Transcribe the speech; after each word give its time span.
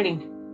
training. 0.00 0.52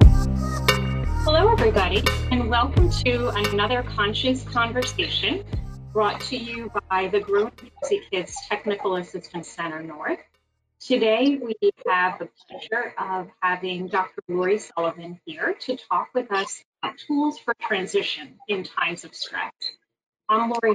Hello, 1.22 1.52
everybody, 1.52 2.02
and 2.32 2.50
welcome 2.50 2.90
to 2.90 3.28
another 3.28 3.84
Conscious 3.84 4.42
Conversation 4.42 5.44
brought 5.92 6.20
to 6.22 6.36
you 6.36 6.68
by 6.90 7.06
the 7.06 7.20
Grown 7.20 7.52
Music 7.62 8.10
Kids 8.10 8.36
Technical 8.48 8.96
Assistance 8.96 9.46
Center 9.48 9.84
North. 9.84 10.18
Today, 10.80 11.38
we 11.40 11.54
have 11.86 12.18
the 12.18 12.28
pleasure 12.48 12.92
of 12.98 13.28
having 13.40 13.86
Dr. 13.86 14.20
Lorri 14.28 14.60
Sullivan 14.60 15.20
here 15.24 15.54
to 15.60 15.76
talk 15.76 16.08
with 16.12 16.32
us 16.32 16.64
about 16.82 16.98
tools 17.06 17.38
for 17.38 17.54
transition 17.60 18.40
in 18.48 18.64
times 18.64 19.04
of 19.04 19.14
stress. 19.14 19.52
I'm 20.28 20.50
Lori. 20.50 20.74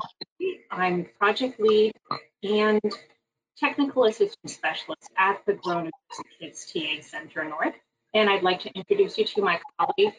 I'm 0.71 1.07
project 1.19 1.59
lead 1.59 1.91
and 2.43 2.79
technical 3.57 4.05
assistance 4.05 4.53
specialist 4.53 5.09
at 5.17 5.45
the 5.45 5.55
Grown 5.55 5.91
Kids 6.39 6.71
TA 6.71 7.01
Center 7.01 7.43
North. 7.43 7.75
And 8.13 8.29
I'd 8.29 8.43
like 8.43 8.61
to 8.61 8.73
introduce 8.73 9.17
you 9.17 9.23
to 9.23 9.41
my 9.41 9.59
colleague, 9.79 10.13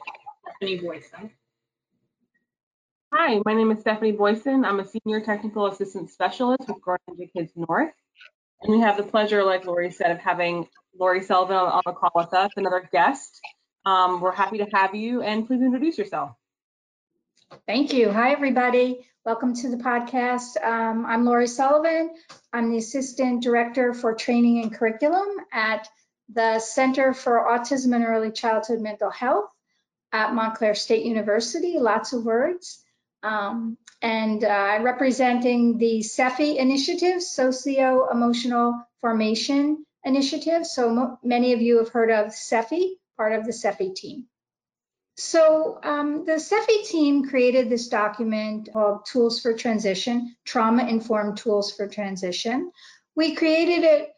Stephanie 0.56 0.80
Boysen. 0.80 1.30
Hi, 3.12 3.38
my 3.45 3.52
name 3.52 3.70
is 3.70 3.80
Stephanie 3.80 4.15
Boysen. 4.15 4.65
I'm 4.65 4.80
a 4.80 4.87
senior 4.87 5.20
technical 5.20 5.66
assistant 5.66 6.10
specialist 6.10 6.66
with 6.68 6.80
Grown 6.80 6.96
Music 7.09 7.34
Kids 7.34 7.52
North. 7.55 7.92
And 8.62 8.73
we 8.73 8.80
have 8.80 8.96
the 8.96 9.02
pleasure, 9.02 9.45
like 9.45 9.66
Lori 9.66 9.91
said, 9.91 10.10
of 10.10 10.18
having 10.18 10.66
Lorri 10.98 11.23
Sullivan 11.23 11.56
on 11.56 11.82
the 11.84 11.92
call 11.92 12.12
with 12.15 12.32
us, 12.32 12.51
another 12.56 12.88
guest. 12.91 13.38
Um, 13.84 14.23
we're 14.23 14.32
happy 14.32 14.59
to 14.59 14.66
have 14.73 14.95
you 14.95 15.20
and 15.20 15.46
please 15.46 15.60
introduce 15.60 15.98
yourself. 15.98 16.30
Thank 17.66 17.93
you. 17.93 18.10
Hi, 18.10 18.32
everybody. 18.32 19.06
Welcome 19.27 19.54
to 19.56 19.68
the 19.68 19.77
podcast. 19.77 20.56
Um, 20.65 21.04
I'm 21.04 21.24
Lorri 21.24 21.48
Sullivan. 21.48 22.15
I'm 22.54 22.70
the 22.70 22.79
Assistant 22.79 23.43
Director 23.43 23.93
for 23.93 24.15
Training 24.15 24.62
and 24.62 24.74
Curriculum 24.74 25.29
at 25.52 25.88
the 26.34 26.59
Center 26.59 27.15
for 27.15 27.46
Autism 27.46 27.95
and 27.95 28.04
Early 28.04 28.30
Childhood 28.30 28.80
Mental 28.80 29.10
Health 29.10 29.51
at 30.12 30.34
Montclair 30.34 30.74
State 30.74 31.04
University. 31.04 31.79
Lots 31.79 32.12
of 32.12 32.24
words. 32.24 32.82
Um, 33.23 33.79
and 34.01 34.42
uh, 34.42 34.79
representing 34.82 35.79
the 35.79 36.01
SEFI 36.01 36.57
initiative, 36.57 37.23
Socio 37.23 38.09
Emotional 38.10 38.84
Formation 39.01 39.87
Initiative. 40.04 40.66
So 40.66 41.18
many 41.23 41.52
of 41.52 41.62
you 41.62 41.79
have 41.79 41.90
heard 41.90 42.10
of 42.10 42.32
SEFI, 42.32 42.95
part 43.16 43.32
of 43.32 43.45
the 43.46 43.52
SEFI 43.52 43.95
team. 43.95 44.26
So 45.16 45.79
um, 45.85 46.24
the 46.24 46.32
SEFI 46.32 46.88
team 46.88 47.29
created 47.29 47.70
this 47.70 47.88
document 47.88 48.70
called 48.73 49.04
Tools 49.07 49.40
for 49.40 49.52
Transition, 49.52 50.35
Trauma 50.45 50.87
Informed 50.88 51.37
Tools 51.37 51.73
for 51.73 51.87
Transition. 51.87 52.73
We 53.14 53.35
created 53.35 53.85
it 53.85 54.09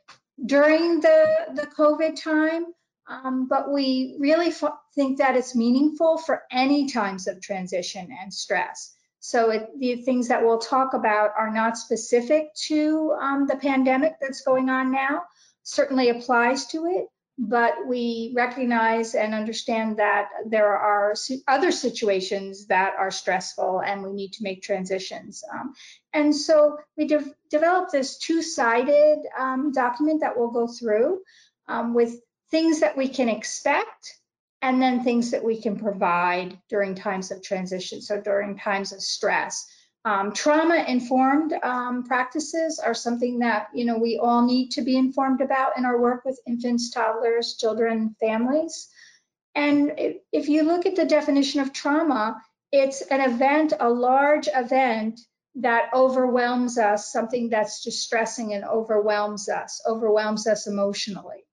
during 0.47 1.01
the, 1.01 1.47
the 1.55 1.67
COVID 1.67 2.21
time, 2.21 2.67
um, 3.07 3.47
but 3.49 3.71
we 3.71 4.17
really 4.19 4.53
think 4.95 5.19
that 5.19 5.37
it's 5.37 5.55
meaningful 5.55 6.19
for 6.19 6.43
any 6.51 6.89
times 6.89 7.27
of 7.27 7.41
transition 7.41 8.09
and 8.21 8.33
stress. 8.33 8.95
So 9.21 9.51
it, 9.51 9.69
the 9.79 9.97
things 10.03 10.29
that 10.29 10.43
we'll 10.43 10.59
talk 10.59 10.95
about 10.95 11.31
are 11.39 11.51
not 11.51 11.79
specific 11.79 12.49
to 12.67 13.17
um, 13.21 13.47
the 13.47 13.57
pandemic 13.57 14.15
that's 14.21 14.43
going 14.43 14.69
on 14.69 14.91
now, 14.93 15.23
certainly 15.63 16.11
applies 16.11 16.67
to 16.67 16.87
it, 16.87 17.07
but 17.37 17.87
we 17.87 18.33
recognize 18.37 19.15
and 19.15 19.35
understand 19.35 19.97
that 19.99 20.29
there 20.47 20.77
are 20.77 21.15
other 21.49 21.73
situations 21.73 22.67
that 22.67 22.95
are 22.97 23.11
stressful 23.11 23.83
and 23.85 24.03
we 24.03 24.13
need 24.13 24.33
to 24.33 24.45
make 24.45 24.63
transitions. 24.63 25.43
Um, 25.53 25.75
and 26.13 26.35
so 26.35 26.79
we 26.97 27.07
de 27.07 27.25
developed 27.51 27.93
this 27.93 28.19
two-sided 28.19 29.19
um, 29.39 29.73
document 29.73 30.21
that 30.21 30.37
we'll 30.37 30.51
go 30.51 30.67
through 30.67 31.23
um, 31.67 31.95
with 31.95 32.21
things 32.51 32.81
that 32.81 32.97
we 32.97 33.09
can 33.09 33.29
expect 33.29 34.21
and 34.63 34.81
then 34.81 35.03
things 35.03 35.33
that 35.33 35.45
we 35.45 35.61
can 35.61 35.79
provide 35.79 36.59
during 36.69 36.95
times 36.95 37.31
of 37.31 37.43
transition, 37.43 38.01
so 38.01 38.21
during 38.21 38.57
times 38.57 38.93
of 38.93 39.03
stress. 39.03 39.67
Um, 40.07 40.33
Trauma-informed 40.33 41.55
um, 41.63 42.05
practices 42.05 42.79
are 42.79 42.93
something 42.93 43.39
that 43.39 43.69
you 43.73 43.87
know 43.87 43.97
we 43.97 44.19
all 44.19 44.45
need 44.45 44.71
to 44.73 44.83
be 44.83 44.97
informed 44.97 45.41
about 45.41 45.79
in 45.79 45.87
our 45.87 45.99
work 45.99 46.25
with 46.25 46.39
infants, 46.47 46.91
toddlers, 46.91 47.55
children, 47.55 48.15
families. 48.21 48.89
And 49.55 49.93
if 50.33 50.49
you 50.49 50.65
look 50.65 50.85
at 50.85 50.97
the 50.97 51.07
definition 51.07 51.61
of 51.61 51.73
trauma, 51.73 52.43
it's 52.73 53.01
an 53.03 53.21
event, 53.21 53.73
a 53.79 53.89
large 53.89 54.49
event 54.53 55.21
that 55.57 55.91
overwhelms 55.95 56.77
us, 56.77 57.13
something 57.13 57.49
that's 57.49 57.83
distressing 57.83 58.53
and 58.53 58.65
overwhelms 58.65 59.49
us, 59.49 59.81
overwhelms 59.87 60.47
us 60.47 60.67
emotionally. 60.67 61.47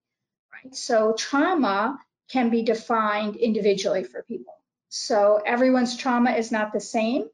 Right? 0.52 0.76
So 0.76 1.14
trauma 1.14 2.00
can 2.30 2.50
be 2.50 2.64
defined 2.64 3.36
individually 3.36 4.04
for 4.04 4.24
people. 4.24 4.56
So 4.90 5.42
everyone's 5.46 5.96
trauma 5.96 6.32
is 6.32 6.52
not 6.52 6.74
the 6.74 6.80
same. 6.80 7.30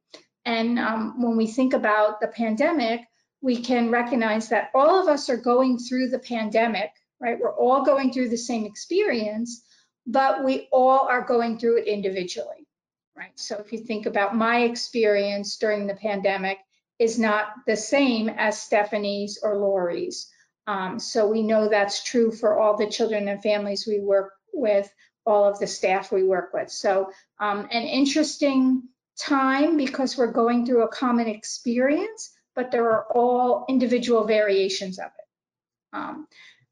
And 0.48 0.80
um, 0.80 1.22
when 1.22 1.36
we 1.36 1.46
think 1.46 1.74
about 1.74 2.22
the 2.22 2.30
pandemic, 2.30 3.02
we 3.42 3.58
can 3.58 3.92
recognize 3.92 4.48
that 4.48 4.72
all 4.74 5.02
of 5.02 5.10
us 5.10 5.30
are 5.30 5.36
going 5.36 5.78
through 5.78 6.08
the 6.08 6.20
pandemic, 6.20 6.90
right? 7.20 7.38
We're 7.38 7.54
all 7.54 7.84
going 7.84 8.14
through 8.14 8.30
the 8.30 8.38
same 8.38 8.66
experience, 8.66 9.62
but 10.06 10.46
we 10.46 10.70
all 10.72 11.02
are 11.02 11.28
going 11.28 11.60
through 11.60 11.80
it 11.80 11.88
individually, 11.88 12.66
right? 13.14 13.34
So 13.36 13.58
if 13.58 13.74
you 13.74 13.80
think 13.80 14.06
about 14.06 14.38
my 14.38 14.62
experience 14.62 15.58
during 15.58 15.86
the 15.86 15.96
pandemic 15.96 16.60
is 16.98 17.20
not 17.20 17.50
the 17.68 17.76
same 17.76 18.30
as 18.30 18.58
Stephanie's 18.58 19.40
or 19.44 19.58
Lori's. 19.58 20.32
Um, 20.66 20.98
so 20.98 21.28
we 21.28 21.44
know 21.44 21.68
that's 21.68 22.06
true 22.06 22.32
for 22.32 22.58
all 22.58 22.78
the 22.78 22.90
children 22.90 23.28
and 23.28 23.44
families 23.44 23.86
we 23.86 24.00
work 24.00 24.32
with 24.54 24.90
all 25.26 25.44
of 25.44 25.60
the 25.60 25.68
staff 25.68 26.10
we 26.10 26.24
work 26.24 26.54
with. 26.54 26.72
So 26.72 27.12
um, 27.38 27.68
an 27.70 27.84
interesting 27.84 28.84
time 29.20 29.78
because 29.78 30.18
we're 30.18 30.32
going 30.32 30.66
through 30.66 30.84
a 30.84 30.88
common 30.88 31.28
experience, 31.28 32.32
but 32.56 32.72
there 32.72 32.86
are 32.92 33.06
all 33.14 33.66
individual 33.70 34.26
variations 34.26 35.00
of 35.00 35.06
it. 35.06 35.98
Um, 35.98 36.28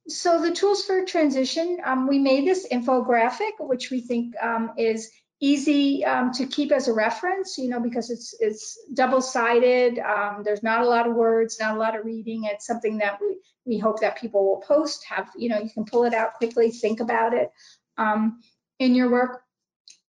so 0.08 0.42
the 0.42 0.52
tools 0.52 0.86
for 0.86 1.04
transition, 1.04 1.80
um, 1.84 2.08
we 2.08 2.20
made 2.20 2.46
this 2.46 2.68
infographic, 2.72 3.54
which 3.60 3.90
we 3.90 4.02
think 4.02 4.36
um, 4.42 4.72
is 4.78 5.10
easy 5.42 6.06
um, 6.06 6.32
to 6.32 6.46
keep 6.46 6.72
as 6.72 6.88
a 6.88 6.94
reference, 6.94 7.58
you 7.58 7.70
know, 7.70 7.80
because 7.80 8.10
it's 8.10 8.36
it's 8.40 8.78
double-sided. 8.94 10.00
Um, 10.00 10.44
there's 10.44 10.64
not 10.64 10.82
a 10.82 10.88
lot 10.88 11.08
of 11.08 11.16
words, 11.16 11.58
not 11.60 11.76
a 11.76 11.80
lot 11.80 11.98
of 11.98 12.06
reading. 12.06 12.44
It's 12.46 12.68
something 12.68 13.00
that 13.00 13.20
we, 13.20 13.38
we 13.66 13.78
hope 13.80 14.02
that 14.02 14.20
people 14.20 14.46
will 14.46 14.62
post, 14.62 15.04
have, 15.06 15.30
you 15.36 15.50
know, 15.50 15.60
you 15.60 15.70
can 15.70 15.86
pull 15.86 16.04
it 16.04 16.14
out 16.14 16.36
quickly, 16.36 16.72
think 16.72 17.00
about 17.00 17.34
it 17.34 17.52
um, 17.98 18.42
in 18.80 18.96
your 18.96 19.10
work. 19.12 19.42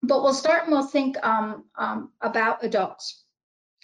But 0.08 0.24
we'll 0.24 0.34
start 0.34 0.64
and 0.64 0.72
we'll 0.72 0.86
think 0.86 1.18
um, 1.26 1.66
um, 1.76 2.12
about 2.22 2.64
adults, 2.64 3.24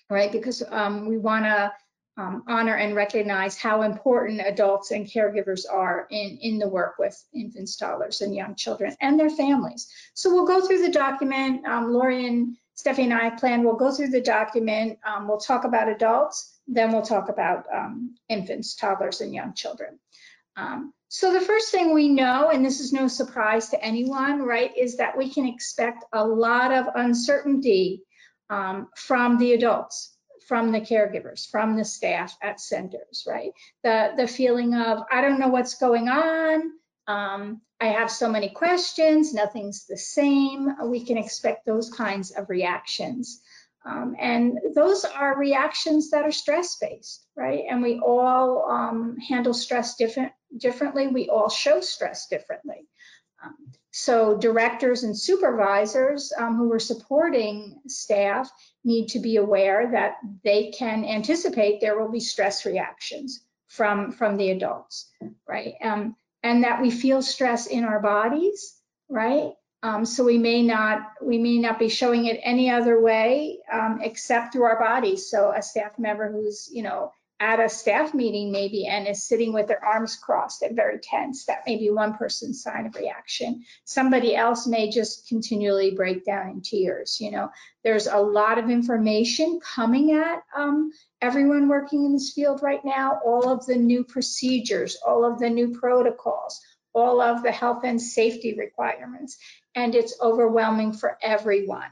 right? 0.09 0.31
Because 0.31 0.63
um, 0.69 1.07
we 1.07 1.17
want 1.17 1.45
to 1.45 1.73
um, 2.17 2.43
honor 2.47 2.75
and 2.75 2.95
recognize 2.95 3.57
how 3.57 3.81
important 3.81 4.41
adults 4.45 4.91
and 4.91 5.07
caregivers 5.07 5.63
are 5.71 6.07
in, 6.11 6.37
in 6.41 6.59
the 6.59 6.67
work 6.67 6.95
with 6.99 7.21
infants, 7.33 7.77
toddlers, 7.77 8.21
and 8.21 8.35
young 8.35 8.55
children 8.55 8.95
and 9.01 9.19
their 9.19 9.29
families. 9.29 9.87
So 10.13 10.31
we'll 10.31 10.45
go 10.45 10.65
through 10.65 10.81
the 10.81 10.91
document. 10.91 11.65
Um, 11.65 11.93
Lori 11.93 12.27
and 12.27 12.57
Stephanie 12.75 13.11
and 13.11 13.13
I 13.13 13.29
plan, 13.31 13.63
we'll 13.63 13.75
go 13.75 13.91
through 13.91 14.09
the 14.09 14.21
document. 14.21 14.99
Um, 15.05 15.27
we'll 15.27 15.37
talk 15.37 15.63
about 15.63 15.87
adults, 15.87 16.59
then 16.67 16.91
we'll 16.91 17.01
talk 17.01 17.29
about 17.29 17.65
infants, 18.27 18.75
toddlers, 18.75 19.21
and 19.21 19.33
young 19.33 19.53
children. 19.53 19.99
Um, 20.55 20.93
so 21.13 21.33
the 21.33 21.41
first 21.41 21.71
thing 21.71 21.93
we 21.93 22.07
know, 22.07 22.51
and 22.51 22.63
this 22.63 22.79
is 22.79 22.93
no 22.93 23.09
surprise 23.09 23.67
to 23.69 23.83
anyone, 23.83 24.43
right, 24.43 24.71
is 24.77 24.95
that 24.95 25.17
we 25.17 25.29
can 25.29 25.45
expect 25.45 26.05
a 26.13 26.25
lot 26.25 26.71
of 26.71 26.85
uncertainty 26.95 28.03
um, 28.49 28.87
from 28.95 29.37
the 29.37 29.51
adults, 29.51 30.15
from 30.47 30.71
the 30.71 30.79
caregivers, 30.79 31.49
from 31.51 31.75
the 31.75 31.83
staff 31.83 32.37
at 32.41 32.61
centers, 32.61 33.25
right? 33.27 33.51
The, 33.83 34.13
the 34.15 34.25
feeling 34.25 34.73
of, 34.73 35.03
I 35.11 35.19
don't 35.19 35.37
know 35.37 35.49
what's 35.49 35.75
going 35.75 36.07
on, 36.07 36.71
um, 37.07 37.59
I 37.81 37.87
have 37.87 38.09
so 38.09 38.29
many 38.29 38.47
questions, 38.47 39.33
nothing's 39.33 39.87
the 39.87 39.97
same. 39.97 40.69
We 40.85 41.03
can 41.03 41.17
expect 41.17 41.65
those 41.65 41.89
kinds 41.89 42.31
of 42.31 42.49
reactions. 42.49 43.41
Um, 43.85 44.15
and 44.17 44.57
those 44.75 45.03
are 45.03 45.37
reactions 45.37 46.11
that 46.11 46.23
are 46.23 46.31
stress-based, 46.31 47.25
right? 47.35 47.63
And 47.69 47.81
we 47.81 47.99
all 47.99 48.71
um, 48.71 49.17
handle 49.17 49.53
stress 49.53 49.95
different, 49.95 50.31
differently. 50.57 51.07
We 51.07 51.29
all 51.29 51.49
show 51.49 51.81
stress 51.81 52.27
differently. 52.27 52.87
Um, 53.43 53.55
so 53.91 54.37
directors 54.37 55.03
and 55.03 55.17
supervisors 55.17 56.31
um, 56.37 56.55
who 56.55 56.71
are 56.71 56.79
supporting 56.79 57.79
staff 57.87 58.49
need 58.83 59.09
to 59.09 59.19
be 59.19 59.35
aware 59.35 59.91
that 59.91 60.15
they 60.43 60.71
can 60.71 61.03
anticipate 61.03 61.81
there 61.81 61.99
will 61.99 62.11
be 62.11 62.19
stress 62.19 62.65
reactions 62.65 63.43
from, 63.67 64.11
from 64.11 64.37
the 64.37 64.51
adults, 64.51 65.09
right? 65.47 65.73
Um, 65.81 66.15
and 66.43 66.63
that 66.63 66.81
we 66.81 66.89
feel 66.89 67.21
stress 67.21 67.67
in 67.67 67.83
our 67.83 67.99
bodies, 67.99 68.75
right? 69.09 69.51
Um, 69.83 70.05
so 70.05 70.23
we 70.23 70.37
may 70.37 70.61
not 70.61 71.13
we 71.23 71.39
may 71.39 71.57
not 71.57 71.79
be 71.79 71.89
showing 71.89 72.25
it 72.25 72.39
any 72.43 72.69
other 72.69 73.01
way 73.01 73.57
um, 73.71 73.99
except 74.03 74.53
through 74.53 74.63
our 74.63 74.79
bodies. 74.79 75.29
So 75.29 75.51
a 75.51 75.61
staff 75.61 75.97
member 75.97 76.31
who's 76.31 76.69
you 76.71 76.83
know 76.83 77.11
at 77.41 77.59
a 77.59 77.67
staff 77.67 78.13
meeting 78.13 78.51
maybe 78.51 78.85
and 78.85 79.07
is 79.07 79.23
sitting 79.23 79.51
with 79.51 79.67
their 79.67 79.83
arms 79.83 80.15
crossed 80.15 80.61
and 80.61 80.75
very 80.75 80.99
tense. 80.99 81.45
That 81.45 81.63
may 81.65 81.75
be 81.75 81.89
one 81.89 82.13
person's 82.13 82.61
sign 82.61 82.85
of 82.85 82.93
reaction. 82.93 83.65
Somebody 83.83 84.35
else 84.35 84.67
may 84.67 84.91
just 84.91 85.27
continually 85.27 85.95
break 85.95 86.23
down 86.23 86.51
in 86.51 86.61
tears. 86.61 87.19
You 87.19 87.31
know, 87.31 87.49
there's 87.83 88.05
a 88.05 88.19
lot 88.19 88.59
of 88.59 88.69
information 88.69 89.59
coming 89.59 90.11
at 90.11 90.43
um, 90.55 90.91
everyone 91.19 91.67
working 91.67 92.05
in 92.05 92.13
this 92.13 92.31
field 92.31 92.61
right 92.61 92.85
now, 92.85 93.19
all 93.25 93.49
of 93.49 93.65
the 93.65 93.75
new 93.75 94.03
procedures, 94.03 94.97
all 95.03 95.25
of 95.25 95.39
the 95.39 95.49
new 95.49 95.73
protocols, 95.79 96.61
all 96.93 97.21
of 97.21 97.41
the 97.41 97.51
health 97.51 97.81
and 97.83 97.99
safety 97.99 98.53
requirements, 98.53 99.39
and 99.73 99.95
it's 99.95 100.15
overwhelming 100.21 100.93
for 100.93 101.17
everyone, 101.23 101.89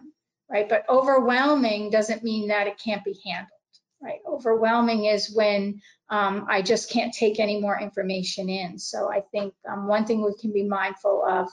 right? 0.48 0.70
But 0.70 0.88
overwhelming 0.88 1.90
doesn't 1.90 2.24
mean 2.24 2.50
that 2.50 2.68
it 2.68 2.78
can't 2.78 3.04
be 3.04 3.20
handled 3.26 3.59
right? 4.02 4.20
Overwhelming 4.28 5.06
is 5.06 5.34
when 5.34 5.82
um, 6.10 6.48
I 6.50 6.62
just 6.62 6.90
can't 6.92 7.14
take 7.14 7.40
any 7.40 7.60
more 7.60 7.80
information 7.80 8.50
in. 8.50 8.80
So 8.80 9.12
I 9.12 9.22
think 9.32 9.54
um, 9.70 9.88
one 9.88 10.06
thing 10.06 10.24
we 10.24 10.34
can 10.40 10.52
be 10.54 10.64
mindful 10.64 11.24
of 11.26 11.50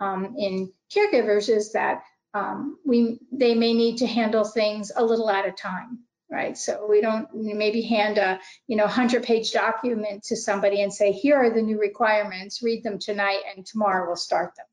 um, 0.00 0.34
in 0.38 0.72
caregivers 0.94 1.48
is 1.48 1.72
that 1.72 2.02
um, 2.32 2.78
we 2.86 3.18
they 3.32 3.54
may 3.54 3.74
need 3.74 3.98
to 3.98 4.06
handle 4.06 4.44
things 4.44 4.92
a 4.94 5.04
little 5.04 5.28
at 5.30 5.46
a 5.46 5.52
time, 5.52 6.00
right? 6.30 6.56
So 6.56 6.86
we 6.88 7.00
don't 7.00 7.28
maybe 7.34 7.82
hand 7.82 8.18
a 8.18 8.40
you 8.66 8.76
know 8.76 8.84
100 8.84 9.24
page 9.24 9.52
document 9.52 10.24
to 10.24 10.36
somebody 10.36 10.82
and 10.82 10.92
say, 10.92 11.12
here 11.12 11.36
are 11.36 11.50
the 11.50 11.62
new 11.62 11.78
requirements, 11.78 12.62
read 12.62 12.82
them 12.84 12.98
tonight 12.98 13.40
and 13.54 13.66
tomorrow 13.66 14.06
we'll 14.06 14.16
start 14.16 14.54
them. 14.56 14.66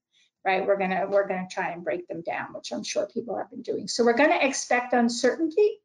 Right, 0.46 0.66
we're 0.66 0.78
gonna 0.78 1.08
we're 1.10 1.28
gonna 1.28 1.48
try 1.52 1.72
and 1.72 1.84
break 1.84 2.08
them 2.08 2.22
down, 2.22 2.54
which 2.54 2.72
I'm 2.72 2.84
sure 2.84 3.06
people 3.14 3.38
have 3.38 3.50
been 3.50 3.64
doing. 3.64 3.90
So 3.90 4.06
we're 4.06 4.14
gonna 4.14 4.40
expect 4.40 4.94
uncertainty, 4.94 5.80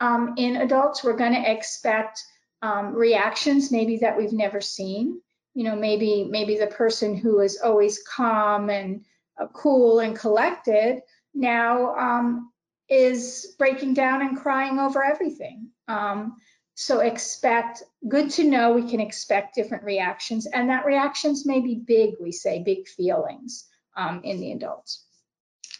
um, 0.00 0.34
in 0.36 0.56
adults, 0.56 1.02
we're 1.02 1.16
going 1.16 1.34
to 1.34 1.50
expect 1.50 2.24
um, 2.62 2.94
reactions 2.94 3.70
maybe 3.70 3.98
that 3.98 4.16
we've 4.16 4.32
never 4.32 4.60
seen. 4.60 5.20
You 5.54 5.64
know, 5.64 5.76
maybe 5.76 6.24
maybe 6.24 6.56
the 6.56 6.68
person 6.68 7.16
who 7.16 7.40
is 7.40 7.58
always 7.62 8.02
calm 8.02 8.70
and 8.70 9.04
uh, 9.40 9.46
cool 9.48 10.00
and 10.00 10.16
collected 10.16 11.00
now 11.34 11.94
um, 11.96 12.52
is 12.88 13.54
breaking 13.58 13.94
down 13.94 14.22
and 14.22 14.38
crying 14.38 14.78
over 14.78 15.02
everything. 15.02 15.68
Um, 15.88 16.36
so 16.74 17.00
expect, 17.00 17.82
good 18.06 18.30
to 18.30 18.44
know 18.44 18.72
we 18.72 18.88
can 18.88 19.00
expect 19.00 19.56
different 19.56 19.82
reactions 19.82 20.46
and 20.46 20.70
that 20.70 20.86
reactions 20.86 21.44
may 21.44 21.60
be 21.60 21.74
big, 21.74 22.14
we 22.20 22.30
say, 22.30 22.62
big 22.62 22.86
feelings 22.86 23.66
um, 23.96 24.20
in 24.22 24.38
the 24.38 24.52
adults. 24.52 25.04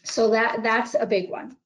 So 0.03 0.31
that 0.31 0.65
that's 0.65 0.97
a 0.99 1.07
big 1.07 1.31
one. 1.31 1.57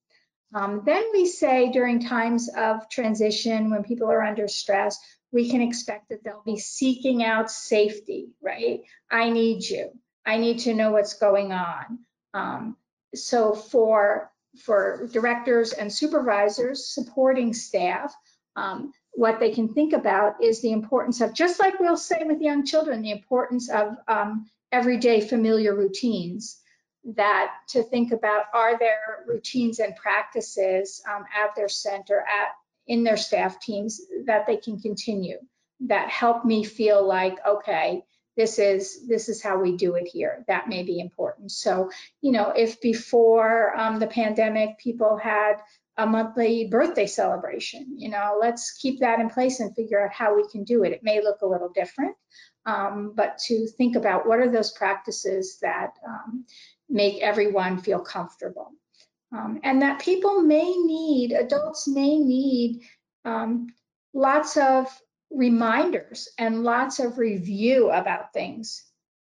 Um, 0.54 0.82
then 0.84 1.04
we 1.12 1.26
say 1.26 1.70
during 1.70 2.00
times 2.00 2.48
of 2.54 2.88
transition, 2.88 3.70
when 3.70 3.84
people 3.84 4.10
are 4.10 4.22
under 4.22 4.48
stress, 4.48 4.98
we 5.32 5.50
can 5.50 5.62
expect 5.62 6.10
that 6.10 6.22
they'll 6.22 6.42
be 6.44 6.58
seeking 6.58 7.24
out 7.24 7.50
safety, 7.50 8.32
right? 8.42 8.82
I 9.10 9.30
need 9.30 9.64
you. 9.64 9.90
I 10.26 10.36
need 10.36 10.60
to 10.60 10.74
know 10.74 10.92
what's 10.92 11.14
going 11.14 11.52
on. 11.52 11.98
Um, 12.34 12.76
so 13.14 13.54
for 13.54 14.30
for 14.58 15.08
directors 15.10 15.72
and 15.72 15.90
supervisors 15.90 16.86
supporting 16.86 17.54
staff, 17.54 18.14
um, 18.54 18.92
what 19.12 19.40
they 19.40 19.50
can 19.50 19.72
think 19.72 19.94
about 19.94 20.42
is 20.42 20.60
the 20.60 20.72
importance 20.72 21.22
of, 21.22 21.32
just 21.32 21.58
like 21.58 21.80
we'll 21.80 21.96
say 21.96 22.22
with 22.26 22.42
young 22.42 22.66
children, 22.66 23.00
the 23.00 23.10
importance 23.12 23.70
of 23.70 23.96
um, 24.08 24.50
everyday 24.70 25.22
familiar 25.22 25.74
routines 25.74 26.61
that 27.04 27.52
to 27.68 27.82
think 27.82 28.12
about 28.12 28.44
are 28.54 28.78
there 28.78 29.24
routines 29.26 29.78
and 29.78 29.96
practices 29.96 31.02
um, 31.10 31.24
at 31.36 31.54
their 31.56 31.68
center 31.68 32.20
at 32.20 32.48
in 32.86 33.04
their 33.04 33.16
staff 33.16 33.60
teams 33.60 34.00
that 34.26 34.46
they 34.46 34.56
can 34.56 34.78
continue 34.78 35.38
that 35.80 36.08
help 36.08 36.44
me 36.44 36.64
feel 36.64 37.06
like 37.06 37.38
okay 37.46 38.02
this 38.36 38.58
is 38.58 39.06
this 39.06 39.28
is 39.28 39.42
how 39.42 39.58
we 39.58 39.76
do 39.76 39.94
it 39.96 40.08
here. 40.08 40.44
That 40.48 40.68
may 40.68 40.82
be 40.82 41.00
important. 41.00 41.50
So 41.50 41.90
you 42.20 42.32
know 42.32 42.52
if 42.56 42.80
before 42.80 43.76
um, 43.76 43.98
the 43.98 44.06
pandemic 44.06 44.78
people 44.78 45.16
had 45.16 45.54
a 45.98 46.06
monthly 46.06 46.68
birthday 46.68 47.06
celebration 47.06 47.98
you 47.98 48.08
know 48.08 48.38
let's 48.40 48.72
keep 48.72 49.00
that 49.00 49.20
in 49.20 49.28
place 49.28 49.60
and 49.60 49.76
figure 49.76 50.02
out 50.02 50.12
how 50.12 50.34
we 50.34 50.48
can 50.48 50.64
do 50.64 50.84
it. 50.84 50.92
It 50.92 51.02
may 51.02 51.22
look 51.22 51.42
a 51.42 51.46
little 51.46 51.68
different 51.68 52.16
um, 52.64 53.12
but 53.14 53.38
to 53.46 53.66
think 53.66 53.96
about 53.96 54.26
what 54.26 54.38
are 54.38 54.50
those 54.50 54.70
practices 54.70 55.58
that 55.62 55.94
um, 56.06 56.44
make 56.92 57.22
everyone 57.22 57.78
feel 57.78 58.00
comfortable. 58.00 58.70
Um, 59.34 59.60
and 59.64 59.80
that 59.80 60.00
people 60.00 60.42
may 60.42 60.76
need, 60.76 61.32
adults 61.32 61.88
may 61.88 62.18
need 62.18 62.82
um, 63.24 63.68
lots 64.12 64.58
of 64.58 64.86
reminders 65.30 66.28
and 66.38 66.62
lots 66.62 67.00
of 67.00 67.18
review 67.18 67.90
about 67.90 68.34
things 68.34 68.84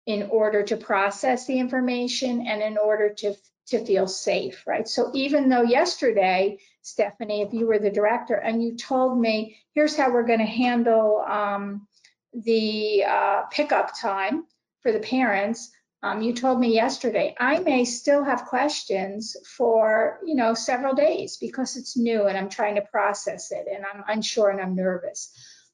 in 0.06 0.30
order 0.30 0.62
to 0.63 0.77
process 0.77 1.48
the 1.48 1.59
information 1.59 2.45
and 2.48 2.62
in 2.62 2.77
order 2.77 3.13
to, 3.15 3.33
to 3.68 3.83
feel 3.83 4.07
safe, 4.07 4.63
right? 4.68 4.88
So 4.88 5.10
even 5.15 5.50
though 5.50 5.63
yesterday, 5.63 6.60
Stephanie, 6.83 7.42
if 7.42 7.53
you 7.53 7.65
were 7.65 7.80
the 7.80 7.89
director 7.89 8.36
and 8.36 8.63
you 8.63 8.77
told 8.77 9.19
me, 9.19 9.57
here's 9.74 9.98
how 9.98 10.13
we're 10.13 10.27
gonna 10.27 10.45
handle 10.45 11.25
um, 11.27 11.88
the 12.33 13.03
uh, 13.03 13.42
pickup 13.50 14.00
time 14.00 14.45
for 14.83 14.92
the 14.92 15.00
parents, 15.00 15.71
um, 16.03 16.21
you 16.21 16.33
told 16.33 16.59
me 16.59 16.73
yesterday, 16.73 17.35
I 17.39 17.59
may 17.59 17.83
still 17.83 18.23
have 18.23 18.45
questions 18.45 19.35
for, 19.57 20.19
you 20.23 20.35
know, 20.35 20.53
several 20.53 20.94
days 20.94 21.38
because 21.38 21.75
it's 21.75 21.97
new 21.97 22.27
and 22.27 22.38
I'm 22.38 22.49
trying 22.49 22.75
to 22.75 22.81
process 22.81 23.51
it 23.51 23.65
and 23.73 23.83
I'm 23.83 24.03
unsure 24.07 24.49
and 24.49 24.61
I'm 24.61 24.75
nervous. 24.75 25.31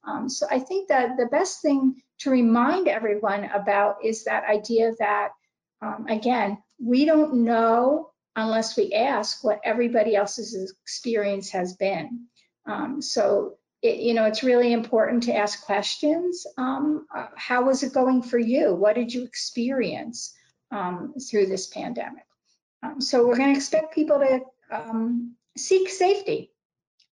Um, 0.07 0.29
so 0.29 0.45
I 0.49 0.59
think 0.59 0.89
that 0.89 1.17
the 1.17 1.25
best 1.25 1.61
thing 1.61 2.01
to 2.19 2.29
remind 2.29 2.87
everyone 2.87 3.45
about 3.45 3.97
is 4.03 4.23
that 4.23 4.45
idea 4.45 4.93
that, 4.99 5.29
um, 5.81 6.07
again, 6.07 6.57
we 6.81 7.03
don't 7.05 7.43
know 7.43 8.11
unless 8.35 8.77
we 8.77 8.93
ask 8.93 9.43
what 9.43 9.59
everybody 9.63 10.15
else's 10.15 10.73
experience 10.83 11.51
has 11.51 11.75
been. 11.75 12.27
Um, 12.65 13.01
so 13.01 13.57
it, 13.83 13.99
you 13.99 14.13
know, 14.13 14.23
it's 14.23 14.43
really 14.43 14.71
important 14.71 15.23
to 15.23 15.35
ask 15.35 15.65
questions. 15.65 16.47
Um, 16.57 17.05
how 17.35 17.65
was 17.65 17.83
it 17.83 17.93
going 17.93 18.23
for 18.23 18.39
you? 18.39 18.73
What 18.73 18.95
did 18.95 19.13
you 19.13 19.23
experience 19.23 20.33
um, 20.71 21.13
through 21.29 21.47
this 21.47 21.67
pandemic? 21.67 22.23
Um, 22.81 23.01
so 23.01 23.27
we're 23.27 23.37
going 23.37 23.53
to 23.53 23.57
expect 23.57 23.93
people 23.93 24.19
to 24.19 24.39
um, 24.71 25.35
seek 25.57 25.89
safety, 25.89 26.51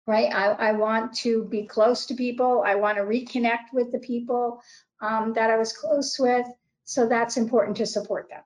right? 0.07 0.33
I, 0.33 0.69
I, 0.69 0.73
want 0.73 1.15
to 1.19 1.45
be 1.45 1.65
close 1.65 2.07
to 2.07 2.15
people. 2.15 2.63
I 2.65 2.77
want 2.77 2.99
to 2.99 3.05
reconnect 3.05 3.73
with 3.73 3.91
the 3.91 3.99
people 3.99 4.63
um, 5.01 5.33
that 5.35 5.51
I 5.51 5.57
was 5.57 5.73
close 5.73 6.19
with. 6.19 6.47
So 6.85 7.07
that's 7.07 7.37
important 7.37 7.79
to 7.79 7.87
support 7.87 8.29
them. 8.31 8.43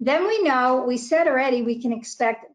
Then 0.00 0.26
we 0.26 0.42
know, 0.42 0.84
we 0.86 0.96
said 0.96 1.26
already, 1.28 1.62
we 1.62 1.80
can 1.80 1.92
expect 1.92 2.46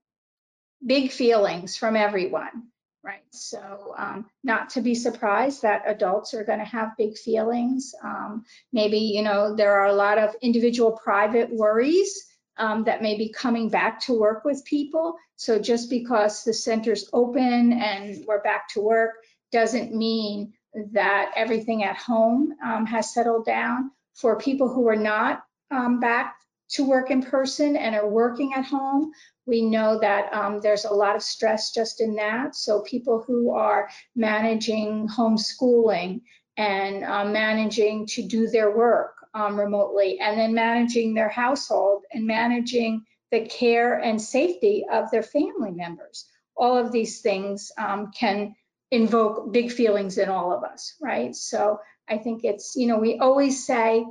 big 0.86 1.12
feelings 1.12 1.78
from 1.78 1.96
everyone 1.96 2.70
right? 3.04 3.24
So 3.32 3.94
um, 3.98 4.26
not 4.44 4.72
to 4.72 4.82
be 4.82 4.96
surprised 4.96 5.62
that 5.62 5.84
adults 5.86 6.34
are 6.34 6.44
going 6.44 6.60
to 6.60 6.66
have 6.66 6.98
big 6.98 7.18
feelings. 7.18 7.94
Um, 8.04 8.44
maybe, 8.74 8.98
you 8.98 9.22
know, 9.22 9.56
there 9.56 9.74
are 9.80 9.88
a 9.88 9.94
lot 9.94 10.18
of 10.18 10.36
individual 10.42 10.92
private 10.92 11.50
worries 11.52 12.26
um, 12.58 12.84
that 12.84 13.02
may 13.02 13.18
be 13.18 13.30
coming 13.30 13.70
back 13.70 14.02
to 14.02 14.20
work 14.20 14.44
with 14.44 14.66
people. 14.66 15.16
So 15.38 15.60
just 15.60 15.90
because 15.90 16.44
the 16.44 16.54
center's 16.54 17.10
open 17.14 17.74
and 17.74 18.26
we're 18.28 18.42
back 18.42 18.68
to 18.70 18.82
work 18.82 19.12
doesn't 19.52 19.96
mean 19.96 20.54
that 20.92 21.32
everything 21.36 21.84
at 21.84 21.98
home 21.98 22.54
um, 22.64 22.86
has 22.86 23.14
settled 23.14 23.46
down. 23.46 23.92
For 24.16 24.38
people 24.38 24.68
who 24.68 24.90
are 24.90 24.98
not 24.98 25.44
um, 25.72 26.02
back 26.02 26.36
to 26.70 26.84
work 26.88 27.10
in 27.12 27.22
person 27.22 27.76
and 27.76 27.96
are 27.96 28.08
working 28.08 28.54
at 28.56 28.66
home, 28.66 29.12
we 29.46 29.62
know 29.62 30.00
that 30.00 30.32
um, 30.34 30.60
there's 30.62 30.86
a 30.86 30.94
lot 30.94 31.16
of 31.16 31.24
stress 31.24 31.72
just 31.72 32.02
in 32.02 32.16
that. 32.16 32.56
So 32.56 32.82
people 32.82 33.24
who 33.26 33.52
are 33.52 33.90
managing 34.16 35.08
homeschooling 35.08 36.22
and 36.58 37.04
um, 37.04 37.34
managing 37.34 38.06
to 38.08 38.22
do 38.22 38.48
their 38.48 38.76
work 38.76 39.16
um, 39.34 39.60
remotely 39.60 40.20
and 40.20 40.40
then 40.40 40.54
managing 40.54 41.14
their 41.14 41.30
household 41.30 42.04
and 42.12 42.28
managing 42.28 43.06
the 43.32 43.46
care 43.46 43.98
and 44.00 44.22
safety 44.22 44.86
of 44.92 45.10
their 45.12 45.24
family 45.24 45.72
members. 45.72 46.26
All 46.56 46.78
of 46.78 46.92
these 46.92 47.22
things 47.22 47.72
um, 47.78 48.12
can 48.12 48.56
invoke 48.92 49.52
big 49.54 49.72
feelings 49.72 50.18
in 50.18 50.30
all 50.30 50.52
of 50.52 50.64
us, 50.64 50.96
right? 51.02 51.36
So 51.36 51.80
I 52.08 52.18
think 52.18 52.44
it's, 52.44 52.76
you 52.76 52.88
know, 52.88 52.98
we 52.98 53.20
always 53.20 53.66
say 53.66 54.06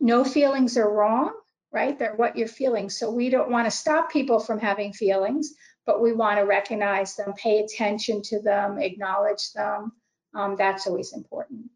no 0.00 0.24
feelings 0.24 0.76
are 0.76 0.90
wrong, 0.90 1.32
right? 1.72 1.98
They're 1.98 2.16
what 2.16 2.36
you're 2.36 2.48
feeling. 2.48 2.90
So 2.90 3.10
we 3.10 3.30
don't 3.30 3.50
want 3.50 3.66
to 3.66 3.76
stop 3.76 4.10
people 4.10 4.40
from 4.40 4.58
having 4.58 4.92
feelings, 4.92 5.54
but 5.86 6.02
we 6.02 6.12
want 6.12 6.38
to 6.38 6.44
recognize 6.44 7.16
them, 7.16 7.32
pay 7.34 7.60
attention 7.60 8.22
to 8.22 8.40
them, 8.40 8.78
acknowledge 8.78 9.52
them. 9.52 9.92
Um, 10.34 10.56
that's 10.56 10.86
always 10.86 11.12
important. 11.12 11.70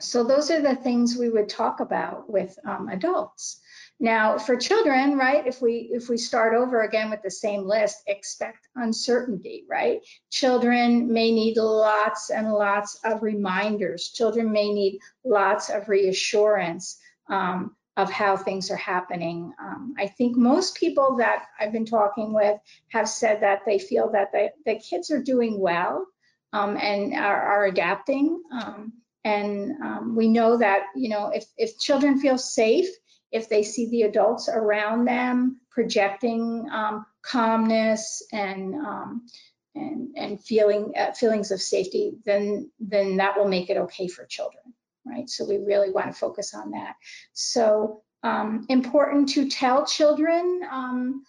So 0.00 0.24
those 0.24 0.50
are 0.50 0.60
the 0.60 0.74
things 0.74 1.16
we 1.16 1.28
would 1.28 1.48
talk 1.48 1.80
about 1.80 2.28
with 2.28 2.58
um, 2.66 2.88
adults. 2.88 3.60
Now, 4.00 4.36
for 4.36 4.56
children, 4.56 5.16
right, 5.16 5.46
if 5.46 5.62
we 5.62 5.90
if 5.92 6.08
we 6.08 6.16
start 6.16 6.54
over 6.54 6.82
again 6.82 7.08
with 7.08 7.22
the 7.22 7.30
same 7.30 7.62
list, 7.62 8.02
expect 8.08 8.66
uncertainty, 8.74 9.64
right? 9.70 10.00
Children 10.28 11.12
may 11.12 11.30
need 11.30 11.56
lots 11.56 12.30
and 12.30 12.52
lots 12.52 12.98
of 13.04 13.22
reminders. 13.22 14.08
Children 14.08 14.50
may 14.50 14.72
need 14.72 14.98
lots 15.24 15.70
of 15.70 15.88
reassurance 15.88 16.98
um, 17.28 17.76
of 17.96 18.10
how 18.10 18.36
things 18.36 18.70
are 18.70 18.76
happening. 18.76 19.52
Um, 19.60 19.94
I 19.98 20.06
think 20.06 20.36
most 20.36 20.76
people 20.76 21.16
that 21.18 21.46
I've 21.60 21.72
been 21.72 21.84
talking 21.86 22.32
with 22.32 22.58
have 22.88 23.08
said 23.08 23.42
that 23.42 23.60
they 23.66 23.78
feel 23.78 24.10
that 24.12 24.32
the, 24.32 24.50
the 24.64 24.78
kids 24.78 25.10
are 25.10 25.22
doing 25.22 25.60
well 25.60 26.06
um, 26.52 26.76
and 26.76 27.14
are, 27.14 27.42
are 27.42 27.64
adapting. 27.66 28.42
Um, 28.50 28.92
and 29.24 29.72
um, 29.82 30.16
we 30.16 30.28
know 30.28 30.56
that, 30.56 30.84
you 30.96 31.10
know, 31.10 31.30
if, 31.34 31.44
if 31.56 31.78
children 31.78 32.18
feel 32.18 32.38
safe, 32.38 32.88
if 33.30 33.48
they 33.48 33.62
see 33.62 33.88
the 33.88 34.02
adults 34.02 34.48
around 34.48 35.06
them 35.06 35.60
projecting 35.70 36.68
um, 36.70 37.06
calmness 37.22 38.22
and 38.32 38.74
um, 38.74 39.26
and 39.74 40.14
and 40.16 40.44
feeling 40.44 40.92
uh, 40.98 41.12
feelings 41.12 41.50
of 41.50 41.62
safety, 41.62 42.12
then 42.26 42.70
then 42.78 43.16
that 43.16 43.38
will 43.38 43.48
make 43.48 43.70
it 43.70 43.78
okay 43.78 44.06
for 44.06 44.26
children, 44.26 44.74
right? 45.04 45.28
So 45.28 45.44
we 45.44 45.58
really 45.58 45.90
want 45.90 46.06
to 46.06 46.12
focus 46.12 46.54
on 46.54 46.70
that. 46.72 46.96
So 47.32 48.02
um, 48.22 48.66
important 48.68 49.30
to 49.30 49.48
tell 49.48 49.84
children 49.84 50.62
um, 50.70 51.24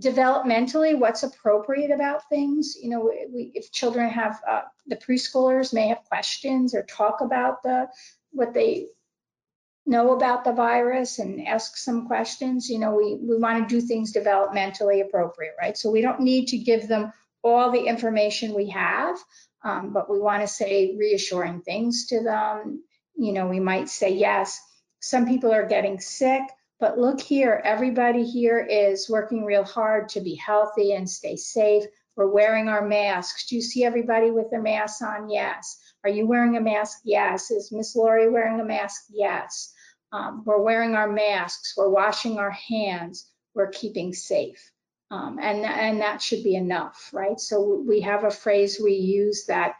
developmentally 0.00 0.98
what's 0.98 1.22
appropriate 1.22 1.90
about 1.90 2.28
things. 2.28 2.76
You 2.80 2.90
know, 2.90 3.12
we, 3.32 3.52
if 3.54 3.70
children 3.70 4.08
have 4.10 4.40
uh, 4.48 4.62
the 4.86 4.96
preschoolers 4.96 5.72
may 5.72 5.88
have 5.88 6.04
questions 6.04 6.74
or 6.74 6.82
talk 6.82 7.20
about 7.20 7.62
the 7.62 7.88
what 8.32 8.54
they 8.54 8.88
know 9.84 10.12
about 10.12 10.44
the 10.44 10.52
virus 10.52 11.18
and 11.18 11.46
ask 11.46 11.76
some 11.76 12.06
questions. 12.06 12.68
You 12.68 12.78
know, 12.78 12.94
we, 12.94 13.18
we 13.20 13.38
want 13.38 13.68
to 13.68 13.74
do 13.74 13.84
things 13.84 14.12
developmentally 14.12 15.04
appropriate, 15.04 15.54
right? 15.60 15.76
So 15.76 15.90
we 15.90 16.02
don't 16.02 16.20
need 16.20 16.48
to 16.48 16.58
give 16.58 16.88
them 16.88 17.12
all 17.42 17.72
the 17.72 17.84
information 17.86 18.54
we 18.54 18.70
have, 18.70 19.16
um, 19.64 19.92
but 19.92 20.08
we 20.08 20.20
want 20.20 20.42
to 20.42 20.48
say 20.48 20.94
reassuring 20.96 21.62
things 21.62 22.06
to 22.06 22.22
them. 22.22 22.84
You 23.16 23.32
know, 23.32 23.46
we 23.46 23.60
might 23.60 23.88
say, 23.88 24.14
yes, 24.14 24.60
some 25.00 25.26
people 25.26 25.52
are 25.52 25.66
getting 25.66 26.00
sick, 26.00 26.42
but 26.80 26.98
look 26.98 27.20
here, 27.20 27.60
everybody 27.64 28.24
here 28.24 28.58
is 28.58 29.08
working 29.08 29.44
real 29.44 29.64
hard 29.64 30.08
to 30.10 30.20
be 30.20 30.34
healthy 30.34 30.92
and 30.92 31.08
stay 31.08 31.36
safe. 31.36 31.84
We're 32.16 32.26
wearing 32.26 32.68
our 32.68 32.86
masks. 32.86 33.46
Do 33.46 33.56
you 33.56 33.62
see 33.62 33.84
everybody 33.84 34.30
with 34.30 34.50
their 34.50 34.60
masks 34.60 35.00
on? 35.02 35.30
Yes. 35.30 35.78
Are 36.04 36.10
you 36.10 36.26
wearing 36.26 36.56
a 36.56 36.60
mask? 36.60 36.98
Yes. 37.04 37.50
Is 37.50 37.72
Miss 37.72 37.96
Lori 37.96 38.28
wearing 38.28 38.60
a 38.60 38.64
mask? 38.64 39.04
Yes. 39.10 39.72
Um, 40.12 40.42
we're 40.44 40.60
wearing 40.60 40.94
our 40.94 41.10
masks. 41.10 41.74
We're 41.76 41.88
washing 41.88 42.38
our 42.38 42.50
hands. 42.50 43.30
We're 43.54 43.70
keeping 43.70 44.12
safe. 44.12 44.70
Um, 45.10 45.38
and, 45.40 45.64
and 45.64 46.00
that 46.00 46.20
should 46.20 46.42
be 46.42 46.54
enough, 46.54 47.10
right? 47.12 47.38
So 47.38 47.82
we 47.86 48.00
have 48.00 48.24
a 48.24 48.30
phrase 48.30 48.80
we 48.82 48.94
use 48.94 49.46
that 49.46 49.74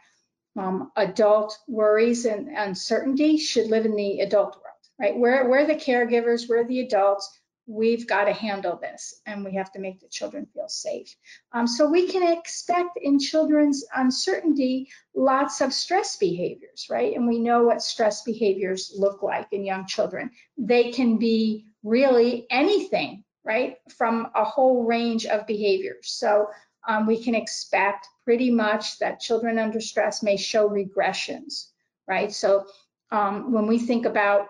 um, 0.57 0.91
adult 0.95 1.57
worries 1.67 2.25
and 2.25 2.49
uncertainty 2.49 3.37
should 3.37 3.67
live 3.67 3.85
in 3.85 3.95
the 3.95 4.19
adult 4.19 4.55
world, 4.55 4.77
right? 4.99 5.17
We're, 5.17 5.49
we're 5.49 5.65
the 5.65 5.75
caregivers, 5.75 6.47
we're 6.47 6.67
the 6.67 6.81
adults 6.81 7.39
we've 7.65 8.07
got 8.07 8.25
to 8.25 8.33
handle 8.33 8.77
this 8.81 9.21
and 9.25 9.43
we 9.43 9.55
have 9.55 9.71
to 9.71 9.79
make 9.79 9.99
the 9.99 10.07
children 10.07 10.47
feel 10.53 10.67
safe. 10.67 11.15
Um, 11.53 11.67
so 11.67 11.89
we 11.89 12.07
can 12.07 12.37
expect 12.37 12.97
in 13.01 13.19
children's 13.19 13.85
uncertainty 13.95 14.89
lots 15.15 15.61
of 15.61 15.73
stress 15.73 16.17
behaviors, 16.17 16.87
right? 16.89 17.15
And 17.15 17.27
we 17.27 17.39
know 17.39 17.63
what 17.63 17.81
stress 17.81 18.23
behaviors 18.23 18.93
look 18.97 19.23
like 19.23 19.47
in 19.51 19.65
young 19.65 19.87
children. 19.87 20.31
They 20.57 20.91
can 20.91 21.17
be 21.17 21.67
really 21.83 22.45
anything, 22.49 23.23
right? 23.45 23.77
From 23.97 24.27
a 24.35 24.43
whole 24.43 24.83
range 24.83 25.25
of 25.25 25.47
behaviors. 25.47 26.09
So 26.09 26.47
um, 26.87 27.05
we 27.05 27.23
can 27.23 27.35
expect 27.35 28.07
pretty 28.25 28.51
much 28.51 28.99
that 28.99 29.19
children 29.19 29.59
under 29.59 29.79
stress 29.79 30.23
may 30.23 30.37
show 30.37 30.69
regressions, 30.69 31.67
right? 32.07 32.31
So 32.31 32.65
um, 33.11 33.51
when 33.51 33.67
we 33.67 33.79
think 33.79 34.05
about 34.05 34.47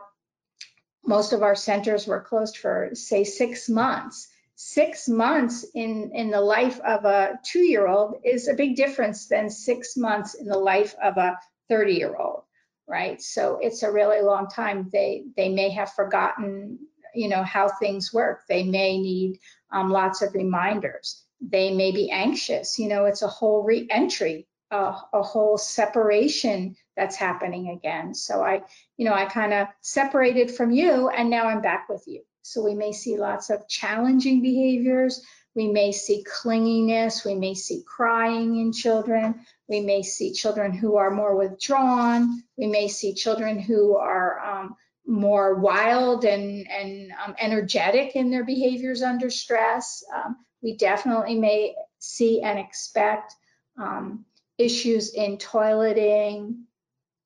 most 1.05 1.33
of 1.33 1.43
our 1.43 1.55
centers 1.55 2.07
were 2.07 2.21
closed 2.21 2.57
for 2.57 2.91
say 2.93 3.23
six 3.23 3.67
months 3.67 4.29
six 4.55 5.09
months 5.09 5.65
in 5.73 6.11
in 6.13 6.29
the 6.29 6.39
life 6.39 6.79
of 6.81 7.03
a 7.05 7.39
two-year-old 7.43 8.21
is 8.23 8.47
a 8.47 8.53
big 8.53 8.75
difference 8.75 9.27
than 9.27 9.49
six 9.49 9.97
months 9.97 10.35
in 10.35 10.45
the 10.45 10.57
life 10.57 10.95
of 11.03 11.17
a 11.17 11.37
30 11.69 11.93
year 11.93 12.15
old 12.15 12.43
right? 12.87 13.21
So 13.21 13.59
it's 13.61 13.83
a 13.83 13.91
really 13.91 14.21
long 14.21 14.47
time. 14.47 14.89
They 14.91 15.23
they 15.35 15.49
may 15.49 15.69
have 15.71 15.93
forgotten 15.93 16.79
you 17.15 17.29
know 17.29 17.43
how 17.43 17.69
things 17.69 18.13
work. 18.13 18.41
They 18.47 18.63
may 18.63 18.97
need 18.97 19.39
um, 19.71 19.91
lots 19.91 20.21
of 20.21 20.33
reminders 20.33 21.23
they 21.49 21.73
may 21.73 21.91
be 21.91 22.09
anxious 22.09 22.79
you 22.79 22.87
know 22.87 23.05
it's 23.05 23.21
a 23.21 23.27
whole 23.27 23.63
re-entry 23.63 24.47
a, 24.73 24.95
a 25.13 25.21
whole 25.21 25.57
separation 25.57 26.75
that's 26.97 27.15
happening 27.15 27.69
again. 27.69 28.13
So 28.13 28.41
I, 28.41 28.63
you 28.97 29.05
know, 29.05 29.13
I 29.13 29.25
kind 29.25 29.53
of 29.53 29.67
separated 29.81 30.51
from 30.51 30.71
you 30.71 31.09
and 31.09 31.29
now 31.29 31.47
I'm 31.47 31.61
back 31.61 31.87
with 31.89 32.03
you. 32.07 32.21
So 32.41 32.63
we 32.63 32.73
may 32.73 32.91
see 32.91 33.17
lots 33.17 33.49
of 33.49 33.67
challenging 33.67 34.41
behaviors. 34.41 35.23
We 35.55 35.67
may 35.67 35.91
see 35.91 36.23
clinginess. 36.23 37.23
We 37.25 37.35
may 37.35 37.53
see 37.53 37.83
crying 37.85 38.59
in 38.59 38.73
children. 38.73 39.45
We 39.67 39.79
may 39.79 40.01
see 40.01 40.33
children 40.33 40.73
who 40.73 40.97
are 40.97 41.11
more 41.11 41.35
withdrawn. 41.35 42.43
We 42.57 42.67
may 42.67 42.87
see 42.87 43.13
children 43.13 43.59
who 43.59 43.95
are 43.95 44.39
um, 44.39 44.75
more 45.05 45.55
wild 45.55 46.25
and, 46.25 46.67
and 46.69 47.11
um, 47.23 47.35
energetic 47.39 48.15
in 48.15 48.31
their 48.31 48.43
behaviors 48.43 49.03
under 49.03 49.29
stress. 49.29 50.03
Um, 50.13 50.37
we 50.63 50.77
definitely 50.77 51.35
may 51.35 51.75
see 51.99 52.41
and 52.41 52.57
expect 52.57 53.35
um, 53.77 54.25
issues 54.57 55.13
in 55.13 55.37
toileting, 55.37 56.63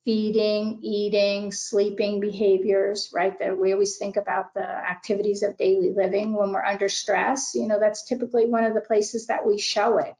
feeding, 0.03 0.79
eating, 0.81 1.51
sleeping 1.51 2.19
behaviors, 2.19 3.11
right? 3.13 3.37
That 3.39 3.57
we 3.57 3.73
always 3.73 3.97
think 3.97 4.17
about 4.17 4.53
the 4.53 4.65
activities 4.65 5.43
of 5.43 5.57
daily 5.57 5.93
living 5.93 6.33
when 6.33 6.51
we're 6.51 6.63
under 6.63 6.89
stress. 6.89 7.53
You 7.53 7.67
know, 7.67 7.79
that's 7.79 8.05
typically 8.05 8.45
one 8.45 8.63
of 8.63 8.73
the 8.73 8.81
places 8.81 9.27
that 9.27 9.45
we 9.45 9.59
show 9.59 9.99
it. 9.99 10.15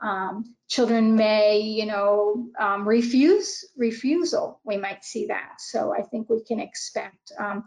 Um, 0.00 0.54
children 0.68 1.16
may, 1.16 1.60
you 1.60 1.86
know, 1.86 2.48
um, 2.58 2.86
refuse 2.86 3.64
refusal. 3.76 4.60
We 4.64 4.76
might 4.76 5.04
see 5.04 5.26
that. 5.26 5.60
So 5.60 5.92
I 5.92 6.02
think 6.02 6.28
we 6.28 6.42
can 6.42 6.60
expect 6.60 7.32
um, 7.38 7.64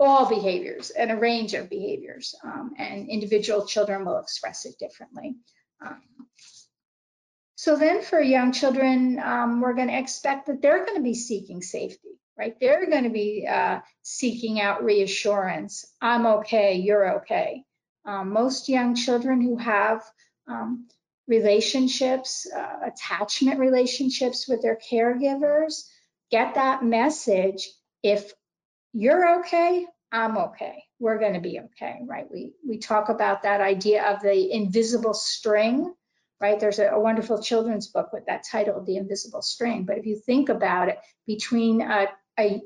all 0.00 0.26
behaviors 0.26 0.88
and 0.90 1.12
a 1.12 1.16
range 1.16 1.52
of 1.52 1.68
behaviors, 1.68 2.34
um, 2.42 2.72
and 2.78 3.08
individual 3.08 3.66
children 3.66 4.04
will 4.04 4.18
express 4.18 4.64
it 4.64 4.78
differently. 4.78 5.36
Um, 5.84 6.00
so 7.56 7.76
then 7.76 8.00
for 8.00 8.18
young 8.18 8.52
children, 8.52 9.20
um, 9.22 9.60
we're 9.60 9.74
going 9.74 9.88
to 9.88 9.98
expect 9.98 10.46
that 10.46 10.62
they're 10.62 10.86
going 10.86 10.96
to 10.96 11.02
be 11.02 11.14
seeking 11.14 11.60
safety, 11.60 12.18
right? 12.38 12.58
They're 12.58 12.88
going 12.88 13.04
to 13.04 13.10
be 13.10 13.46
uh, 13.46 13.80
seeking 14.00 14.58
out 14.58 14.82
reassurance. 14.82 15.84
I'm 16.00 16.24
okay, 16.24 16.76
you're 16.76 17.18
okay. 17.18 17.62
Um, 18.06 18.32
most 18.32 18.70
young 18.70 18.94
children 18.94 19.42
who 19.42 19.58
have 19.58 20.02
um, 20.48 20.88
relationships, 21.28 22.50
uh, 22.50 22.86
attachment 22.86 23.60
relationships 23.60 24.48
with 24.48 24.62
their 24.62 24.78
caregivers, 24.90 25.84
get 26.30 26.54
that 26.54 26.82
message. 26.82 27.68
If 28.02 28.32
you're 28.92 29.40
okay, 29.40 29.86
I'm 30.12 30.36
okay. 30.36 30.84
We're 30.98 31.18
going 31.18 31.34
to 31.34 31.40
be 31.40 31.60
okay, 31.60 32.00
right? 32.06 32.26
We 32.30 32.52
we 32.66 32.78
talk 32.78 33.08
about 33.08 33.42
that 33.42 33.60
idea 33.60 34.04
of 34.04 34.20
the 34.20 34.52
invisible 34.52 35.14
string 35.14 35.94
right? 36.40 36.58
There's 36.58 36.78
a, 36.78 36.88
a, 36.88 37.00
wonderful 37.00 37.42
children's 37.42 37.88
book 37.88 38.12
with 38.12 38.26
that 38.26 38.44
title, 38.50 38.82
The 38.82 38.96
Invisible 38.96 39.42
String. 39.42 39.84
But 39.84 39.98
if 39.98 40.06
you 40.06 40.16
think 40.18 40.48
about 40.48 40.88
it, 40.88 40.98
between 41.26 41.82
a, 41.82 42.08
a 42.38 42.62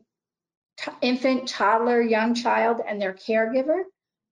infant, 1.01 1.49
toddler, 1.49 2.01
young 2.01 2.35
child, 2.35 2.81
and 2.87 3.01
their 3.01 3.15
caregiver, 3.15 3.83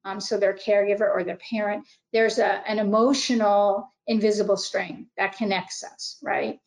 um, 0.05 0.21
so 0.21 0.39
their 0.39 0.55
caregiver 0.55 1.11
or 1.11 1.25
their 1.25 1.39
parent, 1.51 1.87
there's 2.13 2.39
a, 2.39 2.69
an 2.69 2.79
emotional 2.79 3.93
invisible 4.07 4.57
string 4.57 5.07
that 5.17 5.37
connects 5.37 5.85
us, 5.85 6.19
right? 6.23 6.59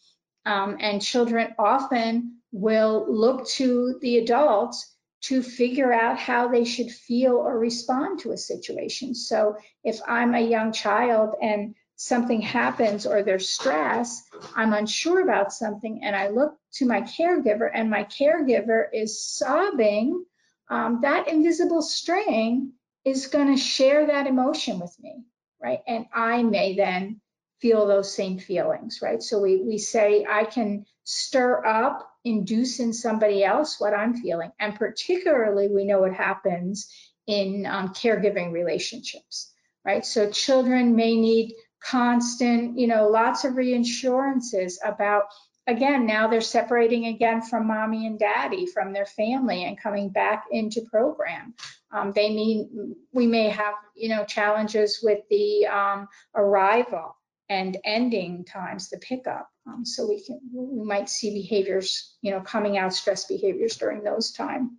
Um, 0.45 0.77
and 0.79 1.01
children 1.01 1.53
often 1.57 2.39
will 2.51 3.05
look 3.09 3.47
to 3.49 3.97
the 4.01 4.17
adults 4.19 4.94
to 5.27 5.41
figure 5.41 5.93
out 5.93 6.19
how 6.19 6.47
they 6.47 6.65
should 6.65 6.91
feel 6.91 7.33
or 7.33 7.57
respond 7.57 8.19
to 8.19 8.31
a 8.31 8.37
situation. 8.37 9.15
So 9.15 9.57
if 9.83 9.99
I'm 10.07 10.35
a 10.35 10.41
young 10.41 10.71
child 10.71 11.35
and 11.41 11.75
something 11.95 12.41
happens 12.41 13.05
or 13.05 13.23
there's 13.23 13.49
stress, 13.49 14.21
I'm 14.55 14.73
unsure 14.73 15.21
about 15.21 15.53
something, 15.53 16.03
and 16.03 16.15
I 16.15 16.27
look 16.29 16.57
to 16.73 16.85
my 16.85 17.01
caregiver, 17.01 17.69
and 17.73 17.89
my 17.89 18.03
caregiver 18.03 18.85
is 18.93 19.25
sobbing, 19.25 20.25
um, 20.69 20.99
that 21.01 21.27
invisible 21.27 21.81
string 21.81 22.73
is 23.05 23.27
going 23.27 23.55
to 23.55 23.61
share 23.61 24.07
that 24.07 24.27
emotion 24.27 24.79
with 24.79 24.95
me, 24.99 25.23
right? 25.61 25.79
And 25.87 26.05
I 26.13 26.43
may 26.43 26.75
then 26.75 27.21
feel 27.61 27.87
those 27.87 28.13
same 28.13 28.37
feelings, 28.39 28.99
right? 29.01 29.23
So 29.23 29.39
we, 29.39 29.61
we 29.61 29.77
say 29.77 30.25
I 30.29 30.43
can 30.43 30.85
stir 31.03 31.65
up, 31.65 32.11
induce 32.25 32.79
in 32.79 32.91
somebody 32.91 33.43
else 33.43 33.79
what 33.79 33.93
I'm 33.93 34.15
feeling. 34.15 34.51
And 34.59 34.75
particularly, 34.75 35.67
we 35.67 35.85
know 35.85 36.01
what 36.01 36.13
happens 36.13 36.91
in 37.27 37.65
um, 37.65 37.89
caregiving 37.89 38.51
relationships, 38.51 39.53
right? 39.85 40.05
So 40.05 40.29
children 40.29 40.95
may 40.95 41.15
need 41.15 41.53
constant, 41.81 42.77
you 42.77 42.87
know, 42.87 43.07
lots 43.07 43.45
of 43.45 43.53
reinsurances 43.53 44.73
about, 44.83 45.25
again, 45.67 46.07
now 46.07 46.27
they're 46.27 46.41
separating 46.41 47.05
again 47.05 47.43
from 47.43 47.67
mommy 47.67 48.07
and 48.07 48.19
daddy, 48.19 48.65
from 48.65 48.91
their 48.91 49.05
family 49.05 49.63
and 49.63 49.79
coming 49.79 50.09
back 50.09 50.45
into 50.51 50.81
program. 50.81 51.53
Um, 51.91 52.11
they 52.11 52.29
mean, 52.29 52.95
we 53.13 53.27
may 53.27 53.49
have, 53.49 53.75
you 53.95 54.09
know, 54.09 54.25
challenges 54.25 54.99
with 55.01 55.19
the 55.29 55.67
um, 55.67 56.07
arrival 56.35 57.15
and 57.49 57.77
ending 57.85 58.45
times, 58.45 58.89
the 58.89 58.97
pickup. 58.97 59.47
Um, 59.67 59.83
so 59.85 60.07
we 60.07 60.23
can, 60.23 60.39
we 60.53 60.83
might 60.83 61.09
see 61.09 61.33
behaviors, 61.33 62.15
you 62.21 62.31
know, 62.31 62.41
coming 62.41 62.77
out 62.77 62.93
stress 62.93 63.25
behaviors 63.25 63.77
during 63.77 64.03
those 64.03 64.31
time. 64.31 64.77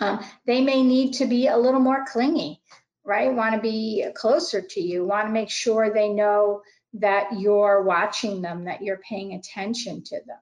Um, 0.00 0.24
they 0.46 0.62
may 0.62 0.82
need 0.82 1.14
to 1.14 1.26
be 1.26 1.48
a 1.48 1.56
little 1.56 1.80
more 1.80 2.04
clingy, 2.06 2.62
right? 3.04 3.34
Want 3.34 3.54
to 3.54 3.60
be 3.60 4.06
closer 4.14 4.62
to 4.62 4.80
you, 4.80 5.04
want 5.04 5.26
to 5.26 5.32
make 5.32 5.50
sure 5.50 5.92
they 5.92 6.08
know 6.08 6.62
that 6.94 7.38
you're 7.38 7.82
watching 7.82 8.40
them, 8.40 8.64
that 8.64 8.82
you're 8.82 9.00
paying 9.08 9.34
attention 9.34 10.02
to 10.04 10.20
them, 10.26 10.38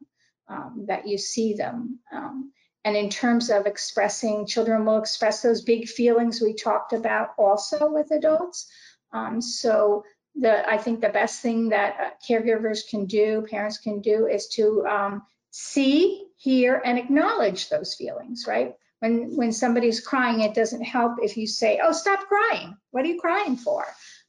um, 0.48 0.84
that 0.88 1.08
you 1.08 1.18
see 1.18 1.54
them. 1.54 1.98
Um, 2.12 2.52
and 2.84 2.96
in 2.96 3.10
terms 3.10 3.50
of 3.50 3.66
expressing, 3.66 4.46
children 4.46 4.84
will 4.84 4.98
express 4.98 5.42
those 5.42 5.62
big 5.62 5.88
feelings 5.88 6.40
we 6.40 6.54
talked 6.54 6.92
about 6.92 7.30
also 7.36 7.90
with 7.90 8.12
adults. 8.12 8.70
Um, 9.12 9.40
so 9.40 10.04
the 10.38 10.68
I 10.68 10.78
think 10.78 11.00
the 11.00 11.08
best 11.08 11.40
thing 11.40 11.70
that 11.70 11.96
uh, 12.00 12.10
caregivers 12.28 12.88
can 12.88 13.06
do, 13.06 13.46
parents 13.50 13.78
can 13.78 14.00
do, 14.00 14.26
is 14.26 14.48
to 14.48 14.86
um, 14.86 15.22
see, 15.50 16.26
hear, 16.36 16.80
and 16.84 16.98
acknowledge 16.98 17.68
those 17.68 17.94
feelings, 17.94 18.44
right? 18.46 18.74
When 19.00 19.36
when 19.36 19.52
somebody's 19.52 20.00
crying, 20.00 20.40
it 20.40 20.54
doesn't 20.54 20.82
help 20.82 21.18
if 21.22 21.36
you 21.36 21.46
say, 21.46 21.80
"Oh, 21.82 21.92
stop 21.92 22.20
crying. 22.28 22.76
What 22.90 23.04
are 23.04 23.08
you 23.08 23.20
crying 23.20 23.56
for?" 23.56 23.84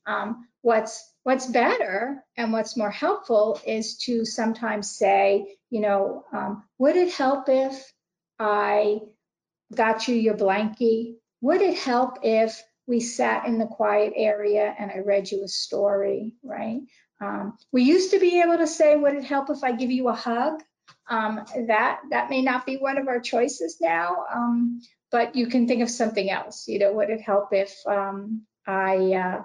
Um, 0.06 0.48
what's 0.62 1.14
what's 1.24 1.46
better 1.46 2.24
and 2.38 2.54
what's 2.54 2.78
more 2.78 2.92
helpful 2.92 3.60
is 3.66 3.98
to 3.98 4.24
sometimes 4.24 4.90
say, 4.90 5.58
you 5.70 5.82
know, 5.82 6.24
um, 6.32 6.64
would 6.78 6.96
it 6.96 7.12
help 7.12 7.50
if 7.50 7.92
I 8.40 9.00
got 9.74 10.08
you 10.08 10.16
your 10.16 10.36
blankie? 10.36 11.16
Would 11.42 11.62
it 11.62 11.78
help 11.78 12.20
if 12.24 12.64
we 12.88 13.02
sat 13.02 13.46
in 13.46 13.60
the 13.60 13.68
quiet 13.68 14.14
area 14.16 14.74
and 14.80 14.90
I 14.90 15.00
read 15.00 15.30
you 15.30 15.44
a 15.44 15.48
story, 15.48 16.34
right? 16.44 16.80
Um, 17.22 17.58
we 17.72 17.84
used 17.84 18.12
to 18.12 18.20
be 18.20 18.42
able 18.42 18.58
to 18.58 18.68
say, 18.68 18.96
would 18.96 19.16
it 19.16 19.24
help 19.24 19.50
if 19.50 19.64
I 19.64 19.74
give 19.74 19.92
you 19.92 20.08
a 20.08 20.14
hug? 20.14 20.62
Um, 21.10 21.46
that 21.68 22.00
that 22.12 22.30
may 22.30 22.42
not 22.42 22.66
be 22.66 22.78
one 22.78 22.98
of 22.98 23.08
our 23.08 23.20
choices 23.20 23.78
now, 23.82 24.26
um, 24.34 24.82
but 25.12 25.36
you 25.36 25.48
can 25.48 25.68
think 25.68 25.82
of 25.82 25.90
something 25.90 26.30
else. 26.30 26.68
You 26.68 26.80
know, 26.80 26.94
would 26.94 27.10
it 27.10 27.22
help 27.22 27.50
if 27.52 27.76
um, 27.86 28.44
I 28.66 29.14
uh, 29.14 29.44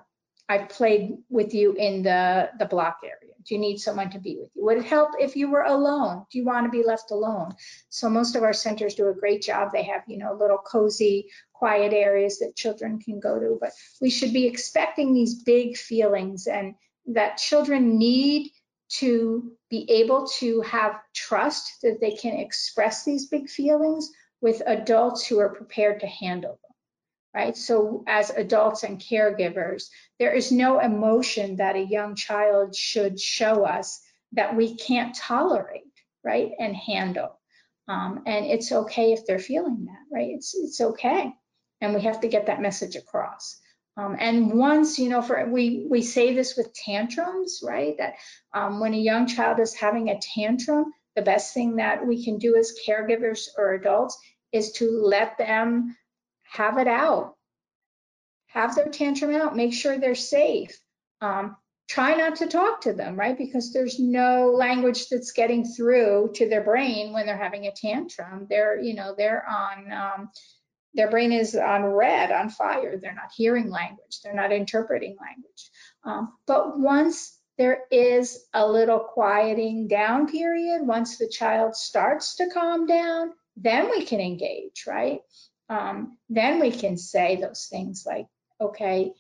I 0.49 0.59
played 0.59 1.19
with 1.29 1.55
you 1.55 1.73
in 1.73 2.03
the 2.03 2.51
the 2.59 2.67
block 2.67 2.99
area? 3.05 3.35
Do 3.45 3.55
you 3.55 3.61
need 3.61 3.79
someone 3.79 4.11
to 4.11 4.21
be 4.21 4.39
with 4.41 4.51
you? 4.55 4.65
Would 4.65 4.79
it 4.79 4.85
help 4.85 5.11
if 5.19 5.35
you 5.35 5.51
were 5.51 5.63
alone? 5.63 6.27
Do 6.31 6.39
you 6.39 6.45
want 6.45 6.67
to 6.67 6.71
be 6.71 6.85
left 6.85 7.11
alone? 7.11 7.55
So 7.89 8.09
most 8.09 8.37
of 8.37 8.43
our 8.43 8.53
centers 8.53 8.95
do 8.95 9.09
a 9.09 9.15
great 9.15 9.43
job. 9.43 9.71
They 9.73 9.83
have, 9.85 10.03
you 10.07 10.19
know, 10.19 10.35
little 10.35 10.59
cozy, 10.59 11.29
quiet 11.63 11.93
areas 11.93 12.41
that 12.41 12.57
children 12.57 12.99
can 12.99 13.21
go 13.21 13.39
to, 13.39 13.57
but 13.61 13.71
we 14.01 14.11
should 14.11 14.33
be 14.33 14.47
expecting 14.49 15.15
these 15.15 15.45
big 15.45 15.77
feelings 15.77 16.49
and 16.49 16.75
that 17.07 17.37
children 17.37 17.99
need 17.99 18.51
to 18.89 19.53
be 19.71 19.89
able 19.89 20.27
to 20.27 20.61
have 20.63 20.99
trust 21.15 21.71
that 21.83 22.01
they 22.01 22.11
can 22.11 22.35
express 22.35 23.05
these 23.05 23.29
big 23.29 23.49
feelings 23.49 24.11
with 24.41 24.61
adults 24.67 25.25
who 25.25 25.39
are 25.39 25.55
prepared 25.55 26.01
to 26.01 26.07
handle 26.09 26.51
them 26.51 26.73
right? 27.35 27.57
So 27.57 28.05
as 28.07 28.29
adults 28.29 28.83
and 28.83 29.01
caregivers, 29.01 29.85
there 30.19 30.33
is 30.35 30.53
no 30.53 30.81
emotion 30.81 31.57
that 31.57 31.77
a 31.77 31.87
young 31.97 32.15
child 32.15 32.77
should 32.77 33.19
show 33.19 33.65
us 33.65 34.03
that 34.33 34.55
we 34.55 34.77
can't 34.77 35.15
tolerate, 35.15 35.95
right, 36.23 36.51
and 36.59 36.77
handle. 36.77 37.41
Um, 37.89 38.25
and 38.27 38.45
it's 38.45 38.71
okay 38.71 39.13
if 39.13 39.25
they're 39.25 39.39
feeling 39.39 39.87
that, 39.87 40.15
right? 40.15 40.29
It's 40.31 40.55
it's 40.55 40.81
okay, 40.81 41.33
and 41.83 41.93
we 41.93 42.01
have 42.03 42.21
to 42.21 42.29
get 42.29 42.47
that 42.47 42.63
message 42.63 42.97
across. 42.97 43.61
Um, 43.97 44.17
and 44.19 44.55
once, 44.55 44.99
you 44.99 45.11
know, 45.11 45.21
for 45.21 45.47
we 45.51 45.87
we 45.91 46.01
say 46.01 46.33
this 46.33 46.57
with 46.57 46.73
tantrums, 46.73 47.61
right? 47.63 47.95
That 47.99 48.15
um, 48.55 48.81
when 48.81 48.95
a 48.95 48.99
young 48.99 49.27
child 49.27 49.61
is 49.61 49.75
having 49.75 50.09
a 50.09 50.19
tantrum, 50.19 50.87
the 51.15 51.23
best 51.23 51.53
thing 51.53 51.77
that 51.77 52.07
we 52.07 52.25
can 52.25 52.39
do 52.39 52.57
as 52.57 52.73
caregivers 52.89 53.49
or 53.59 53.75
adults 53.75 54.19
is 54.51 54.73
to 54.73 54.89
let 54.91 55.37
them 55.37 55.95
have 56.45 56.79
it 56.79 56.89
out. 56.89 57.35
Have 58.47 58.75
their 58.75 58.89
tantrum 58.89 59.35
out, 59.35 59.57
make 59.57 59.75
sure 59.75 59.99
they're 59.99 60.15
safe. 60.15 60.79
Um, 61.21 61.57
try 61.89 62.15
not 62.15 62.37
to 62.37 62.47
talk 62.47 62.83
to 62.83 62.95
them, 62.95 63.17
right? 63.17 63.37
Because 63.37 63.73
there's 63.73 63.99
no 63.99 64.53
language 64.57 65.09
that's 65.09 65.33
getting 65.33 65.65
through 65.65 66.33
to 66.37 66.49
their 66.49 66.65
brain 66.65 67.13
when 67.13 67.27
they're 67.27 67.37
having 67.37 67.67
a 67.67 67.73
tantrum. 67.73 68.47
They're, 68.49 68.81
you 68.81 68.95
know, 68.95 69.15
they're 69.17 69.47
on, 69.47 69.93
um, 69.93 70.31
their 70.95 71.11
brain 71.11 71.33
is 71.33 71.55
on 71.55 71.85
red, 71.85 72.33
on 72.33 72.51
fire. 72.51 72.97
They're 72.97 73.15
not 73.15 73.33
hearing 73.37 73.71
language. 73.71 74.21
They're 74.23 74.35
not 74.35 74.53
interpreting 74.53 75.17
language. 75.21 75.71
Um, 76.05 76.33
but 76.47 76.79
once 76.79 77.39
there 77.59 77.83
is 77.91 78.45
a 78.53 78.67
little 78.67 79.01
quieting 79.01 79.89
down 79.89 80.29
period, 80.29 80.87
once 80.87 81.19
the 81.19 81.29
child 81.29 81.77
starts 81.77 82.37
to 82.37 82.51
calm 82.51 82.87
down, 82.87 83.33
then 83.57 83.91
we 83.91 84.05
can 84.05 84.21
engage, 84.21 84.85
right? 84.87 85.21
um, 85.73 86.19
then 86.29 86.61
we 86.61 86.71
can 86.71 86.97
say 86.97 87.37
those 87.37 87.67
things 87.71 88.05
like, 88.07 88.27
okay, 88.61 89.13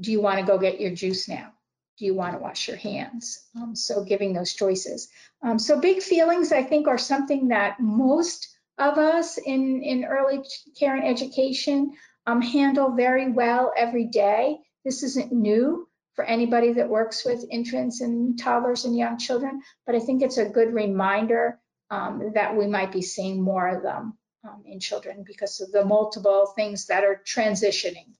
do 0.00 0.10
you 0.10 0.20
want 0.20 0.40
to 0.40 0.46
go 0.46 0.58
get 0.58 0.80
your 0.80 0.90
juice 0.90 1.28
now? 1.28 1.52
Do 1.98 2.04
you 2.04 2.14
want 2.14 2.34
to 2.34 2.38
wash 2.38 2.68
your 2.68 2.76
hands? 2.76 3.44
Um, 3.56 3.74
so 3.74 4.04
giving 4.04 4.32
those 4.32 4.54
choices. 4.54 5.08
Um, 5.42 5.58
so 5.58 5.80
big 5.80 6.02
feelings, 6.02 6.52
I 6.52 6.62
think, 6.62 6.86
are 6.86 6.98
something 6.98 7.48
that 7.48 7.80
most 7.80 8.48
of 8.78 8.98
us 8.98 9.38
in, 9.38 9.82
in 9.82 10.04
early 10.04 10.42
care 10.78 10.94
and 10.94 11.06
education 11.06 11.92
um, 12.26 12.42
handle 12.42 12.92
very 12.92 13.30
well 13.30 13.72
every 13.76 14.06
day. 14.06 14.58
This 14.84 15.02
isn't 15.02 15.32
new 15.32 15.88
for 16.14 16.24
anybody 16.24 16.74
that 16.74 16.88
works 16.88 17.24
with 17.24 17.44
infants 17.50 18.00
and 18.00 18.38
toddlers 18.38 18.84
and 18.84 18.96
young 18.96 19.18
children, 19.18 19.62
but 19.86 19.94
I 19.94 20.00
think 20.00 20.22
it's 20.22 20.38
a 20.38 20.48
good 20.48 20.72
reminder 20.74 21.58
um, 21.90 22.32
that 22.34 22.56
we 22.56 22.66
might 22.66 22.92
be 22.92 23.02
seeing 23.02 23.42
more 23.42 23.68
of 23.68 23.82
them 23.82 24.18
um, 24.44 24.62
in 24.66 24.80
children 24.80 25.24
because 25.26 25.60
of 25.60 25.72
the 25.72 25.84
multiple 25.84 26.52
things 26.54 26.86
that 26.86 27.04
are 27.04 27.22
transitioning. 27.26 28.14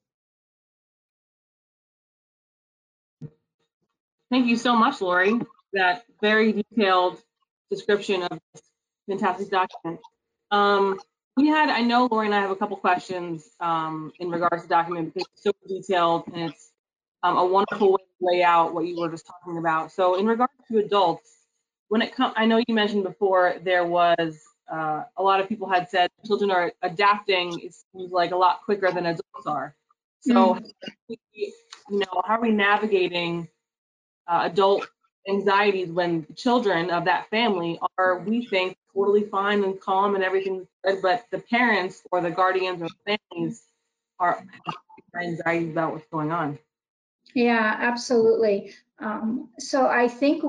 Thank 4.30 4.46
you 4.46 4.56
so 4.56 4.76
much, 4.76 5.00
Lori. 5.00 5.40
That 5.72 6.04
very 6.20 6.52
detailed 6.52 7.20
description 7.70 8.22
of 8.22 8.38
this 8.54 8.62
fantastic 9.08 9.50
document. 9.50 10.00
Um, 10.50 10.98
we 11.36 11.46
had, 11.46 11.68
I 11.68 11.82
know 11.82 12.08
Lori 12.10 12.26
and 12.26 12.34
I 12.34 12.40
have 12.40 12.50
a 12.50 12.56
couple 12.56 12.76
questions 12.76 13.48
um, 13.60 14.12
in 14.18 14.30
regards 14.30 14.62
to 14.62 14.68
the 14.68 14.74
document 14.74 15.14
because 15.14 15.28
it's 15.34 15.44
so 15.44 15.52
detailed 15.68 16.24
and 16.32 16.50
it's 16.50 16.72
um, 17.22 17.36
a 17.36 17.46
wonderful 17.46 17.92
way 17.92 17.98
to 17.98 18.26
lay 18.26 18.42
out 18.42 18.74
what 18.74 18.86
you 18.86 18.98
were 18.98 19.10
just 19.10 19.26
talking 19.26 19.58
about. 19.58 19.92
So 19.92 20.18
in 20.18 20.26
regards 20.26 20.52
to 20.70 20.78
adults, 20.78 21.30
when 21.88 22.02
it 22.02 22.14
comes, 22.14 22.34
I 22.36 22.46
know 22.46 22.60
you 22.66 22.74
mentioned 22.74 23.04
before 23.04 23.56
there 23.62 23.84
was 23.84 24.40
uh, 24.70 25.04
a 25.16 25.22
lot 25.22 25.40
of 25.40 25.48
people 25.48 25.68
had 25.68 25.88
said 25.88 26.10
children 26.26 26.50
are 26.50 26.72
adapting 26.82 27.58
it 27.60 27.74
seems 27.74 28.12
like 28.12 28.32
a 28.32 28.36
lot 28.36 28.62
quicker 28.64 28.90
than 28.90 29.06
adults 29.06 29.46
are. 29.46 29.74
So, 30.20 30.54
mm. 30.54 31.16
you 31.38 31.52
know, 31.90 32.22
how 32.26 32.34
are 32.34 32.40
we 32.40 32.50
navigating 32.50 33.48
uh, 34.26 34.40
adult 34.42 34.86
anxieties 35.28 35.90
when 35.90 36.26
children 36.36 36.90
of 36.90 37.04
that 37.04 37.30
family 37.30 37.78
are, 37.98 38.18
we 38.18 38.46
think, 38.46 38.76
totally 38.94 39.24
fine 39.24 39.64
and 39.64 39.80
calm 39.80 40.14
and 40.14 40.24
everything's 40.24 40.66
good, 40.84 41.02
but 41.02 41.24
the 41.30 41.38
parents 41.38 42.02
or 42.10 42.20
the 42.20 42.30
guardians 42.30 42.82
or 42.82 42.88
families 43.06 43.62
are 44.18 44.44
anxiety 45.20 45.70
about 45.70 45.92
what's 45.92 46.06
going 46.08 46.32
on? 46.32 46.58
Yeah, 47.34 47.76
absolutely. 47.78 48.74
Um, 48.98 49.50
so 49.58 49.86
I 49.86 50.08
think 50.08 50.42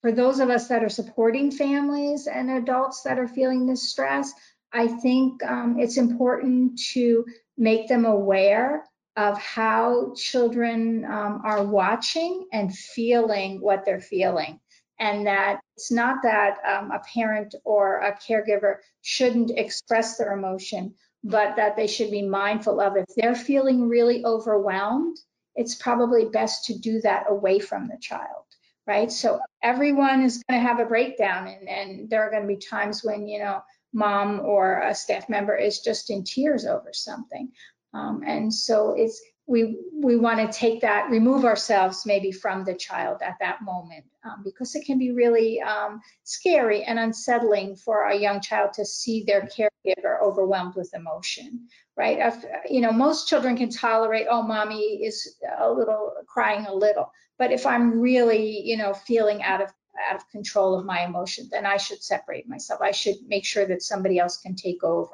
for 0.00 0.12
those 0.12 0.40
of 0.40 0.50
us 0.50 0.68
that 0.68 0.82
are 0.82 0.88
supporting 0.88 1.50
families 1.50 2.26
and 2.26 2.50
adults 2.50 3.02
that 3.02 3.18
are 3.18 3.28
feeling 3.28 3.66
this 3.66 3.88
stress, 3.88 4.32
I 4.72 4.88
think 4.88 5.44
um, 5.44 5.78
it's 5.78 5.96
important 5.96 6.80
to 6.92 7.24
make 7.56 7.88
them 7.88 8.04
aware 8.04 8.84
of 9.16 9.38
how 9.38 10.14
children 10.16 11.04
um, 11.04 11.42
are 11.44 11.62
watching 11.62 12.46
and 12.52 12.74
feeling 12.74 13.60
what 13.60 13.84
they're 13.84 14.00
feeling. 14.00 14.58
And 15.02 15.26
that 15.26 15.58
it's 15.76 15.90
not 15.90 16.22
that 16.22 16.58
um, 16.64 16.92
a 16.92 17.00
parent 17.12 17.56
or 17.64 17.98
a 17.98 18.16
caregiver 18.16 18.76
shouldn't 19.02 19.50
express 19.50 20.16
their 20.16 20.32
emotion, 20.32 20.94
but 21.24 21.56
that 21.56 21.76
they 21.76 21.88
should 21.88 22.12
be 22.12 22.22
mindful 22.22 22.80
of 22.80 22.96
if 22.96 23.06
they're 23.16 23.34
feeling 23.34 23.88
really 23.88 24.24
overwhelmed, 24.24 25.16
it's 25.56 25.74
probably 25.74 26.26
best 26.26 26.66
to 26.66 26.78
do 26.78 27.00
that 27.00 27.24
away 27.28 27.58
from 27.58 27.88
the 27.88 27.98
child 28.00 28.44
right? 28.86 29.12
So 29.12 29.38
everyone 29.62 30.22
is 30.22 30.42
going 30.48 30.60
to 30.60 30.66
have 30.66 30.80
a 30.80 30.86
breakdown, 30.86 31.46
and, 31.46 31.68
and 31.68 32.10
there 32.10 32.26
are 32.26 32.30
going 32.30 32.42
to 32.42 32.48
be 32.48 32.56
times 32.56 33.02
when, 33.04 33.28
you 33.28 33.38
know, 33.38 33.62
mom 33.92 34.40
or 34.40 34.80
a 34.80 34.94
staff 34.94 35.28
member 35.28 35.54
is 35.54 35.80
just 35.80 36.10
in 36.10 36.24
tears 36.24 36.66
over 36.66 36.92
something. 36.92 37.52
Um, 37.94 38.22
and 38.26 38.52
so 38.52 38.94
it's 38.96 39.22
we 39.46 39.76
we 39.92 40.16
want 40.16 40.38
to 40.40 40.58
take 40.58 40.80
that, 40.80 41.10
remove 41.10 41.44
ourselves 41.44 42.04
maybe 42.06 42.32
from 42.32 42.64
the 42.64 42.74
child 42.74 43.22
at 43.22 43.36
that 43.40 43.62
moment 43.62 44.04
um, 44.24 44.42
because 44.44 44.74
it 44.74 44.84
can 44.84 44.98
be 44.98 45.12
really 45.12 45.60
um, 45.60 46.00
scary 46.24 46.84
and 46.84 46.98
unsettling 46.98 47.76
for 47.76 48.04
a 48.04 48.16
young 48.16 48.40
child 48.40 48.72
to 48.74 48.84
see 48.84 49.24
their 49.24 49.42
caregiver 49.42 50.20
overwhelmed 50.22 50.74
with 50.74 50.94
emotion, 50.94 51.68
right? 51.96 52.34
You 52.68 52.80
know, 52.80 52.92
most 52.92 53.28
children 53.28 53.56
can 53.56 53.70
tolerate, 53.70 54.26
oh, 54.30 54.42
mommy 54.42 55.04
is 55.04 55.36
a 55.58 55.70
little 55.70 56.12
crying 56.26 56.66
a 56.66 56.74
little, 56.74 57.10
but 57.38 57.52
if 57.52 57.66
I'm 57.66 58.00
really, 58.00 58.60
you 58.60 58.76
know, 58.76 58.94
feeling 58.94 59.42
out 59.42 59.60
of 59.60 59.72
out 60.08 60.16
of 60.16 60.28
control 60.30 60.78
of 60.78 60.86
my 60.86 61.04
emotion, 61.04 61.48
then 61.50 61.66
I 61.66 61.76
should 61.76 62.02
separate 62.02 62.48
myself. 62.48 62.80
I 62.80 62.92
should 62.92 63.16
make 63.26 63.44
sure 63.44 63.66
that 63.66 63.82
somebody 63.82 64.18
else 64.18 64.38
can 64.38 64.54
take 64.54 64.82
over. 64.82 65.12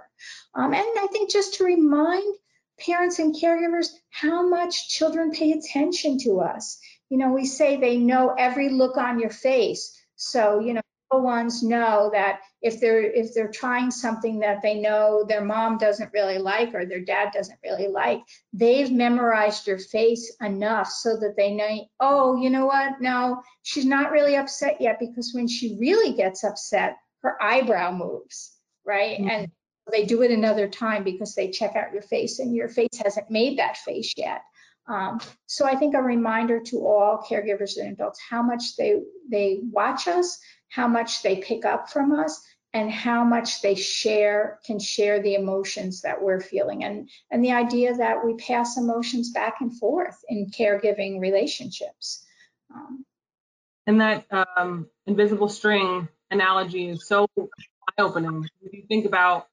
Um, 0.54 0.72
and 0.72 0.84
I 0.84 1.08
think 1.10 1.30
just 1.30 1.54
to 1.54 1.64
remind 1.64 2.36
parents 2.78 3.18
and 3.18 3.34
caregivers 3.34 3.88
how 4.10 4.48
much 4.48 4.88
children 4.88 5.30
pay 5.30 5.52
attention 5.52 6.18
to 6.18 6.40
us. 6.40 6.78
You 7.08 7.18
know, 7.18 7.32
we 7.32 7.46
say 7.46 7.76
they 7.76 7.96
know 7.96 8.34
every 8.38 8.68
look 8.68 8.96
on 8.96 9.18
your 9.18 9.30
face. 9.30 9.96
So, 10.16 10.60
you 10.60 10.74
know, 10.74 10.82
little 11.10 11.24
ones 11.24 11.62
know 11.62 12.10
that 12.12 12.40
if 12.60 12.80
they're 12.80 13.00
if 13.00 13.34
they're 13.34 13.50
trying 13.50 13.90
something 13.90 14.40
that 14.40 14.62
they 14.62 14.74
know 14.80 15.24
their 15.26 15.44
mom 15.44 15.78
doesn't 15.78 16.12
really 16.12 16.38
like 16.38 16.74
or 16.74 16.84
their 16.84 17.00
dad 17.00 17.30
doesn't 17.32 17.58
really 17.62 17.88
like, 17.88 18.20
they've 18.52 18.90
memorized 18.90 19.66
your 19.66 19.78
face 19.78 20.36
enough 20.40 20.88
so 20.88 21.16
that 21.16 21.34
they 21.36 21.54
know, 21.54 21.86
oh, 22.00 22.36
you 22.36 22.50
know 22.50 22.66
what? 22.66 23.00
No, 23.00 23.42
she's 23.62 23.86
not 23.86 24.10
really 24.10 24.36
upset 24.36 24.80
yet 24.80 24.98
because 24.98 25.32
when 25.32 25.48
she 25.48 25.76
really 25.80 26.14
gets 26.14 26.44
upset, 26.44 26.96
her 27.22 27.40
eyebrow 27.42 27.92
moves, 27.92 28.56
right? 28.84 29.18
Mm 29.18 29.24
-hmm. 29.24 29.30
And 29.30 29.50
they 29.90 30.05
do 30.05 30.22
it 30.22 30.31
another 30.31 30.68
time 30.68 31.05
because 31.05 31.35
they 31.35 31.51
check 31.51 31.77
out 31.77 31.92
your 31.92 32.03
face 32.03 32.38
and 32.38 32.55
your 32.55 32.68
face 32.68 33.01
hasn't 33.03 33.31
made 33.31 33.59
that 33.59 33.77
face 33.77 34.14
yet. 34.16 34.42
Um, 34.88 35.20
so 35.46 35.66
I 35.66 35.77
think 35.77 35.94
a 35.94 36.03
reminder 36.03 36.61
to 36.61 36.87
all 36.87 37.24
caregivers 37.29 37.77
and 37.77 37.92
adults 37.92 38.20
how 38.29 38.42
much 38.42 38.77
they 38.77 39.03
they 39.31 39.61
watch 39.62 40.09
us, 40.09 40.40
how 40.70 40.88
much 40.88 41.22
they 41.22 41.37
pick 41.37 41.66
up 41.66 41.90
from 41.90 42.12
us, 42.12 42.40
and 42.72 42.90
how 42.90 43.22
much 43.24 43.61
they 43.61 43.74
share 43.74 44.59
can 44.66 44.79
share 44.79 45.20
the 45.20 45.35
emotions 45.35 46.03
that 46.03 46.22
we're 46.22 46.40
feeling, 46.40 46.85
and 46.85 47.11
and 47.31 47.44
the 47.44 47.53
idea 47.53 47.94
that 47.96 48.24
we 48.24 48.35
pass 48.37 48.79
emotions 48.79 49.31
back 49.31 49.57
and 49.61 49.79
forth 49.79 50.16
in 50.29 50.51
caregiving 50.51 51.20
relationships. 51.20 52.24
Um, 52.74 53.05
and 53.87 54.01
that 54.01 54.27
um, 54.31 54.88
invisible 55.07 55.48
string 55.48 56.09
analogy 56.31 56.88
is 56.88 57.07
so 57.07 57.27
eye-opening. 57.37 58.48
If 58.62 58.72
you 58.72 58.85
think 58.88 59.07
about 59.07 59.48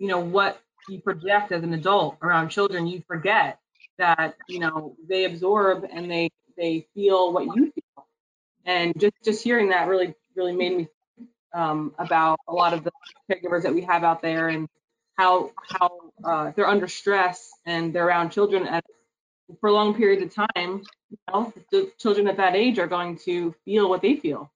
you 0.00 0.08
know 0.08 0.18
what 0.18 0.60
you 0.88 1.00
project 1.00 1.52
as 1.52 1.62
an 1.62 1.72
adult 1.74 2.16
around 2.22 2.48
children 2.48 2.88
you 2.88 3.02
forget 3.06 3.60
that 3.98 4.34
you 4.48 4.58
know 4.58 4.96
they 5.08 5.26
absorb 5.26 5.84
and 5.92 6.10
they 6.10 6.30
they 6.56 6.86
feel 6.94 7.32
what 7.32 7.44
you 7.44 7.72
feel. 7.72 8.06
And 8.64 8.98
just 8.98 9.14
just 9.24 9.44
hearing 9.44 9.68
that 9.68 9.88
really 9.88 10.14
really 10.34 10.56
made 10.56 10.76
me 10.76 10.88
um, 11.54 11.94
about 11.98 12.40
a 12.48 12.52
lot 12.52 12.72
of 12.72 12.82
the 12.84 12.90
caregivers 13.30 13.62
that 13.62 13.74
we 13.74 13.82
have 13.82 14.02
out 14.02 14.22
there 14.22 14.48
and 14.48 14.68
how 15.16 15.52
how 15.68 15.90
uh, 16.24 16.52
they're 16.56 16.68
under 16.68 16.88
stress 16.88 17.50
and 17.66 17.94
they're 17.94 18.06
around 18.06 18.30
children 18.30 18.66
at 18.66 18.84
for 19.60 19.70
long 19.70 19.94
periods 19.94 20.22
of 20.22 20.48
time 20.54 20.82
you 21.10 21.18
know 21.28 21.52
the 21.72 21.90
children 21.98 22.28
at 22.28 22.36
that 22.36 22.54
age 22.54 22.78
are 22.78 22.86
going 22.86 23.18
to 23.18 23.54
feel 23.64 23.88
what 23.88 24.00
they 24.00 24.16
feel 24.16 24.50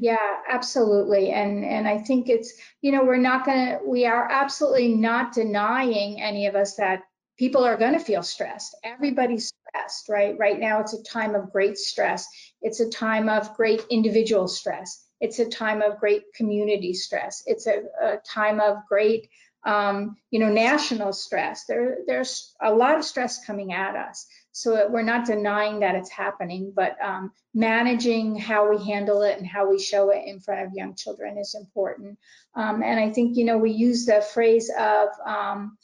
yeah, 0.00 0.40
absolutely. 0.48 1.30
And 1.30 1.64
and 1.64 1.88
I 1.88 1.98
think 1.98 2.28
it's, 2.28 2.52
you 2.80 2.92
know, 2.92 3.04
we're 3.04 3.16
not 3.16 3.44
to 3.44 3.80
we 3.86 4.06
are 4.06 4.30
absolutely 4.30 4.94
not 4.94 5.32
denying 5.32 6.20
any 6.20 6.46
of 6.46 6.54
us 6.54 6.76
that 6.76 7.02
people 7.38 7.64
are 7.64 7.76
to 7.94 7.98
feel 7.98 8.22
stressed. 8.22 8.76
Everybody's 8.84 9.52
stressed, 9.68 10.08
right? 10.08 10.36
Right 10.38 10.58
now 10.58 10.80
it's 10.80 10.94
a 10.94 11.02
time 11.02 11.34
of 11.34 11.52
great 11.52 11.78
stress. 11.78 12.26
It's 12.60 12.80
a 12.80 12.88
time 12.90 13.28
of 13.28 13.54
great 13.54 13.84
individual 13.90 14.48
stress. 14.48 15.04
It's 15.20 15.38
a 15.38 15.48
time 15.48 15.82
of 15.82 15.98
great 15.98 16.22
community 16.34 16.94
stress. 16.94 17.42
It's 17.46 17.66
a, 17.66 17.82
a 18.00 18.16
time 18.26 18.60
of 18.60 18.78
great 18.88 19.28
um, 19.64 20.16
you 20.30 20.40
know, 20.40 20.48
national 20.48 21.12
stress. 21.12 21.64
There, 21.66 21.98
there's 22.06 22.54
a 22.60 22.72
lot 22.72 22.98
of 22.98 23.04
stress 23.04 23.44
coming 23.44 23.72
at 23.72 23.94
us. 23.94 24.26
So 24.52 24.88
we're 24.88 25.02
not 25.02 25.26
denying 25.26 25.80
that 25.80 25.94
it's 25.94 26.10
happening, 26.10 26.72
but 26.76 26.96
um, 27.02 27.32
managing 27.54 28.36
how 28.36 28.70
we 28.70 28.84
handle 28.84 29.22
it 29.22 29.38
and 29.38 29.46
how 29.46 29.70
we 29.70 29.78
show 29.78 30.10
it 30.10 30.22
in 30.26 30.40
front 30.40 30.66
of 30.66 30.74
young 30.74 30.94
children 30.94 31.38
is 31.38 31.54
important. 31.54 32.18
Um, 32.54 32.82
and 32.82 33.00
I 33.00 33.10
think, 33.10 33.36
you 33.36 33.44
know, 33.44 33.56
we 33.56 33.72
use 33.72 34.04
the 34.04 34.20
phrase 34.20 34.70
of 34.78 35.08
um, 35.26 35.78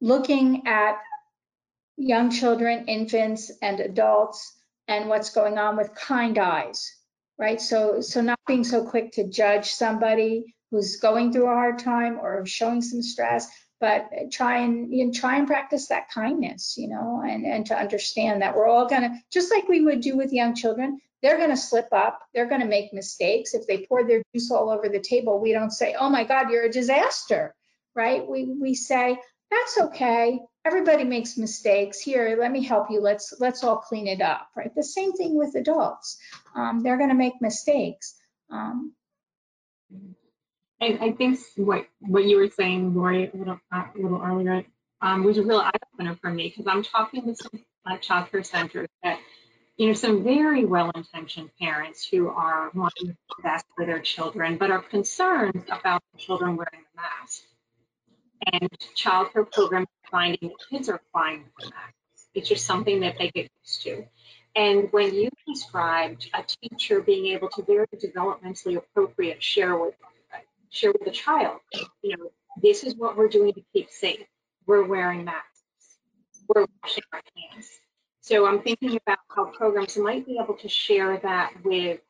looking 0.00 0.66
at 0.66 0.96
young 1.96 2.30
children, 2.30 2.86
infants, 2.88 3.52
and 3.62 3.78
adults 3.78 4.56
and 4.88 5.08
what's 5.08 5.30
going 5.30 5.58
on 5.58 5.76
with 5.76 5.94
kind 5.94 6.38
eyes, 6.38 6.92
right? 7.38 7.60
So, 7.60 8.00
so 8.00 8.20
not 8.20 8.38
being 8.48 8.64
so 8.64 8.84
quick 8.84 9.12
to 9.12 9.28
judge 9.28 9.70
somebody 9.70 10.56
who's 10.72 10.96
going 10.96 11.32
through 11.32 11.46
a 11.46 11.54
hard 11.54 11.78
time 11.78 12.18
or 12.18 12.44
showing 12.46 12.82
some 12.82 13.02
stress, 13.02 13.48
but 13.82 14.30
try 14.30 14.58
and 14.58 14.94
you 14.94 15.06
know, 15.06 15.12
try 15.12 15.36
and 15.36 15.48
practice 15.48 15.88
that 15.88 16.08
kindness, 16.08 16.76
you 16.78 16.88
know, 16.88 17.20
and, 17.28 17.44
and 17.44 17.66
to 17.66 17.76
understand 17.76 18.40
that 18.40 18.54
we're 18.54 18.68
all 18.68 18.86
gonna, 18.86 19.20
just 19.32 19.50
like 19.50 19.66
we 19.66 19.80
would 19.80 20.00
do 20.00 20.16
with 20.16 20.32
young 20.32 20.54
children, 20.54 21.00
they're 21.20 21.36
gonna 21.36 21.56
slip 21.56 21.88
up, 21.90 22.20
they're 22.32 22.48
gonna 22.48 22.64
make 22.64 22.94
mistakes. 22.94 23.54
If 23.54 23.66
they 23.66 23.84
pour 23.84 24.06
their 24.06 24.22
juice 24.32 24.52
all 24.52 24.70
over 24.70 24.88
the 24.88 25.00
table, 25.00 25.40
we 25.40 25.52
don't 25.52 25.72
say, 25.72 25.96
oh 25.98 26.08
my 26.08 26.22
God, 26.22 26.48
you're 26.48 26.66
a 26.66 26.70
disaster, 26.70 27.56
right? 27.96 28.24
We, 28.24 28.44
we 28.44 28.74
say, 28.74 29.18
that's 29.50 29.80
okay. 29.80 30.38
Everybody 30.64 31.02
makes 31.02 31.36
mistakes. 31.36 31.98
Here, 31.98 32.36
let 32.40 32.52
me 32.52 32.62
help 32.62 32.86
you. 32.88 33.00
Let's 33.00 33.34
let's 33.40 33.64
all 33.64 33.78
clean 33.78 34.06
it 34.06 34.22
up, 34.22 34.46
right? 34.56 34.72
The 34.76 34.84
same 34.84 35.12
thing 35.12 35.36
with 35.36 35.56
adults. 35.56 36.18
Um, 36.54 36.84
they're 36.84 36.98
going 36.98 37.10
to 37.10 37.16
make 37.16 37.34
mistakes. 37.40 38.14
Um, 38.48 38.92
I, 40.82 40.98
I 41.00 41.12
think 41.12 41.38
what 41.56 41.86
what 42.00 42.24
you 42.24 42.38
were 42.38 42.50
saying, 42.50 42.94
Lori, 42.94 43.30
a 43.32 43.36
little, 43.36 43.60
a 43.72 43.84
little 43.94 44.20
earlier, 44.20 44.64
um, 45.00 45.22
was 45.22 45.38
a 45.38 45.42
real 45.42 45.60
eye 45.60 45.70
opener 45.94 46.16
for 46.20 46.30
me 46.30 46.48
because 46.48 46.66
I'm 46.66 46.82
talking 46.82 47.24
with 47.24 47.38
some 47.38 47.64
uh, 47.86 47.98
child 47.98 48.30
care 48.32 48.42
centers 48.42 48.88
that, 49.04 49.20
you 49.76 49.86
know, 49.86 49.92
some 49.92 50.24
very 50.24 50.64
well-intentioned 50.64 51.50
parents 51.60 52.04
who 52.10 52.28
are 52.28 52.72
wanting 52.74 53.08
the 53.08 53.42
best 53.44 53.64
for 53.76 53.86
their 53.86 54.00
children, 54.00 54.58
but 54.58 54.72
are 54.72 54.82
concerned 54.82 55.64
about 55.70 56.02
children 56.18 56.56
wearing 56.56 56.84
the 56.94 57.00
mask. 57.00 57.42
And 58.52 58.68
child 58.96 59.32
care 59.32 59.44
programs 59.44 59.86
finding 60.10 60.48
that 60.48 60.68
kids 60.68 60.88
are 60.88 61.00
fine 61.12 61.44
with 61.56 61.66
the 61.66 61.70
mask. 61.70 61.94
It's 62.34 62.48
just 62.48 62.66
something 62.66 63.00
that 63.00 63.18
they 63.18 63.30
get 63.30 63.48
used 63.62 63.82
to. 63.82 64.04
And 64.56 64.92
when 64.92 65.14
you 65.14 65.28
described 65.46 66.28
a 66.34 66.42
teacher 66.42 67.00
being 67.00 67.26
able 67.28 67.50
to 67.50 67.62
very 67.62 67.86
developmentally 67.94 68.76
appropriate 68.76 69.42
share 69.42 69.76
with 69.76 69.94
share 70.72 70.92
with 70.92 71.04
the 71.04 71.10
child, 71.10 71.60
you 72.02 72.16
know, 72.16 72.30
this 72.60 72.82
is 72.82 72.96
what 72.96 73.16
we're 73.16 73.28
doing 73.28 73.52
to 73.52 73.62
keep 73.72 73.90
safe. 73.90 74.26
We're 74.66 74.84
wearing 74.84 75.24
masks. 75.24 75.62
We're 76.48 76.66
washing 76.82 77.04
our 77.12 77.22
hands. 77.36 77.68
So 78.20 78.46
I'm 78.46 78.62
thinking 78.62 78.96
about 78.96 79.18
how 79.34 79.46
programs 79.46 79.96
might 79.96 80.26
be 80.26 80.38
able 80.42 80.54
to 80.54 80.68
share 80.68 81.18
that 81.18 81.52
with 81.64 82.00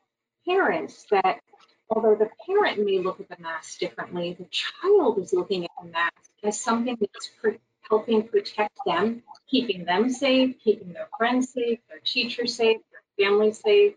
parents 0.47 1.07
that 1.11 1.41
although 1.89 2.15
the 2.15 2.31
parent 2.47 2.85
may 2.85 2.99
look 2.99 3.21
at 3.21 3.29
the 3.29 3.43
mask 3.43 3.79
differently, 3.79 4.37
the 4.39 4.47
child 4.51 5.19
is 5.19 5.33
looking 5.33 5.65
at 5.65 5.71
the 5.83 5.91
mask 5.91 6.31
as 6.43 6.61
something 6.61 6.97
that's 7.01 7.31
helping 7.89 8.29
protect 8.29 8.79
them, 8.87 9.23
keeping 9.51 9.85
them 9.85 10.11
safe, 10.11 10.57
keeping 10.63 10.93
their 10.93 11.09
friends 11.19 11.53
safe, 11.53 11.79
their 11.89 12.01
teachers 12.05 12.55
safe, 12.55 12.79
their 12.91 13.27
family 13.27 13.53
safe. 13.53 13.95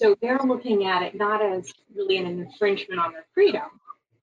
So 0.00 0.16
they're 0.22 0.38
looking 0.38 0.86
at 0.86 1.02
it 1.02 1.14
not 1.14 1.44
as 1.44 1.70
really 1.94 2.16
an 2.16 2.26
infringement 2.26 2.98
on 2.98 3.12
their 3.12 3.26
freedom, 3.34 3.68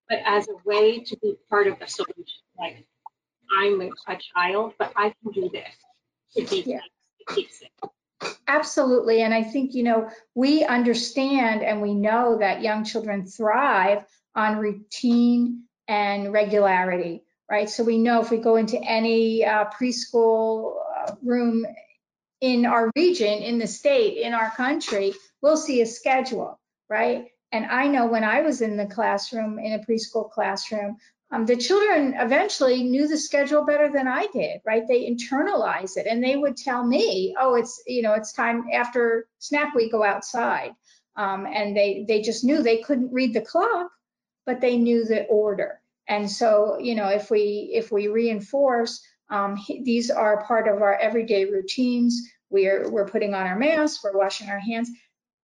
but 0.09 0.19
as 0.25 0.47
a 0.47 0.55
way 0.65 1.01
to 1.01 1.17
be 1.17 1.35
part 1.51 1.67
of 1.67 1.77
the 1.77 1.85
solution. 1.85 2.25
Like, 2.57 2.87
I'm 3.59 3.79
a, 3.81 4.17
child, 4.17 4.73
but 4.79 4.91
I 4.95 5.13
can 5.21 5.31
do 5.33 5.49
this 5.49 5.67
to 6.35 6.45
be 6.49 6.63
yeah. 6.67 6.79
to 6.79 7.35
keep 7.35 7.51
safe. 7.51 7.69
Absolutely. 8.47 9.21
And 9.21 9.31
I 9.33 9.43
think, 9.43 9.75
you 9.75 9.83
know, 9.83 10.09
we 10.33 10.63
understand 10.63 11.61
and 11.61 11.79
we 11.79 11.93
know 11.93 12.39
that 12.39 12.63
young 12.63 12.83
children 12.83 13.27
thrive 13.27 14.03
on 14.33 14.57
routine 14.57 15.65
and 15.87 16.33
regularity, 16.33 17.23
right? 17.51 17.69
So 17.69 17.83
we 17.83 17.99
know 17.99 18.21
if 18.21 18.31
we 18.31 18.37
go 18.37 18.55
into 18.55 18.81
any 18.81 19.45
uh, 19.45 19.65
preschool 19.79 20.73
uh, 20.97 21.13
room 21.21 21.67
in 22.41 22.65
our 22.65 22.89
region, 22.95 23.43
in 23.43 23.59
the 23.59 23.67
state, 23.67 24.17
in 24.17 24.33
our 24.33 24.49
country, 24.49 25.13
we'll 25.47 25.55
see 25.55 25.81
a 25.81 25.85
schedule, 25.85 26.59
right? 26.89 27.27
And 27.53 27.65
I 27.65 27.87
know 27.87 28.05
when 28.07 28.25
I 28.25 28.41
was 28.41 28.59
in 28.61 28.75
the 28.75 28.85
classroom, 28.85 29.59
in 29.59 29.71
a 29.73 29.79
preschool 29.79 30.29
classroom, 30.29 30.97
um, 31.31 31.45
the 31.45 31.55
children 31.55 32.15
eventually 32.19 32.83
knew 32.83 33.07
the 33.07 33.17
schedule 33.17 33.63
better 33.65 33.89
than 33.89 34.07
I 34.07 34.27
did, 34.33 34.59
right? 34.65 34.83
They 34.87 35.09
internalize 35.09 35.95
it 35.95 36.05
and 36.05 36.21
they 36.21 36.35
would 36.35 36.57
tell 36.57 36.83
me, 36.85 37.33
oh, 37.39 37.55
it's, 37.55 37.81
you 37.87 38.01
know, 38.01 38.13
it's 38.13 38.33
time 38.33 38.65
after 38.73 39.27
snack 39.39 39.73
we 39.73 39.89
go 39.89 40.03
outside. 40.03 40.71
Um, 41.15 41.45
and 41.45 41.75
they, 41.77 42.03
they 42.07 42.21
just 42.21 42.43
knew 42.43 42.61
they 42.61 42.81
couldn't 42.87 43.13
read 43.13 43.33
the 43.33 43.41
clock, 43.41 43.89
but 44.45 44.59
they 44.59 44.75
knew 44.77 45.05
the 45.05 45.23
order. 45.27 45.79
And 46.09 46.29
so, 46.29 46.77
you 46.79 46.95
know, 46.95 47.07
if 47.07 47.31
we, 47.31 47.71
if 47.73 47.89
we 47.89 48.09
reinforce 48.09 48.99
Um, 49.29 49.55
these 49.83 50.09
are 50.09 50.45
part 50.47 50.67
of 50.67 50.81
our 50.81 50.95
everyday 51.07 51.43
routines. 51.45 52.13
We're, 52.49 52.89
we're 52.89 53.11
putting 53.13 53.33
on 53.33 53.45
our 53.45 53.59
masks, 53.59 54.01
we're 54.01 54.17
washing 54.17 54.49
our 54.49 54.63
hands. 54.69 54.89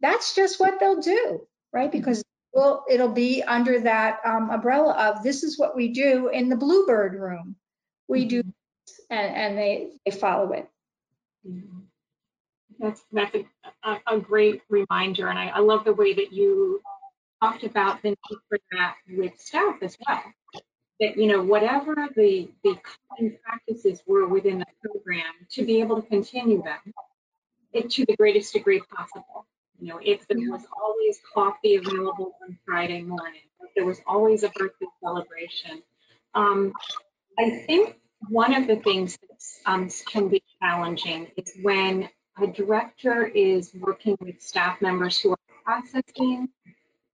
That's 0.04 0.36
just 0.36 0.60
what 0.60 0.80
they'll 0.80 1.02
do, 1.02 1.48
right? 1.74 1.92
Because 1.92 2.24
well, 2.54 2.86
it'll 2.90 3.10
be 3.12 3.42
under 3.42 3.80
that 3.80 4.20
um, 4.26 4.52
umbrella 4.52 4.94
of 4.94 5.24
this 5.24 5.44
is 5.44 5.58
what 5.58 5.76
we 5.76 5.90
do 5.90 6.28
in 6.30 6.50
the 6.50 6.56
Bluebird 6.56 7.16
room. 7.16 7.56
We 8.08 8.26
do, 8.26 8.44
and, 9.10 9.36
and 9.36 9.58
they, 9.58 9.94
they 10.06 10.12
follow 10.12 10.52
it. 10.52 10.70
Mhm. 11.48 11.84
That's, 12.80 13.04
that's 13.12 13.36
a, 13.36 13.46
a, 13.84 14.02
a 14.18 14.20
great 14.20 14.62
reminder, 14.70 15.30
and 15.30 15.40
I, 15.40 15.48
I 15.48 15.60
love 15.60 15.86
the 15.86 15.94
way 15.94 16.14
that 16.14 16.34
you 16.34 16.82
talked 17.42 17.64
about 17.64 18.02
the 18.04 18.10
need 18.10 18.40
for 18.50 18.60
that 18.74 18.96
with 19.10 19.40
staff 19.40 19.78
as 19.82 19.98
well. 20.08 20.24
That, 21.00 21.18
you 21.18 21.28
know, 21.28 21.42
whatever 21.42 21.96
the, 22.16 22.52
the 22.64 22.78
common 23.10 23.38
practices 23.44 24.04
were 24.06 24.28
within 24.28 24.60
the 24.60 24.66
program, 24.84 25.34
to 25.52 25.66
be 25.66 25.80
able 25.82 26.02
to 26.02 26.08
continue 26.08 26.62
them 26.62 26.94
it, 27.74 27.90
to 27.92 28.06
the 28.06 28.16
greatest 28.18 28.54
degree 28.54 28.82
possible. 28.96 29.46
You 29.84 29.90
know, 29.90 30.00
if 30.02 30.26
there 30.30 30.38
was 30.38 30.66
always 30.82 31.20
coffee 31.34 31.76
available 31.76 32.38
on 32.42 32.58
Friday 32.66 33.02
morning, 33.02 33.42
if 33.60 33.72
there 33.76 33.86
was 33.86 34.00
always 34.08 34.44
a 34.44 34.50
birthday 34.56 34.86
celebration. 35.04 35.84
Um, 36.34 36.72
I 37.38 37.50
think 37.68 37.98
one 38.30 38.54
of 38.54 38.66
the 38.66 38.78
things 38.78 39.18
that 39.18 39.70
um, 39.70 39.90
can 40.08 40.30
be 40.30 40.42
challenging 40.62 41.28
is 41.36 41.52
when 41.62 42.08
a 42.42 42.48
director 42.48 43.26
is 43.26 43.74
working 43.74 44.16
with 44.22 44.42
staff 44.42 44.82
members 44.82 45.20
who 45.20 45.32
are 45.32 45.38
processing 45.66 46.48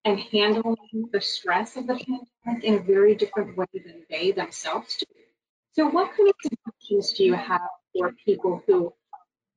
and 0.06 0.20
handling 0.20 1.10
the 1.12 1.22
stress 1.22 1.76
of 1.76 1.88
the 1.88 1.96
pandemic 1.96 2.64
in 2.64 2.76
a 2.76 2.84
very 2.84 3.16
different 3.16 3.58
way 3.58 3.66
than 3.74 4.06
they 4.12 4.32
themselves 4.32 4.96
do. 4.98 5.06
So 5.72 5.88
what 5.88 6.16
kind 6.16 6.30
of 6.30 6.36
suggestions 6.44 7.14
do 7.14 7.24
you 7.24 7.34
have 7.34 7.62
for 7.98 8.12
people 8.24 8.62
who 8.68 8.94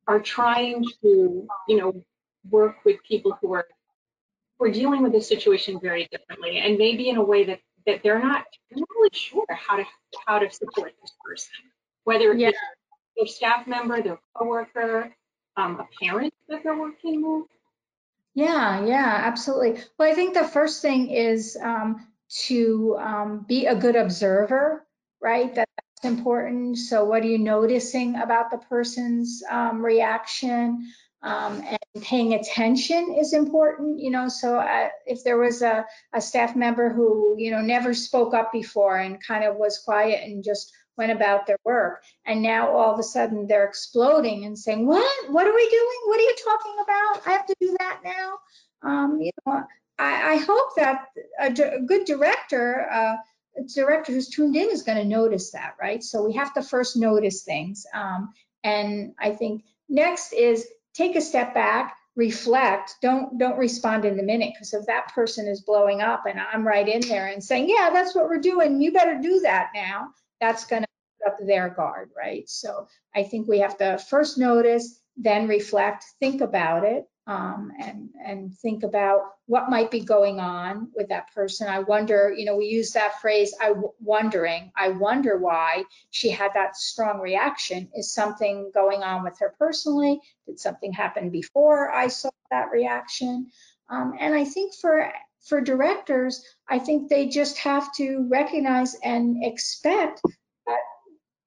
are 0.08 0.18
trying 0.18 0.82
to, 1.02 1.46
you 1.68 1.76
know, 1.76 2.02
work 2.50 2.76
with 2.84 3.02
people 3.08 3.36
who 3.40 3.52
are 3.54 3.66
who 4.58 4.66
are 4.66 4.70
dealing 4.70 5.02
with 5.02 5.12
this 5.12 5.28
situation 5.28 5.78
very 5.80 6.08
differently 6.10 6.58
and 6.58 6.78
maybe 6.78 7.08
in 7.08 7.16
a 7.16 7.22
way 7.24 7.44
that 7.44 7.60
that 7.86 8.00
they're 8.04 8.22
not, 8.22 8.44
they're 8.70 8.78
not 8.78 8.88
really 8.96 9.10
sure 9.12 9.44
how 9.50 9.76
to 9.76 9.84
how 10.26 10.38
to 10.38 10.48
support 10.50 10.92
this 11.00 11.12
person, 11.24 11.52
whether 12.04 12.32
Yeah. 12.32 12.48
it's 12.50 12.58
their 13.16 13.26
staff 13.26 13.66
member, 13.66 14.00
their 14.00 14.20
coworker, 14.34 15.12
um, 15.56 15.80
a 15.80 15.88
parent 16.04 16.32
that 16.48 16.62
they're 16.62 16.78
working 16.78 17.22
with. 17.22 17.48
Yeah, 18.34 18.84
yeah, 18.86 19.20
absolutely. 19.24 19.82
Well, 19.98 20.10
I 20.10 20.14
think 20.14 20.34
the 20.34 20.44
first 20.44 20.80
thing 20.80 21.10
is 21.10 21.56
um, 21.60 22.06
to 22.46 22.96
um, 22.98 23.44
be 23.46 23.66
a 23.66 23.74
good 23.74 23.96
observer, 23.96 24.86
right? 25.20 25.54
That- 25.54 25.68
That's 26.02 26.14
important. 26.14 26.78
So 26.78 27.04
what 27.04 27.22
are 27.22 27.26
you 27.26 27.38
noticing 27.38 28.16
about 28.16 28.50
the 28.50 28.58
person's 28.58 29.42
um, 29.50 29.84
reaction? 29.84 30.88
Um, 31.22 31.62
and 31.94 32.02
paying 32.02 32.34
attention 32.34 33.14
is 33.18 33.32
important, 33.32 34.00
you 34.00 34.10
know, 34.10 34.28
so 34.28 34.64
if 35.06 35.22
there 35.22 35.38
was 35.38 35.62
a, 35.62 35.86
a 36.12 36.20
staff 36.20 36.56
member 36.56 36.92
who, 36.92 37.36
you 37.38 37.50
know, 37.52 37.60
never 37.60 37.94
spoke 37.94 38.34
up 38.34 38.50
before 38.50 38.96
and 38.98 39.24
kind 39.24 39.44
of 39.44 39.56
was 39.56 39.78
quiet 39.78 40.24
and 40.24 40.42
just 40.42 40.72
went 40.96 41.12
about 41.12 41.46
their 41.46 41.58
work, 41.64 42.02
and 42.26 42.42
now 42.42 42.70
all 42.70 42.92
of 42.92 42.98
a 42.98 43.04
sudden 43.04 43.46
they're 43.46 43.66
exploding 43.66 44.44
and 44.44 44.58
saying, 44.58 44.86
what, 44.86 45.30
what 45.30 45.46
are 45.46 45.54
we 45.54 45.68
doing? 45.70 46.00
What 46.06 46.18
are 46.18 46.22
you 46.22 46.36
talking 46.44 46.74
about? 46.82 47.26
I 47.26 47.30
have 47.30 47.46
to 47.46 47.54
do 47.60 47.76
that 47.78 48.00
now. 48.04 48.38
Um, 48.82 49.20
you 49.20 49.30
know, 49.46 49.62
I, 49.98 50.32
I 50.32 50.36
hope 50.38 50.74
that 50.76 51.06
a, 51.38 51.50
di- 51.52 51.62
a 51.62 51.80
good 51.80 52.04
director, 52.04 52.88
uh, 52.90 53.16
a 53.58 53.62
director 53.74 54.12
who's 54.12 54.28
tuned 54.28 54.56
in 54.56 54.70
is 54.70 54.82
going 54.82 54.98
to 54.98 55.04
notice 55.04 55.52
that, 55.52 55.76
right? 55.80 56.02
So 56.02 56.24
we 56.24 56.32
have 56.34 56.52
to 56.54 56.62
first 56.62 56.96
notice 56.96 57.42
things. 57.42 57.86
Um, 57.94 58.32
and 58.64 59.14
I 59.20 59.30
think 59.30 59.62
next 59.88 60.32
is 60.32 60.66
take 60.94 61.16
a 61.16 61.20
step 61.20 61.54
back, 61.54 61.96
reflect. 62.16 62.96
Don't 63.02 63.38
don't 63.38 63.58
respond 63.58 64.04
in 64.04 64.16
the 64.16 64.22
minute 64.22 64.52
because 64.54 64.74
if 64.74 64.86
that 64.86 65.12
person 65.14 65.46
is 65.48 65.62
blowing 65.62 66.00
up 66.00 66.24
and 66.28 66.40
I'm 66.40 66.66
right 66.66 66.88
in 66.88 67.00
there 67.00 67.28
and 67.28 67.42
saying, 67.42 67.68
yeah, 67.68 67.90
that's 67.92 68.14
what 68.14 68.26
we're 68.26 68.38
doing, 68.38 68.80
you 68.80 68.92
better 68.92 69.18
do 69.20 69.40
that 69.40 69.70
now. 69.74 70.08
That's 70.40 70.64
going 70.66 70.82
to 70.82 70.88
put 71.22 71.32
up 71.32 71.38
their 71.46 71.70
guard, 71.70 72.10
right? 72.16 72.48
So 72.48 72.86
I 73.14 73.22
think 73.22 73.48
we 73.48 73.60
have 73.60 73.78
to 73.78 73.98
first 73.98 74.38
notice, 74.38 75.00
then 75.16 75.48
reflect, 75.48 76.04
think 76.20 76.40
about 76.40 76.84
it, 76.84 77.04
um, 77.32 77.72
and 77.80 78.10
and 78.24 78.54
think 78.58 78.82
about 78.82 79.20
what 79.46 79.70
might 79.70 79.90
be 79.90 80.00
going 80.00 80.38
on 80.38 80.88
with 80.94 81.08
that 81.08 81.32
person. 81.34 81.66
I 81.66 81.78
wonder, 81.80 82.32
you 82.36 82.44
know, 82.44 82.56
we 82.56 82.66
use 82.66 82.92
that 82.92 83.20
phrase, 83.20 83.54
I 83.60 83.68
w- 83.68 83.92
wondering. 84.00 84.70
I 84.76 84.90
wonder 84.90 85.38
why 85.38 85.84
she 86.10 86.28
had 86.28 86.52
that 86.54 86.76
strong 86.76 87.20
reaction. 87.20 87.88
Is 87.96 88.12
something 88.12 88.70
going 88.74 89.02
on 89.02 89.24
with 89.24 89.38
her 89.40 89.54
personally? 89.58 90.20
Did 90.46 90.60
something 90.60 90.92
happen 90.92 91.30
before 91.30 91.90
I 91.90 92.08
saw 92.08 92.30
that 92.50 92.70
reaction? 92.70 93.50
Um, 93.88 94.14
and 94.20 94.34
I 94.34 94.44
think 94.44 94.74
for 94.74 95.10
for 95.40 95.60
directors, 95.60 96.44
I 96.68 96.78
think 96.78 97.08
they 97.08 97.28
just 97.28 97.58
have 97.58 97.92
to 97.94 98.26
recognize 98.30 98.94
and 99.02 99.42
expect 99.42 100.20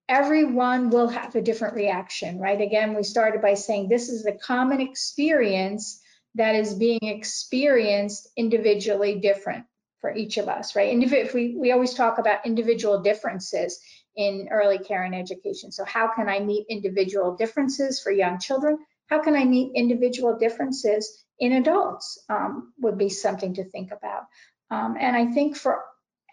everyone 0.08 0.90
will 0.90 1.08
have 1.08 1.36
a 1.36 1.42
different 1.42 1.76
reaction, 1.76 2.40
right? 2.40 2.60
Again, 2.62 2.96
we 2.96 3.04
started 3.04 3.42
by 3.42 3.56
saying 3.56 3.90
this 3.90 4.10
is 4.10 4.26
a 4.26 4.32
common 4.32 4.82
experience 4.82 6.02
that 6.36 6.56
is 6.56 6.74
being 6.74 7.00
experienced 7.02 8.28
individually 8.36 9.20
different 9.20 9.66
for 10.02 10.14
each 10.14 10.38
of 10.38 10.48
us, 10.48 10.76
right? 10.76 10.94
Indivi- 10.94 11.26
if 11.26 11.34
we, 11.34 11.56
we 11.58 11.72
always 11.72 11.94
talk 11.94 12.18
about 12.18 12.46
individual 12.46 13.02
differences 13.02 13.80
in 14.16 14.50
early 14.52 14.78
care 14.78 15.04
and 15.04 15.16
education. 15.16 15.72
So 15.72 15.86
how 15.86 16.14
can 16.14 16.30
I 16.30 16.40
meet 16.40 16.68
individual 16.70 17.36
differences 17.36 18.00
for 18.02 18.12
young 18.12 18.40
children? 18.40 18.78
How 19.08 19.22
can 19.22 19.36
I 19.36 19.46
meet 19.46 19.72
individual 19.76 20.38
differences 20.38 21.26
in 21.40 21.54
adults 21.54 22.24
um, 22.30 22.74
would 22.80 22.98
be 22.98 23.10
something 23.10 23.56
to 23.56 23.64
think 23.64 23.92
about. 23.92 24.24
Um, 24.72 24.96
and 25.00 25.16
I 25.16 25.28
think 25.28 25.56
for 25.56 25.84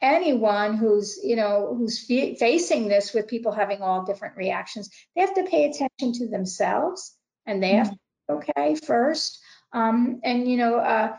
anyone 0.02 0.76
who's, 0.76 1.18
you 1.22 1.36
know, 1.36 1.74
who's 1.78 2.04
fe- 2.04 2.34
facing 2.34 2.88
this 2.88 3.14
with 3.14 3.28
people 3.28 3.52
having 3.52 3.80
all 3.80 4.04
different 4.04 4.36
reactions, 4.36 4.90
they 5.14 5.22
have 5.22 5.34
to 5.34 5.44
pay 5.44 5.64
attention 5.64 6.12
to 6.12 6.28
themselves 6.28 7.16
and 7.46 7.62
they 7.62 7.74
have 7.74 7.90
to, 7.90 7.98
okay, 8.30 8.74
first. 8.74 9.40
Um, 9.72 10.20
and, 10.24 10.48
you 10.48 10.56
know, 10.56 10.76
uh, 10.76 11.16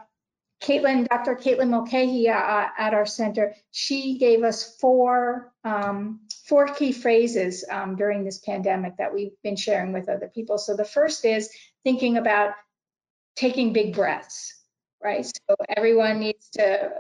Caitlin, 0.62 1.08
Dr. 1.08 1.36
Caitlin 1.36 1.70
Mulcahy 1.70 2.30
uh, 2.30 2.68
at 2.78 2.94
our 2.94 3.06
center, 3.06 3.56
she 3.72 4.18
gave 4.18 4.44
us 4.44 4.78
four, 4.78 5.52
um, 5.64 6.22
four 6.46 6.68
key 6.68 6.92
phrases 6.92 7.66
um, 7.70 7.96
during 7.96 8.24
this 8.24 8.40
pandemic 8.40 8.98
that 8.98 9.14
we've 9.14 9.34
been 9.44 9.56
sharing 9.56 9.92
with 9.92 10.08
other 10.10 10.32
people. 10.34 10.58
So 10.58 10.76
the 10.76 10.86
first 10.86 11.26
is 11.26 11.50
thinking 11.84 12.18
about 12.18 12.52
taking 13.36 13.74
big 13.74 13.96
breaths, 13.96 14.56
right? 15.02 15.26
So 15.26 15.56
everyone 15.76 16.20
needs 16.20 16.50
to 16.52 16.92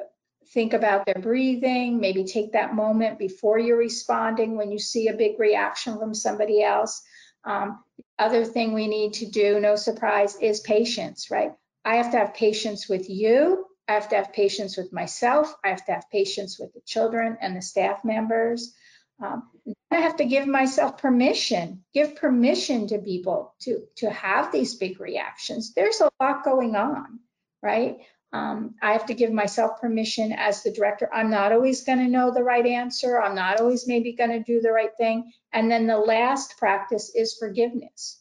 think 0.53 0.73
about 0.73 1.05
their 1.05 1.21
breathing, 1.21 1.99
maybe 1.99 2.23
take 2.23 2.53
that 2.53 2.75
moment 2.75 3.17
before 3.17 3.57
you're 3.57 3.77
responding 3.77 4.55
when 4.55 4.71
you 4.71 4.79
see 4.79 5.07
a 5.07 5.13
big 5.13 5.39
reaction 5.39 5.97
from 5.97 6.13
somebody 6.13 6.61
else. 6.63 7.01
Um, 7.43 7.83
the 7.97 8.03
other 8.19 8.45
thing 8.45 8.73
we 8.73 8.87
need 8.87 9.13
to 9.15 9.25
do, 9.25 9.59
no 9.59 9.75
surprise, 9.75 10.35
is 10.35 10.59
patience, 10.59 11.31
right? 11.31 11.53
I 11.83 11.95
have 11.97 12.11
to 12.11 12.17
have 12.17 12.33
patience 12.33 12.87
with 12.87 13.09
you. 13.09 13.65
I 13.87 13.93
have 13.93 14.09
to 14.09 14.15
have 14.15 14.31
patience 14.31 14.77
with 14.77 14.93
myself. 14.93 15.53
I 15.63 15.69
have 15.69 15.85
to 15.85 15.93
have 15.93 16.09
patience 16.11 16.57
with 16.57 16.73
the 16.73 16.81
children 16.85 17.37
and 17.41 17.57
the 17.57 17.61
staff 17.61 18.05
members. 18.05 18.73
Um, 19.21 19.49
I 19.91 19.97
have 19.97 20.17
to 20.17 20.25
give 20.25 20.47
myself 20.47 20.97
permission, 20.97 21.83
give 21.93 22.15
permission 22.15 22.87
to 22.87 22.99
people 22.99 23.53
to, 23.61 23.83
to 23.97 24.09
have 24.09 24.51
these 24.51 24.75
big 24.75 24.99
reactions. 24.99 25.73
There's 25.73 26.01
a 26.01 26.09
lot 26.19 26.43
going 26.43 26.75
on, 26.75 27.19
right? 27.61 27.97
Um, 28.33 28.73
I 28.81 28.93
have 28.93 29.05
to 29.05 29.13
give 29.13 29.31
myself 29.31 29.79
permission 29.79 30.33
as 30.33 30.63
the 30.63 30.71
director. 30.71 31.07
I'm 31.13 31.29
not 31.29 31.51
always 31.51 31.83
going 31.83 31.99
to 31.99 32.07
know 32.07 32.33
the 32.33 32.43
right 32.43 32.65
answer. 32.65 33.21
I'm 33.21 33.35
not 33.35 33.61
always 33.61 33.87
maybe 33.87 34.13
going 34.13 34.31
to 34.31 34.41
do 34.41 34.59
the 34.59 34.71
right 34.71 34.89
thing. 34.97 35.31
And 35.53 35.69
then 35.69 35.85
the 35.85 35.99
last 35.99 36.57
practice 36.57 37.13
is 37.13 37.37
forgiveness, 37.37 38.19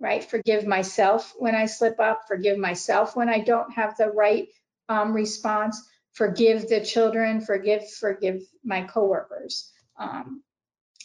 right? 0.00 0.24
Forgive 0.24 0.66
myself 0.66 1.32
when 1.36 1.54
I 1.54 1.66
slip 1.66 2.00
up, 2.00 2.22
forgive 2.26 2.58
myself 2.58 3.14
when 3.14 3.28
I 3.28 3.38
don't 3.38 3.72
have 3.74 3.96
the 3.96 4.08
right 4.08 4.48
um, 4.88 5.12
response, 5.12 5.80
forgive 6.12 6.68
the 6.68 6.80
children, 6.80 7.40
forgive, 7.40 7.88
forgive 7.88 8.42
my 8.64 8.82
coworkers. 8.82 9.70
Um, 9.96 10.42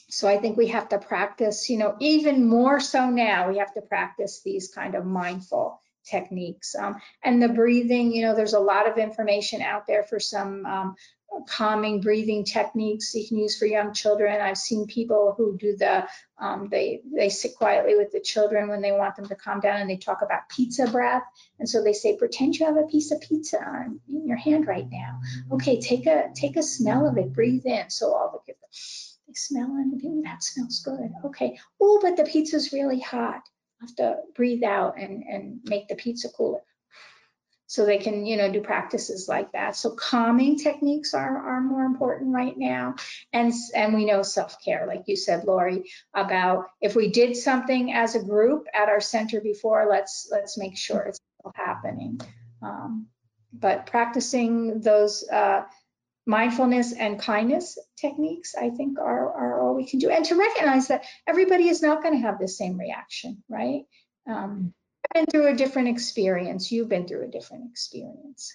so 0.10 0.28
I 0.28 0.40
think 0.40 0.58
we 0.58 0.68
have 0.68 0.90
to 0.90 0.98
practice, 0.98 1.70
you 1.70 1.78
know, 1.78 1.96
even 2.00 2.48
more 2.48 2.80
so 2.80 3.12
now, 3.12 3.52
we 3.52 3.60
have 3.60 3.74
to 3.76 3.82
practice 3.82 4.42
these 4.44 4.70
kind 4.70 4.96
of 4.96 5.06
mindful 5.06 5.80
techniques. 6.10 6.76
Um, 6.76 6.98
and 7.24 7.42
the 7.42 7.50
breathing, 7.50 8.12
you 8.14 8.24
know, 8.24 8.36
there's 8.36 8.54
a 8.54 8.60
lot 8.60 8.90
of 8.90 8.98
information 8.98 9.62
out 9.62 9.88
there 9.88 10.04
for 10.04 10.20
some 10.20 10.66
um, 10.66 10.96
calming 11.48 12.02
breathing 12.02 12.46
techniques 12.46 13.14
you 13.14 13.28
can 13.28 13.38
use 13.38 13.58
for 13.58 13.66
young 13.66 13.94
children. 13.94 14.42
I've 14.42 14.58
seen 14.58 14.88
people 14.88 15.34
who 15.38 15.58
do 15.58 15.76
the, 15.78 16.08
um, 16.40 16.70
they, 16.70 17.02
they 17.16 17.30
sit 17.30 17.56
quietly 17.56 17.96
with 17.96 18.12
the 18.12 18.20
children 18.20 18.70
when 18.70 18.82
they 18.82 18.92
want 18.92 19.16
them 19.16 19.28
to 19.28 19.36
calm 19.36 19.60
down 19.60 19.82
and 19.82 19.90
they 19.90 19.98
talk 19.98 20.22
about 20.22 20.50
pizza 20.50 20.88
breath. 20.88 21.24
And 21.60 21.70
so 21.70 21.84
they 21.84 21.94
say, 21.94 22.18
pretend 22.18 22.56
you 22.56 22.66
have 22.66 22.78
a 22.78 22.88
piece 22.88 23.12
of 23.12 23.22
pizza 23.22 23.60
in 24.08 24.28
your 24.28 24.38
hand 24.38 24.68
right 24.68 24.88
now. 24.90 25.20
Okay, 25.52 25.80
take 25.80 26.08
a, 26.08 26.30
take 26.34 26.56
a 26.58 26.64
smell 26.64 27.08
of 27.08 27.18
it, 27.18 27.34
breathe 27.34 27.66
in. 27.66 27.90
So 27.90 28.14
all 28.14 28.32
the 28.32 28.54
kids, 28.54 29.18
they 29.28 29.34
the 29.62 29.98
pizza. 30.00 30.22
That 30.24 30.44
smells 30.44 30.82
good. 30.84 31.12
Okay. 31.26 31.60
Oh, 31.82 32.00
but 32.02 32.18
the 32.18 32.24
pizza's 32.24 32.74
really 32.74 33.00
hot. 33.00 33.42
Have 33.82 33.96
to 33.98 34.18
breathe 34.36 34.64
out 34.64 35.00
and, 35.00 35.24
and 35.24 35.60
make 35.64 35.88
the 35.88 35.96
pizza 35.96 36.30
cooler. 36.30 36.62
So 37.70 37.86
they 37.86 37.98
can, 37.98 38.26
you 38.26 38.38
know, 38.38 38.50
do 38.50 38.62
practices 38.62 39.28
like 39.28 39.52
that. 39.52 39.76
So 39.76 39.92
calming 39.92 40.58
techniques 40.58 41.14
are, 41.14 41.38
are 41.38 41.62
more 41.62 41.84
important 41.84 42.34
right 42.34 42.58
now. 42.58 42.96
And, 43.34 43.54
and 43.76 43.94
we 43.94 44.06
know 44.06 44.24
self-care, 44.24 44.88
like 44.88 45.04
you 45.08 45.18
said, 45.18 45.44
Lori, 45.44 45.84
about 46.14 46.68
if 46.80 46.96
we 46.96 47.10
did 47.10 47.36
something 47.36 47.92
as 47.92 48.16
a 48.16 48.24
group 48.24 48.68
at 48.74 48.88
our 48.88 49.02
center 49.02 49.42
before, 49.42 49.86
let's, 49.90 50.30
let's 50.32 50.58
make 50.58 50.78
sure 50.78 51.02
it's 51.02 51.20
still 51.40 51.52
happening. 51.56 52.22
Um, 52.62 53.08
but 53.52 53.86
practicing 53.86 54.80
those 54.80 55.28
uh, 55.28 55.64
mindfulness 56.28 56.94
and 56.94 57.20
kindness 57.20 57.80
techniques, 58.00 58.54
I 58.54 58.70
think, 58.70 59.00
are, 59.00 59.32
are 59.32 59.62
all 59.62 59.76
we 59.76 59.86
can 59.86 60.00
do. 60.00 60.10
And 60.10 60.26
to 60.26 60.36
recognize 60.36 60.90
that 60.90 61.06
everybody 61.26 61.70
is 61.70 61.82
not 61.82 62.04
going 62.04 62.16
to 62.16 62.22
have 62.22 62.38
the 62.38 62.48
same 62.48 62.78
reaction, 62.78 63.44
right? 63.50 63.86
Um, 64.30 64.74
I've 65.06 65.14
been 65.14 65.26
through 65.28 65.48
a 65.48 65.56
different 65.56 65.88
experience. 65.88 66.72
You've 66.72 66.90
been 66.90 67.08
through 67.08 67.24
a 67.24 67.28
different 67.28 67.72
experience. 67.72 68.54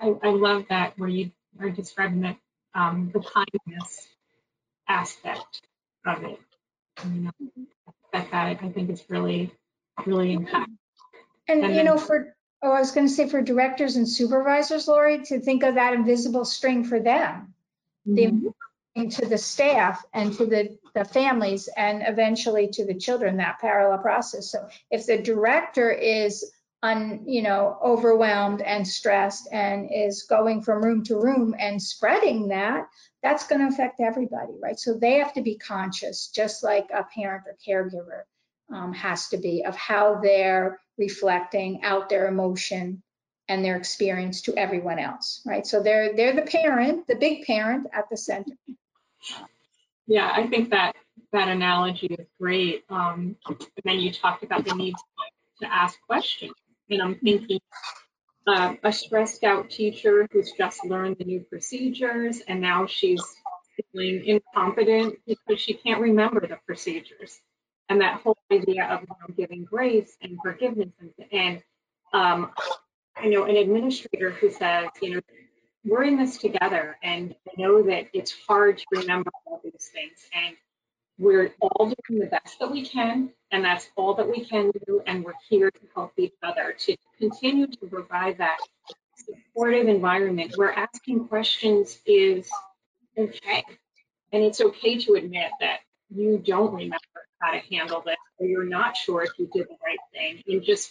I, 0.00 0.14
I 0.22 0.28
love 0.30 0.64
that 0.68 0.98
where 0.98 1.08
you 1.08 1.30
are 1.60 1.70
describing 1.70 2.22
that 2.22 2.36
um, 2.74 3.10
the 3.14 3.20
kindness 3.20 4.08
aspect 4.88 5.62
of 6.04 6.24
it. 6.24 6.40
You 7.04 7.20
know, 7.20 7.30
that, 8.12 8.30
that 8.32 8.58
I 8.60 8.68
think 8.68 8.90
is 8.90 9.04
really, 9.08 9.52
really 10.04 10.36
impactful. 10.36 10.76
And, 11.46 11.64
And 11.64 11.74
you 11.76 11.84
know, 11.84 11.96
for, 11.98 12.34
oh, 12.62 12.72
I 12.72 12.80
was 12.80 12.92
going 12.92 13.06
to 13.06 13.12
say 13.12 13.28
for 13.28 13.42
directors 13.42 13.96
and 13.96 14.08
supervisors, 14.08 14.88
Lori, 14.88 15.20
to 15.26 15.40
think 15.40 15.62
of 15.62 15.76
that 15.76 15.94
invisible 15.94 16.44
string 16.44 16.84
for 16.84 17.00
them. 17.00 17.54
the 18.06 18.26
Mhm. 18.26 18.54
to 19.10 19.26
the 19.26 19.38
staff 19.38 20.04
and 20.12 20.32
to 20.34 20.46
the, 20.46 20.76
the 20.94 21.04
families 21.04 21.68
and 21.76 22.02
eventually 22.06 22.68
to 22.68 22.84
the 22.84 22.94
children, 22.94 23.36
that 23.36 23.58
parallel 23.60 23.98
process. 23.98 24.50
So 24.50 24.68
if 24.90 25.06
the 25.06 25.18
director 25.18 25.90
is 25.90 26.50
un, 26.82 27.22
you 27.26 27.42
know, 27.42 27.78
overwhelmed 27.82 28.62
and 28.62 28.86
stressed 28.86 29.48
and 29.52 29.88
is 29.92 30.24
going 30.24 30.62
from 30.62 30.82
room 30.82 31.04
to 31.04 31.20
room 31.20 31.54
and 31.58 31.80
spreading 31.80 32.48
that, 32.48 32.88
that's 33.22 33.46
going 33.46 33.60
to 33.60 33.68
affect 33.68 34.00
everybody, 34.00 34.54
right? 34.60 34.78
So 34.78 34.94
they 34.94 35.18
have 35.18 35.34
to 35.34 35.42
be 35.42 35.56
conscious, 35.56 36.28
just 36.28 36.64
like 36.64 36.88
a 36.92 37.04
parent 37.14 37.44
or 37.46 37.56
caregiver 37.66 38.22
um, 38.72 38.92
has 38.94 39.28
to 39.28 39.36
be, 39.36 39.64
of 39.64 39.76
how 39.76 40.20
they're 40.20 40.80
reflecting 40.98 41.82
out 41.82 42.08
their 42.08 42.28
emotion 42.28 43.02
and 43.48 43.64
their 43.64 43.76
experience 43.76 44.42
to 44.42 44.56
everyone 44.56 44.98
else, 44.98 45.40
right? 45.46 45.66
So 45.66 45.82
they're 45.82 46.14
they're 46.14 46.34
the 46.34 46.42
parent, 46.42 47.06
the 47.06 47.14
big 47.14 47.44
parent 47.46 47.86
at 47.92 48.10
the 48.10 48.16
center. 48.16 48.52
Yeah, 50.06 50.30
I 50.34 50.46
think 50.46 50.70
that 50.70 50.94
that 51.32 51.48
analogy 51.48 52.06
is 52.06 52.26
great. 52.40 52.84
Um, 52.88 53.36
and 53.46 53.68
then 53.84 54.00
you 54.00 54.12
talked 54.12 54.42
about 54.42 54.64
the 54.64 54.74
need 54.74 54.94
to, 55.60 55.66
ask 55.66 55.98
questions. 56.06 56.52
And 56.88 57.02
I'm 57.02 57.16
thinking 57.16 57.58
uh, 58.46 58.74
a 58.84 58.92
stressed 58.92 59.42
out 59.42 59.70
teacher 59.70 60.28
who's 60.30 60.52
just 60.52 60.84
learned 60.84 61.16
the 61.18 61.24
new 61.24 61.40
procedures 61.40 62.40
and 62.46 62.60
now 62.60 62.86
she's 62.86 63.22
feeling 63.92 64.24
incompetent 64.24 65.16
because 65.26 65.60
she 65.60 65.74
can't 65.74 66.00
remember 66.00 66.46
the 66.46 66.58
procedures. 66.64 67.40
And 67.88 68.00
that 68.00 68.20
whole 68.20 68.38
idea 68.52 68.86
of 68.86 69.36
giving 69.36 69.64
grace 69.64 70.16
and 70.22 70.38
forgiveness 70.42 70.90
and, 71.00 71.12
and 71.32 71.62
um, 72.12 72.50
I 73.16 73.26
know 73.26 73.44
an 73.44 73.56
administrator 73.56 74.30
who 74.30 74.50
says, 74.50 74.88
you 75.02 75.14
know, 75.14 75.20
we're 75.84 76.04
in 76.04 76.16
this 76.18 76.38
together 76.38 76.96
and 77.02 77.34
I 77.46 77.60
know 77.60 77.82
that 77.82 78.08
it's 78.12 78.34
hard 78.46 78.78
to 78.78 78.84
remember 78.92 79.30
all 79.46 79.60
these 79.64 79.90
things 79.92 80.28
and 80.34 80.56
we're 81.18 81.52
all 81.60 81.86
doing 81.86 82.20
the 82.20 82.26
best 82.26 82.58
that 82.60 82.70
we 82.70 82.86
can 82.86 83.30
and 83.50 83.64
that's 83.64 83.88
all 83.96 84.14
that 84.14 84.28
we 84.28 84.44
can 84.44 84.70
do 84.86 85.02
and 85.06 85.24
we're 85.24 85.32
here 85.48 85.70
to 85.70 85.80
help 85.94 86.12
each 86.16 86.34
other 86.42 86.74
to 86.78 86.96
continue 87.18 87.66
to 87.66 87.86
provide 87.86 88.38
that 88.38 88.58
supportive 89.16 89.88
environment. 89.88 90.52
Where 90.56 90.72
asking 90.72 91.26
questions 91.26 91.98
is 92.06 92.48
okay 93.16 93.64
and 94.32 94.44
it's 94.44 94.60
okay 94.60 94.98
to 94.98 95.14
admit 95.14 95.50
that 95.60 95.80
you 96.14 96.38
don't 96.38 96.72
remember 96.72 96.96
how 97.40 97.52
to 97.52 97.60
handle 97.70 98.02
this 98.04 98.16
or 98.38 98.46
you're 98.46 98.64
not 98.64 98.96
sure 98.96 99.22
if 99.22 99.30
you 99.38 99.48
did 99.52 99.66
the 99.68 99.76
right 99.84 99.98
thing 100.12 100.42
and 100.46 100.62
just 100.62 100.90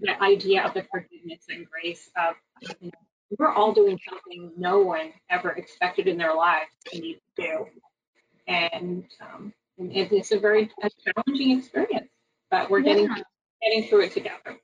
the 0.00 0.20
idea 0.22 0.64
of 0.64 0.74
the 0.74 0.84
forgiveness 0.90 1.44
and 1.48 1.66
grace 1.68 2.08
of 2.16 2.34
you 2.80 2.88
know, 2.88 2.90
we're 3.38 3.52
all 3.52 3.72
doing 3.72 3.98
something 4.08 4.52
no 4.56 4.80
one 4.80 5.12
ever 5.28 5.50
expected 5.50 6.08
in 6.08 6.16
their 6.16 6.34
lives 6.34 6.70
to 6.86 7.00
need 7.00 7.20
to 7.36 7.42
do. 7.42 7.66
And, 8.46 9.04
um, 9.20 9.52
and 9.78 9.92
it's 9.92 10.32
a 10.32 10.38
very 10.38 10.70
a 10.82 10.90
challenging 11.04 11.58
experience, 11.58 12.08
but 12.50 12.70
we're 12.70 12.80
getting 12.80 13.04
Yeah. 13.04 13.22
getting 13.62 13.88
through 13.88 14.04
it 14.04 14.12
together. 14.12 14.58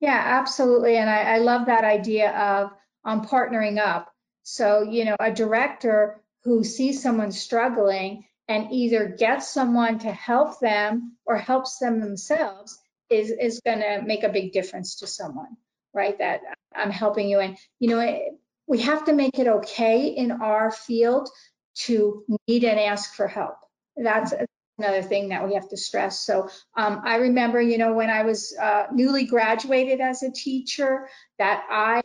Yeah, 0.00 0.22
absolutely. 0.24 0.96
And 0.96 1.08
I, 1.08 1.36
I 1.36 1.38
love 1.38 1.66
that 1.66 1.84
idea 1.84 2.30
of 2.30 2.70
um, 3.04 3.26
partnering 3.26 3.78
up. 3.78 4.12
So, 4.42 4.82
you 4.82 5.04
know, 5.04 5.16
a 5.18 5.32
director 5.32 6.22
who 6.44 6.62
sees 6.64 7.02
someone 7.02 7.32
struggling 7.32 8.24
and 8.48 8.72
either 8.72 9.08
gets 9.08 9.48
someone 9.48 9.98
to 10.00 10.10
help 10.10 10.58
them 10.60 11.16
or 11.26 11.36
helps 11.36 11.78
them 11.78 12.00
themselves 12.00 12.78
is, 13.10 13.30
is 13.30 13.60
going 13.64 13.80
to 13.80 14.02
make 14.04 14.24
a 14.24 14.28
big 14.28 14.52
difference 14.52 14.96
to 14.96 15.06
someone, 15.06 15.56
right? 15.94 16.18
That 16.18 16.40
I'm 16.74 16.90
helping 16.90 17.28
you. 17.28 17.40
And, 17.40 17.56
you 17.78 17.90
know, 17.90 18.00
it- 18.00 18.34
we 18.66 18.80
have 18.82 19.06
to 19.06 19.14
make 19.14 19.38
it 19.38 19.48
okay 19.48 20.08
in 20.08 20.30
our 20.30 20.70
field 20.70 21.30
to 21.74 22.22
need 22.46 22.64
and 22.64 22.78
ask 22.78 23.14
for 23.14 23.26
help. 23.26 23.56
That's 23.96 24.34
another 24.78 25.02
thing 25.02 25.30
that 25.30 25.46
we 25.46 25.54
have 25.54 25.68
to 25.70 25.76
stress. 25.78 26.20
So 26.20 26.50
um, 26.76 27.00
I 27.04 27.16
remember, 27.16 27.62
you 27.62 27.78
know, 27.78 27.94
when 27.94 28.10
I 28.10 28.24
was 28.24 28.54
uh, 28.60 28.88
newly 28.92 29.24
graduated 29.24 30.00
as 30.00 30.22
a 30.22 30.30
teacher, 30.30 31.08
that 31.38 31.64
I 31.70 32.02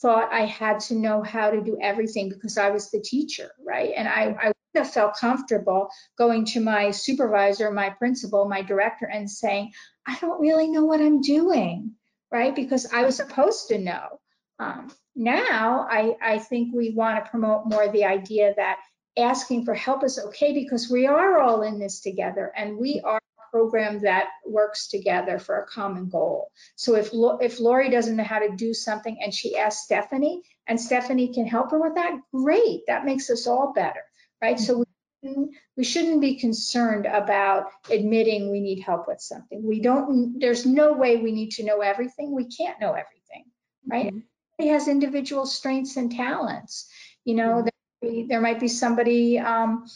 thought 0.00 0.32
I 0.32 0.46
had 0.46 0.80
to 0.80 0.94
know 0.94 1.22
how 1.22 1.50
to 1.50 1.60
do 1.62 1.78
everything 1.80 2.30
because 2.30 2.58
I 2.58 2.70
was 2.70 2.90
the 2.90 3.00
teacher, 3.00 3.50
right? 3.64 3.92
And 3.96 4.08
I, 4.08 4.36
I 4.40 4.52
have 4.76 4.92
felt 4.92 5.16
comfortable 5.16 5.88
going 6.16 6.44
to 6.46 6.60
my 6.60 6.90
supervisor, 6.90 7.70
my 7.70 7.90
principal, 7.90 8.48
my 8.48 8.62
director, 8.62 9.06
and 9.06 9.30
saying, 9.30 9.72
I 10.06 10.16
don't 10.20 10.40
really 10.40 10.68
know 10.68 10.84
what 10.84 11.00
I'm 11.00 11.20
doing, 11.20 11.92
right? 12.30 12.54
Because 12.54 12.86
I 12.92 13.04
was 13.04 13.16
supposed 13.16 13.68
to 13.68 13.78
know. 13.78 14.20
Um, 14.58 14.90
now, 15.14 15.86
I, 15.90 16.16
I 16.22 16.38
think 16.38 16.74
we 16.74 16.90
want 16.90 17.24
to 17.24 17.30
promote 17.30 17.66
more 17.66 17.88
the 17.88 18.04
idea 18.04 18.54
that 18.56 18.78
asking 19.16 19.64
for 19.64 19.74
help 19.74 20.04
is 20.04 20.18
okay 20.18 20.52
because 20.52 20.90
we 20.90 21.06
are 21.06 21.40
all 21.40 21.62
in 21.62 21.78
this 21.78 22.00
together 22.00 22.52
and 22.54 22.76
we 22.76 23.00
are 23.02 23.16
a 23.16 23.50
program 23.50 24.00
that 24.00 24.28
works 24.46 24.88
together 24.88 25.38
for 25.38 25.58
a 25.58 25.66
common 25.66 26.08
goal. 26.08 26.50
So 26.76 26.96
if 26.96 27.10
if 27.40 27.60
Lori 27.60 27.90
doesn't 27.90 28.16
know 28.16 28.24
how 28.24 28.40
to 28.40 28.56
do 28.56 28.74
something 28.74 29.16
and 29.22 29.32
she 29.32 29.56
asks 29.56 29.84
Stephanie 29.84 30.42
and 30.66 30.80
Stephanie 30.80 31.32
can 31.32 31.46
help 31.46 31.70
her 31.70 31.80
with 31.80 31.94
that, 31.94 32.18
great. 32.32 32.82
That 32.86 33.06
makes 33.06 33.30
us 33.30 33.46
all 33.46 33.72
better, 33.74 34.02
right? 34.42 34.58
So 34.58 34.78
we 34.78 34.84
shouldn't- 35.22 35.50
we 35.76 35.84
shouldn't 35.84 36.20
be 36.20 36.36
concerned 36.36 37.06
about 37.06 37.70
admitting 37.90 38.50
we 38.50 38.60
need 38.60 38.80
help 38.80 39.08
with 39.08 39.20
something. 39.20 39.62
We 39.62 39.80
don't, 39.80 40.38
there's 40.38 40.64
no 40.66 40.92
way 40.92 41.16
we 41.16 41.32
need 41.32 41.52
to 41.52 41.64
know 41.64 41.80
everything. 41.80 42.32
We 42.32 42.46
can't 42.46 42.80
know 42.80 42.92
everything, 42.92 43.44
right? 43.86 44.12
Everybody 44.58 44.74
has 44.74 44.88
individual 44.88 45.46
strengths 45.46 45.96
and 45.96 46.10
talents. 46.10 46.88
You 47.24 47.34
know, 47.34 47.62
there, 47.62 48.26
there 48.28 48.40
might 48.40 48.60
be 48.60 48.68
somebody 48.68 49.38
um, 49.38 49.86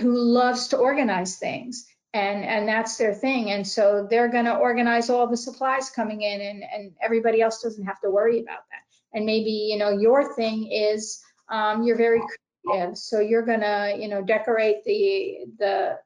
who 0.00 0.16
loves 0.16 0.68
to 0.68 0.76
organize 0.76 1.36
things 1.36 1.86
and 2.14 2.44
and 2.44 2.68
that's 2.68 2.96
their 2.96 3.12
thing 3.12 3.50
and 3.50 3.66
so 3.66 4.06
they're 4.08 4.28
going 4.28 4.44
to 4.44 4.56
organize 4.56 5.10
all 5.10 5.26
the 5.26 5.36
supplies 5.36 5.90
coming 5.90 6.22
in 6.22 6.40
and 6.40 6.64
and 6.72 6.92
everybody 7.02 7.42
else 7.42 7.60
doesn't 7.60 7.84
have 7.84 8.00
to 8.00 8.08
worry 8.08 8.40
about 8.40 8.60
that 8.70 8.82
and 9.12 9.26
maybe 9.26 9.50
you 9.50 9.76
know 9.76 9.90
your 9.90 10.34
thing 10.34 10.70
is 10.70 11.20
um, 11.50 11.82
you're 11.82 11.96
very 11.96 12.20
creative 12.66 12.96
so 12.96 13.20
you're 13.20 13.44
going 13.44 13.60
to 13.60 13.96
you 13.98 14.08
know 14.08 14.22
decorate 14.22 14.84
the 14.84 15.38
the 15.58 15.98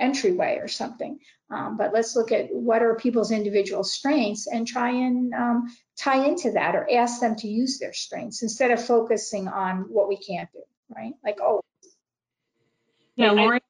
entryway 0.00 0.58
or 0.60 0.66
something. 0.66 1.20
Um, 1.50 1.76
but 1.76 1.92
let's 1.92 2.16
look 2.16 2.32
at 2.32 2.52
what 2.52 2.82
are 2.82 2.96
people's 2.96 3.30
individual 3.30 3.84
strengths 3.84 4.48
and 4.48 4.66
try 4.66 4.90
and 4.90 5.32
um, 5.32 5.76
tie 5.96 6.26
into 6.26 6.50
that 6.52 6.74
or 6.74 6.88
ask 6.92 7.20
them 7.20 7.36
to 7.36 7.48
use 7.48 7.78
their 7.78 7.92
strengths 7.92 8.42
instead 8.42 8.72
of 8.72 8.84
focusing 8.84 9.46
on 9.46 9.82
what 9.82 10.08
we 10.08 10.16
can't 10.16 10.50
do 10.52 10.60
right? 10.88 11.14
Like 11.24 11.38
oh. 11.40 11.62
Yeah, 13.16 13.30
Lori 13.30 13.60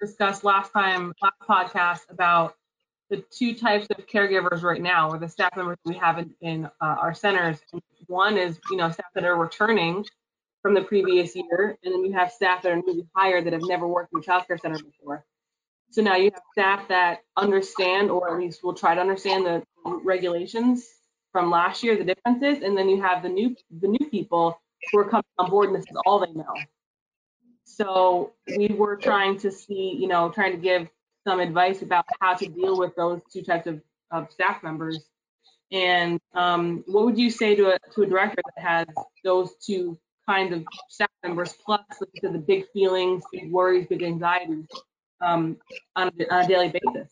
discussed 0.00 0.44
last 0.44 0.72
time, 0.72 1.12
last 1.22 1.36
podcast 1.46 2.10
about 2.10 2.54
the 3.10 3.22
two 3.30 3.54
types 3.54 3.86
of 3.90 4.06
caregivers 4.06 4.62
right 4.62 4.80
now, 4.80 5.10
or 5.10 5.18
the 5.18 5.28
staff 5.28 5.54
members 5.56 5.76
we 5.84 5.94
have 5.94 6.18
in, 6.18 6.34
in 6.40 6.64
uh, 6.64 6.68
our 6.80 7.14
centers. 7.14 7.58
One 8.06 8.38
is, 8.38 8.58
you 8.70 8.78
know, 8.78 8.90
staff 8.90 9.06
that 9.14 9.24
are 9.24 9.36
returning 9.36 10.06
from 10.64 10.72
the 10.72 10.80
previous 10.80 11.36
year, 11.36 11.76
and 11.84 11.92
then 11.92 12.02
you 12.06 12.14
have 12.14 12.32
staff 12.32 12.62
that 12.62 12.72
are 12.72 12.76
newly 12.76 13.06
hired 13.14 13.44
that 13.44 13.52
have 13.52 13.60
never 13.66 13.86
worked 13.86 14.14
in 14.14 14.20
a 14.20 14.22
childcare 14.22 14.58
center 14.58 14.78
before. 14.82 15.22
So 15.90 16.00
now 16.00 16.16
you 16.16 16.30
have 16.32 16.42
staff 16.52 16.88
that 16.88 17.18
understand, 17.36 18.10
or 18.10 18.32
at 18.32 18.40
least 18.40 18.64
will 18.64 18.72
try 18.72 18.94
to 18.94 19.00
understand 19.00 19.44
the 19.44 19.62
regulations 19.84 20.88
from 21.32 21.50
last 21.50 21.82
year, 21.82 21.98
the 21.98 22.04
differences, 22.04 22.62
and 22.62 22.78
then 22.78 22.88
you 22.88 23.02
have 23.02 23.22
the 23.22 23.28
new, 23.28 23.54
the 23.82 23.88
new 23.88 24.08
people 24.08 24.58
who 24.90 25.00
are 25.00 25.04
coming 25.04 25.24
on 25.38 25.50
board 25.50 25.68
and 25.68 25.76
this 25.76 25.84
is 25.84 25.98
all 26.06 26.18
they 26.18 26.32
know. 26.32 26.54
So 27.64 28.32
we 28.56 28.68
were 28.68 28.96
trying 28.96 29.36
to 29.40 29.50
see, 29.50 29.98
you 30.00 30.08
know, 30.08 30.30
trying 30.30 30.52
to 30.52 30.58
give 30.58 30.88
some 31.28 31.40
advice 31.40 31.82
about 31.82 32.06
how 32.22 32.32
to 32.36 32.46
deal 32.46 32.78
with 32.78 32.96
those 32.96 33.20
two 33.30 33.42
types 33.42 33.66
of, 33.66 33.82
of 34.10 34.32
staff 34.32 34.62
members. 34.62 35.10
And 35.70 36.18
um, 36.34 36.84
what 36.86 37.04
would 37.04 37.18
you 37.18 37.28
say 37.28 37.54
to 37.54 37.74
a, 37.74 37.78
to 37.94 38.02
a 38.04 38.06
director 38.06 38.40
that 38.56 38.62
has 38.66 38.86
those 39.24 39.56
two 39.56 39.98
kinds 40.28 40.54
of 40.54 40.64
staff 40.88 41.10
members 41.22 41.54
plus 41.64 41.80
said, 41.98 42.32
the 42.32 42.38
big 42.38 42.64
feelings, 42.72 43.22
big 43.32 43.50
worries, 43.50 43.86
big 43.88 44.02
anxieties 44.02 44.66
um, 45.20 45.56
on, 45.96 46.10
a, 46.18 46.34
on 46.34 46.44
a 46.44 46.48
daily 46.48 46.68
basis? 46.68 47.10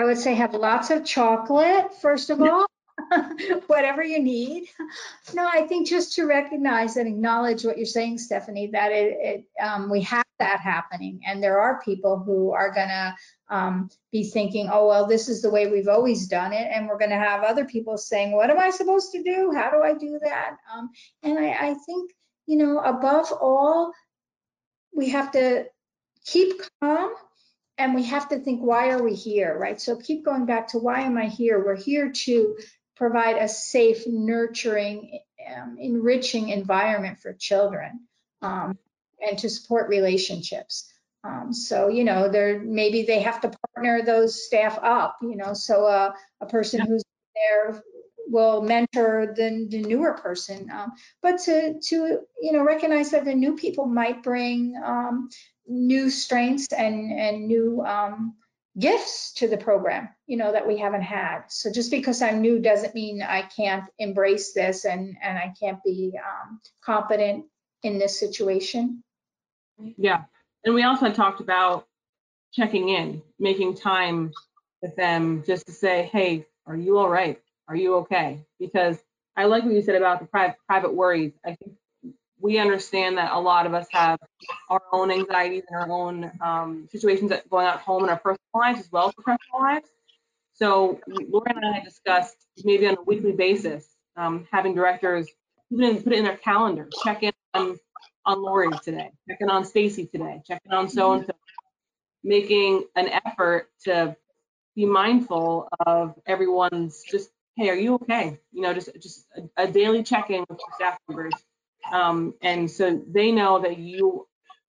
I 0.00 0.04
would 0.04 0.18
say 0.18 0.34
have 0.34 0.54
lots 0.54 0.90
of 0.90 1.04
chocolate, 1.04 1.94
first 2.00 2.30
of 2.30 2.40
all, 2.42 2.66
whatever 3.66 4.02
you 4.02 4.22
need. 4.22 4.68
No, 5.34 5.46
I 5.46 5.66
think 5.66 5.88
just 5.88 6.14
to 6.14 6.26
recognize 6.26 6.96
and 6.96 7.08
acknowledge 7.08 7.64
what 7.64 7.76
you're 7.76 7.86
saying, 7.86 8.18
Stephanie, 8.18 8.68
that 8.68 8.92
it, 8.92 9.16
it 9.20 9.44
um, 9.62 9.90
we 9.90 10.02
have 10.02 10.23
that 10.38 10.60
happening, 10.60 11.20
and 11.26 11.42
there 11.42 11.60
are 11.60 11.82
people 11.84 12.18
who 12.18 12.52
are 12.52 12.72
gonna 12.72 13.16
um, 13.48 13.88
be 14.12 14.24
thinking, 14.24 14.68
oh 14.72 14.88
well, 14.88 15.06
this 15.06 15.28
is 15.28 15.42
the 15.42 15.50
way 15.50 15.66
we've 15.66 15.88
always 15.88 16.26
done 16.26 16.52
it, 16.52 16.68
and 16.72 16.88
we're 16.88 16.98
gonna 16.98 17.18
have 17.18 17.42
other 17.42 17.64
people 17.64 17.96
saying, 17.96 18.32
what 18.32 18.50
am 18.50 18.58
I 18.58 18.70
supposed 18.70 19.12
to 19.12 19.22
do? 19.22 19.52
How 19.54 19.70
do 19.70 19.82
I 19.82 19.94
do 19.94 20.18
that? 20.22 20.56
Um, 20.74 20.90
and 21.22 21.38
I, 21.38 21.70
I 21.70 21.74
think, 21.86 22.10
you 22.46 22.56
know, 22.56 22.78
above 22.78 23.32
all, 23.32 23.92
we 24.94 25.10
have 25.10 25.32
to 25.32 25.66
keep 26.24 26.54
calm 26.80 27.12
and 27.78 27.94
we 27.94 28.04
have 28.04 28.28
to 28.28 28.38
think 28.38 28.60
why 28.60 28.90
are 28.90 29.02
we 29.02 29.14
here? 29.14 29.56
Right? 29.58 29.80
So 29.80 29.96
keep 29.96 30.24
going 30.24 30.46
back 30.46 30.68
to 30.68 30.78
why 30.78 31.00
am 31.00 31.18
i 31.18 31.26
here? 31.26 31.64
We're 31.64 31.76
here 31.76 32.12
to 32.12 32.56
provide 32.96 33.36
a 33.36 33.48
safe 33.48 34.06
nurturing 34.06 35.18
um, 35.54 35.76
enriching 35.78 36.48
environment 36.48 37.18
for 37.20 37.32
children. 37.32 38.06
Um, 38.40 38.78
and 39.28 39.38
to 39.38 39.48
support 39.48 39.88
relationships 39.88 40.90
um, 41.24 41.52
so 41.52 41.88
you 41.88 42.04
know 42.04 42.28
there 42.28 42.60
maybe 42.60 43.02
they 43.02 43.20
have 43.20 43.40
to 43.40 43.52
partner 43.74 44.02
those 44.02 44.44
staff 44.44 44.78
up 44.82 45.16
you 45.22 45.36
know 45.36 45.54
so 45.54 45.86
uh, 45.86 46.12
a 46.40 46.46
person 46.46 46.80
who's 46.80 47.02
there 47.34 47.82
will 48.26 48.62
mentor 48.62 49.34
the, 49.36 49.66
the 49.70 49.82
newer 49.82 50.14
person 50.14 50.70
um, 50.70 50.92
but 51.22 51.38
to 51.38 51.78
to 51.80 52.20
you 52.40 52.52
know 52.52 52.64
recognize 52.64 53.10
that 53.10 53.24
the 53.24 53.34
new 53.34 53.56
people 53.56 53.86
might 53.86 54.22
bring 54.22 54.74
um, 54.84 55.28
new 55.66 56.10
strengths 56.10 56.72
and 56.72 57.12
and 57.12 57.46
new 57.46 57.82
um, 57.82 58.34
gifts 58.78 59.32
to 59.34 59.48
the 59.48 59.56
program, 59.56 60.08
you 60.26 60.36
know, 60.36 60.52
that 60.52 60.66
we 60.66 60.78
haven't 60.78 61.02
had. 61.02 61.42
So 61.48 61.70
just 61.70 61.90
because 61.90 62.22
I'm 62.22 62.40
new 62.40 62.58
doesn't 62.58 62.94
mean 62.94 63.22
I 63.22 63.42
can't 63.42 63.84
embrace 63.98 64.52
this 64.52 64.84
and 64.84 65.16
and 65.22 65.38
I 65.38 65.54
can't 65.60 65.82
be 65.84 66.18
um, 66.18 66.60
competent 66.84 67.46
in 67.82 67.98
this 67.98 68.18
situation. 68.18 69.03
Yeah, 69.96 70.24
and 70.64 70.74
we 70.74 70.82
also 70.82 71.12
talked 71.12 71.40
about 71.40 71.86
checking 72.52 72.88
in, 72.88 73.22
making 73.38 73.76
time 73.76 74.32
with 74.82 74.94
them 74.96 75.42
just 75.46 75.66
to 75.66 75.72
say, 75.72 76.08
hey, 76.12 76.46
are 76.66 76.76
you 76.76 76.98
all 76.98 77.08
right? 77.08 77.40
Are 77.68 77.76
you 77.76 77.96
okay? 77.96 78.44
Because 78.60 78.98
I 79.36 79.44
like 79.46 79.64
what 79.64 79.72
you 79.72 79.82
said 79.82 79.96
about 79.96 80.20
the 80.20 80.26
private 80.26 80.56
private 80.68 80.94
worries. 80.94 81.32
I 81.44 81.54
think 81.54 81.72
we 82.40 82.58
understand 82.58 83.18
that 83.18 83.32
a 83.32 83.40
lot 83.40 83.66
of 83.66 83.74
us 83.74 83.86
have 83.92 84.18
our 84.68 84.82
own 84.92 85.10
anxieties 85.10 85.64
and 85.68 85.80
our 85.80 85.90
own 85.90 86.30
um, 86.40 86.88
situations 86.92 87.30
that 87.30 87.48
going 87.48 87.66
on 87.66 87.74
at 87.74 87.80
home 87.80 88.04
in 88.04 88.10
our 88.10 88.18
personal 88.18 88.38
lives 88.54 88.80
as 88.80 88.92
well 88.92 89.08
as 89.08 89.14
professional 89.14 89.60
lives. 89.60 89.88
So 90.54 91.00
Lori 91.08 91.50
and 91.54 91.64
I 91.64 91.80
discussed 91.80 92.36
maybe 92.62 92.86
on 92.86 92.96
a 92.96 93.02
weekly 93.02 93.32
basis, 93.32 93.86
um, 94.16 94.46
having 94.52 94.74
directors 94.74 95.28
even 95.70 96.02
put 96.02 96.12
it 96.12 96.18
in 96.18 96.24
their 96.24 96.36
calendar, 96.36 96.88
check 97.02 97.22
in 97.22 97.32
on, 97.54 97.78
on 98.26 98.42
Lori 98.42 98.70
today, 98.82 99.10
checking 99.28 99.48
on 99.48 99.64
Stacy 99.64 100.06
today, 100.06 100.42
checking 100.46 100.72
on 100.72 100.88
so 100.88 101.12
and 101.12 101.26
so, 101.26 101.32
making 102.22 102.84
an 102.96 103.08
effort 103.08 103.68
to 103.84 104.16
be 104.74 104.86
mindful 104.86 105.68
of 105.86 106.14
everyone's 106.26 107.02
just, 107.10 107.30
hey, 107.56 107.68
are 107.68 107.74
you 107.74 107.94
okay? 107.94 108.38
You 108.52 108.62
know, 108.62 108.74
just 108.74 108.90
just 109.00 109.26
a, 109.36 109.64
a 109.64 109.70
daily 109.70 110.02
check-in 110.02 110.44
with 110.48 110.58
your 110.58 110.74
staff 110.76 110.98
members 111.08 111.34
um, 111.92 112.34
and 112.42 112.70
so 112.70 113.02
they 113.08 113.32
know 113.32 113.60
that 113.60 113.78
you 113.78 114.26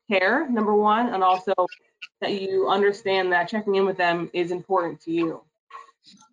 care, 0.09 0.49
number 0.49 0.75
one, 0.75 1.13
and 1.13 1.23
also 1.23 1.53
that 2.21 2.41
you 2.41 2.69
understand 2.69 3.31
that 3.31 3.47
checking 3.47 3.75
in 3.75 3.85
with 3.85 3.97
them 3.97 4.29
is 4.33 4.51
important 4.51 5.01
to 5.01 5.11
you. 5.11 5.41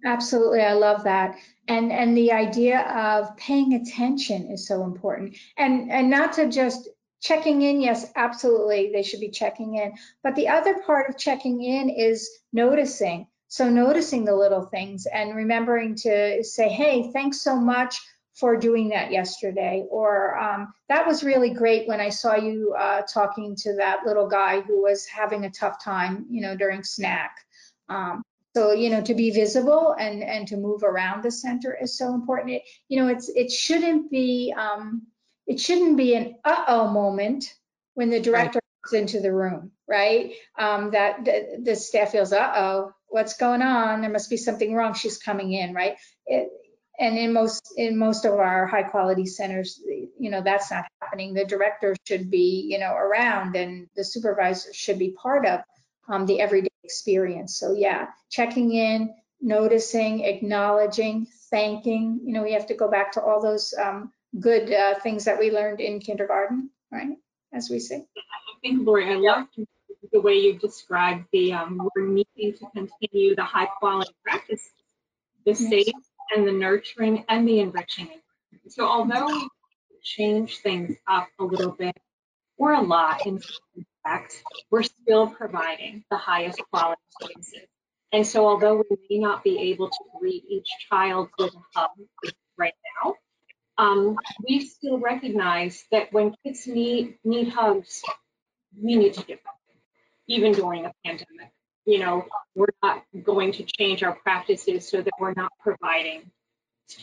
Absolutely, 0.04 0.60
I 0.60 0.72
love 0.72 1.04
that. 1.04 1.36
And 1.68 1.92
and 1.92 2.16
the 2.16 2.32
idea 2.32 2.80
of 2.80 3.34
paying 3.36 3.74
attention 3.74 4.50
is 4.50 4.66
so 4.66 4.84
important. 4.84 5.36
And 5.56 5.90
and 5.90 6.10
not 6.10 6.34
to 6.34 6.48
just 6.50 6.88
checking 7.22 7.62
in, 7.62 7.80
yes, 7.80 8.10
absolutely, 8.16 8.90
they 8.92 9.02
should 9.02 9.20
be 9.20 9.30
checking 9.30 9.76
in. 9.76 9.94
But 10.22 10.34
the 10.34 10.48
other 10.48 10.80
part 10.84 11.08
of 11.08 11.16
checking 11.16 11.62
in 11.62 11.88
is 11.88 12.28
noticing. 12.52 13.28
So 13.48 13.70
noticing 13.70 14.24
the 14.24 14.34
little 14.34 14.62
things 14.62 15.06
and 15.06 15.36
remembering 15.36 15.94
to 15.96 16.42
say, 16.42 16.68
hey, 16.68 17.10
thanks 17.12 17.40
so 17.40 17.56
much 17.56 18.00
for 18.34 18.56
doing 18.56 18.88
that 18.88 19.12
yesterday. 19.12 19.84
Or 19.90 20.38
um, 20.38 20.72
that 20.88 21.06
was 21.06 21.22
really 21.22 21.50
great 21.50 21.86
when 21.86 22.00
I 22.00 22.08
saw 22.08 22.34
you 22.34 22.74
uh, 22.78 23.02
talking 23.02 23.54
to 23.56 23.76
that 23.76 24.06
little 24.06 24.26
guy 24.26 24.62
who 24.62 24.82
was 24.82 25.06
having 25.06 25.44
a 25.44 25.50
tough 25.50 25.82
time, 25.84 26.26
you 26.30 26.40
know, 26.40 26.56
during 26.56 26.82
snack. 26.82 27.36
Um, 27.88 28.22
so, 28.56 28.72
you 28.72 28.90
know, 28.90 29.02
to 29.02 29.14
be 29.14 29.30
visible 29.30 29.94
and, 29.98 30.22
and 30.22 30.48
to 30.48 30.56
move 30.56 30.82
around 30.82 31.22
the 31.22 31.30
center 31.30 31.76
is 31.80 31.96
so 31.96 32.14
important. 32.14 32.52
It, 32.56 32.62
you 32.88 33.00
know, 33.00 33.08
it's 33.08 33.28
it 33.28 33.50
shouldn't 33.50 34.10
be 34.10 34.54
um, 34.56 35.02
it 35.46 35.60
shouldn't 35.60 35.96
be 35.96 36.14
an 36.14 36.36
uh-oh 36.44 36.88
moment 36.88 37.52
when 37.94 38.10
the 38.10 38.20
director 38.20 38.60
comes 38.84 39.00
into 39.00 39.20
the 39.20 39.32
room, 39.32 39.72
right? 39.88 40.32
Um, 40.58 40.92
that 40.92 41.24
the, 41.24 41.60
the 41.62 41.76
staff 41.76 42.12
feels, 42.12 42.32
uh-oh, 42.32 42.92
what's 43.08 43.36
going 43.36 43.62
on? 43.62 44.00
There 44.00 44.10
must 44.10 44.30
be 44.30 44.36
something 44.36 44.74
wrong. 44.74 44.94
She's 44.94 45.18
coming 45.18 45.52
in, 45.52 45.74
right? 45.74 45.96
It, 46.26 46.48
and 46.98 47.18
in 47.18 47.32
most 47.32 47.72
in 47.76 47.96
most 47.96 48.24
of 48.24 48.34
our 48.34 48.66
high 48.66 48.82
quality 48.82 49.26
centers 49.26 49.80
you 50.18 50.30
know 50.30 50.42
that's 50.42 50.70
not 50.70 50.84
happening 51.00 51.34
the 51.34 51.44
director 51.44 51.96
should 52.06 52.30
be 52.30 52.66
you 52.68 52.78
know 52.78 52.94
around 52.94 53.56
and 53.56 53.88
the 53.96 54.04
supervisor 54.04 54.72
should 54.72 54.98
be 54.98 55.10
part 55.10 55.46
of 55.46 55.60
um, 56.08 56.26
the 56.26 56.40
everyday 56.40 56.68
experience 56.84 57.56
so 57.56 57.72
yeah 57.72 58.08
checking 58.30 58.72
in 58.72 59.14
noticing 59.40 60.20
acknowledging 60.24 61.26
thanking 61.50 62.20
you 62.24 62.32
know 62.32 62.42
we 62.42 62.52
have 62.52 62.66
to 62.66 62.74
go 62.74 62.90
back 62.90 63.12
to 63.12 63.22
all 63.22 63.40
those 63.40 63.74
um, 63.82 64.12
good 64.38 64.72
uh, 64.72 64.98
things 65.00 65.24
that 65.24 65.38
we 65.38 65.50
learned 65.50 65.80
in 65.80 66.00
kindergarten 66.00 66.70
right 66.90 67.16
as 67.52 67.68
we 67.70 67.78
say 67.78 67.96
i 67.96 68.60
think 68.60 68.86
lori 68.86 69.08
i 69.10 69.14
love 69.14 69.46
the 70.12 70.20
way 70.20 70.34
you 70.34 70.58
described 70.58 71.24
the 71.32 71.52
um, 71.52 71.88
we're 71.94 72.06
needing 72.06 72.58
to 72.58 72.66
continue 72.74 73.34
the 73.34 73.44
high 73.44 73.66
quality 73.78 74.12
practice 74.24 74.70
the 75.44 75.52
yes. 75.52 75.68
safe 75.68 75.94
and 76.34 76.46
the 76.46 76.52
nurturing 76.52 77.24
and 77.28 77.46
the 77.46 77.60
enriching. 77.60 78.08
So 78.68 78.86
although 78.86 79.26
we 79.26 79.48
change 80.02 80.58
things 80.58 80.96
up 81.08 81.28
a 81.38 81.44
little 81.44 81.72
bit 81.72 81.96
or 82.56 82.72
a 82.74 82.80
lot 82.80 83.26
in 83.26 83.40
fact, 84.04 84.42
we're 84.70 84.82
still 84.82 85.28
providing 85.28 86.04
the 86.10 86.16
highest 86.16 86.60
quality 86.70 87.00
services. 87.20 87.68
And 88.12 88.26
so 88.26 88.46
although 88.46 88.82
we 88.90 88.96
may 89.08 89.18
not 89.18 89.42
be 89.42 89.58
able 89.70 89.88
to 89.88 90.04
greet 90.20 90.44
each 90.48 90.68
child 90.90 91.28
with 91.38 91.54
a 91.54 91.78
hug 91.78 91.90
right 92.58 92.74
now, 93.04 93.14
um, 93.78 94.16
we 94.46 94.60
still 94.60 94.98
recognize 94.98 95.84
that 95.90 96.12
when 96.12 96.34
kids 96.44 96.66
need 96.66 97.18
need 97.24 97.48
hugs, 97.48 98.02
we 98.80 98.96
need 98.96 99.14
to 99.14 99.24
give 99.24 99.42
them, 99.42 99.54
even 100.26 100.52
during 100.52 100.86
a 100.86 100.92
pandemic 101.04 101.52
you 101.84 101.98
know, 101.98 102.26
we're 102.54 102.66
not 102.82 103.02
going 103.24 103.52
to 103.52 103.64
change 103.64 104.02
our 104.02 104.14
practices 104.14 104.88
so 104.88 105.02
that 105.02 105.12
we're 105.18 105.34
not 105.34 105.50
providing 105.60 106.30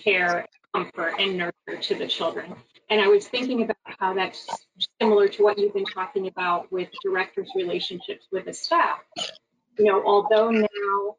care, 0.04 0.46
comfort, 0.74 1.16
and 1.20 1.38
nurture 1.38 1.82
to 1.82 1.96
the 1.96 2.08
children. 2.08 2.56
And 2.90 3.02
I 3.02 3.08
was 3.08 3.28
thinking 3.28 3.64
about 3.64 3.78
how 4.00 4.14
that's 4.14 4.48
similar 5.02 5.28
to 5.30 5.44
what 5.44 5.58
you've 5.58 5.74
been 5.74 5.86
talking 5.86 6.28
about 6.28 6.72
with 6.72 6.90
directors' 7.04 7.52
relationships 7.56 8.26
with 8.32 8.46
the 8.46 8.54
staff. 8.54 9.00
You 9.78 9.86
know, 9.86 10.04
although 10.04 10.50
now, 10.50 11.16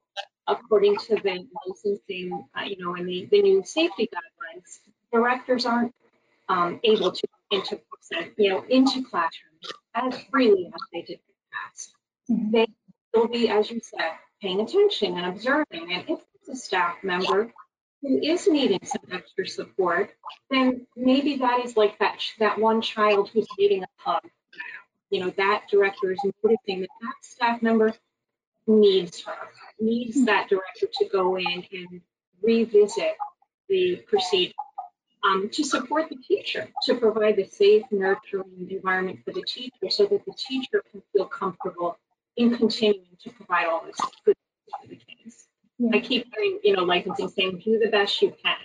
according 0.47 0.97
to 0.97 1.17
the 1.17 1.47
licensing, 1.67 2.47
uh, 2.57 2.65
you 2.65 2.77
know, 2.79 2.95
and 2.95 3.09
the, 3.09 3.29
the 3.31 3.43
new 3.43 3.63
safety 3.65 4.09
guidelines, 4.13 4.79
directors 5.13 5.67
aren't 5.67 5.95
um, 6.49 6.81
able 6.85 7.13
to 7.13 7.23
into 7.51 7.81
you 8.37 8.51
know 8.51 8.65
into 8.69 9.05
classrooms 9.05 9.73
as 9.95 10.15
freely 10.31 10.71
as 10.73 10.81
they 10.93 11.03
did 11.03 11.19
in 11.19 11.21
the 11.29 11.35
past. 11.53 11.95
Mm-hmm. 12.31 12.51
They 12.53 12.67
will 13.15 13.29
be, 13.29 13.49
as 13.49 13.71
you 13.71 13.81
said, 13.83 14.13
paying 14.41 14.61
attention 14.61 15.17
and 15.17 15.27
observing. 15.27 15.93
And 15.93 16.05
if 16.09 16.21
it's 16.35 16.49
a 16.49 16.57
staff 16.57 16.97
member 17.03 17.53
who 18.03 18.19
is 18.23 18.49
needing 18.49 18.81
some 18.85 19.03
extra 19.13 19.47
support, 19.47 20.13
then 20.51 20.87
maybe 20.97 21.39
that 21.39 21.65
is 21.65 21.77
like 21.77 21.99
that 21.99 22.23
that 22.39 22.59
one 22.59 22.81
child 22.81 23.31
who's 23.33 23.49
needing 23.59 23.83
a 23.83 23.87
hug. 23.97 24.23
You 25.11 25.21
know, 25.21 25.31
that 25.37 25.65
director 25.71 26.13
is 26.13 26.21
noticing 26.43 26.81
that 26.83 26.89
that 27.01 27.15
staff 27.23 27.63
member 27.63 27.93
needs 28.67 29.23
her, 29.25 29.35
needs 29.81 30.25
that 30.27 30.49
director 30.49 30.87
to 30.99 31.09
go 31.09 31.37
in 31.37 31.65
and 31.73 32.01
revisit 32.43 33.17
the 33.69 33.97
procedure. 34.07 34.55
Um, 35.25 35.51
to 35.51 35.65
support 35.65 36.09
the 36.09 36.17
teacher, 36.17 36.69
to 36.85 36.95
provide 36.95 37.39
a 37.39 37.49
safe, 37.49 37.83
nurturing 37.91 38.69
environment 38.71 39.21
for 39.25 39.33
the 39.33 39.43
teacher 39.43 39.91
so 39.91 40.07
that 40.07 40.25
the 40.25 40.33
teacher 40.37 40.83
can 40.91 41.03
feel 41.13 41.27
comfortable 41.27 41.99
in 42.37 42.57
continuing 42.57 43.17
to 43.23 43.31
provide 43.31 43.67
all 43.67 43.85
this 43.85 43.97
good 44.25 44.37
to 44.83 44.89
the 44.89 44.97
kids. 44.97 45.47
Yeah. 45.79 45.91
I 45.95 46.01
keep 46.01 46.27
hearing, 46.35 46.61
you 46.63 46.75
know, 46.75 46.85
licensing 46.85 47.29
saying, 47.29 47.63
do 47.65 47.79
the 47.79 47.91
best 47.91 48.21
you 48.23 48.35
can. 48.43 48.57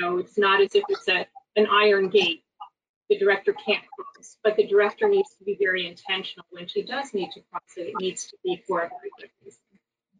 So 0.00 0.18
it's 0.18 0.38
not 0.38 0.60
as 0.60 0.74
if 0.74 0.84
it's 0.88 1.08
a, 1.08 1.26
an 1.56 1.66
iron 1.70 2.08
gate 2.08 2.42
the 3.08 3.18
director 3.18 3.52
can't 3.52 3.82
cross, 3.94 4.36
but 4.42 4.56
the 4.56 4.66
director 4.66 5.08
needs 5.08 5.34
to 5.38 5.44
be 5.44 5.56
very 5.60 5.86
intentional 5.86 6.46
when 6.50 6.66
she 6.66 6.82
does 6.82 7.14
need 7.14 7.30
to 7.32 7.40
cross 7.50 7.62
it. 7.76 7.88
It 7.88 7.94
needs 8.00 8.26
to 8.26 8.36
be 8.42 8.62
for 8.66 8.80
a 8.80 8.88
very 8.88 9.10
good 9.18 9.30
reason. 9.44 9.60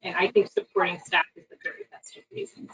And 0.02 0.14
I 0.14 0.30
think 0.30 0.50
supporting 0.50 1.00
staff 1.04 1.24
is 1.34 1.46
the 1.48 1.56
very 1.64 1.84
best 1.90 2.16
of 2.16 2.22
reasons. 2.32 2.70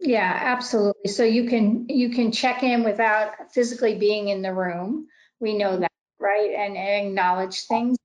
Yeah, 0.00 0.38
absolutely. 0.44 1.10
So 1.10 1.24
you 1.24 1.48
can, 1.48 1.88
you 1.88 2.10
can 2.10 2.32
check 2.32 2.62
in 2.62 2.84
without 2.84 3.52
physically 3.52 3.96
being 3.96 4.28
in 4.28 4.42
the 4.42 4.54
room. 4.54 5.08
We 5.40 5.56
know 5.56 5.78
that, 5.78 5.92
right? 6.20 6.50
And, 6.56 6.76
and 6.76 7.08
acknowledge 7.08 7.62
things. 7.66 7.96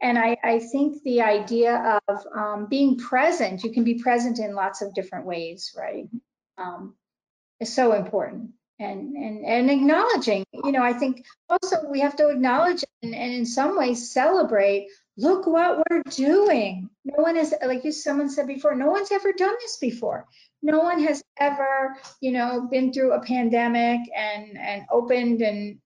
And 0.00 0.18
I, 0.18 0.36
I 0.44 0.58
think 0.60 1.02
the 1.02 1.22
idea 1.22 2.00
of 2.08 2.18
um, 2.36 2.66
being 2.68 2.98
present, 2.98 3.64
you 3.64 3.72
can 3.72 3.84
be 3.84 3.94
present 4.02 4.38
in 4.38 4.54
lots 4.54 4.82
of 4.82 4.94
different 4.94 5.26
ways, 5.26 5.74
right? 5.76 6.08
Um, 6.58 6.94
is 7.60 7.74
so 7.74 7.92
important 7.92 8.50
and 8.78 9.14
and 9.16 9.44
and 9.44 9.70
acknowledging 9.70 10.44
you 10.52 10.72
know 10.72 10.82
i 10.82 10.92
think 10.92 11.24
also 11.48 11.76
we 11.90 12.00
have 12.00 12.16
to 12.16 12.28
acknowledge 12.28 12.84
and, 13.02 13.14
and 13.14 13.32
in 13.32 13.46
some 13.46 13.78
ways 13.78 14.12
celebrate 14.12 14.88
look 15.16 15.46
what 15.46 15.82
we're 15.90 16.02
doing 16.10 16.90
no 17.04 17.22
one 17.22 17.36
has 17.36 17.54
like 17.64 17.84
you 17.84 17.92
someone 17.92 18.28
said 18.28 18.46
before 18.46 18.74
no 18.74 18.88
one's 18.88 19.12
ever 19.12 19.32
done 19.32 19.54
this 19.60 19.78
before 19.78 20.26
no 20.64 20.80
one 20.80 21.00
has 21.00 21.22
ever 21.38 21.96
you 22.20 22.32
know 22.32 22.66
been 22.70 22.92
through 22.92 23.12
a 23.12 23.22
pandemic 23.22 24.00
and 24.16 24.58
and 24.58 24.82
opened 24.90 25.42
and 25.42 25.78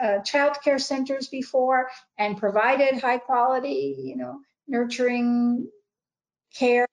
uh, 0.00 0.18
child 0.18 0.56
care 0.62 0.78
centers 0.78 1.28
before 1.28 1.88
and 2.18 2.36
provided 2.36 3.00
high 3.00 3.18
quality 3.18 3.96
you 3.98 4.16
know 4.16 4.40
nurturing 4.68 5.66
care 6.54 6.86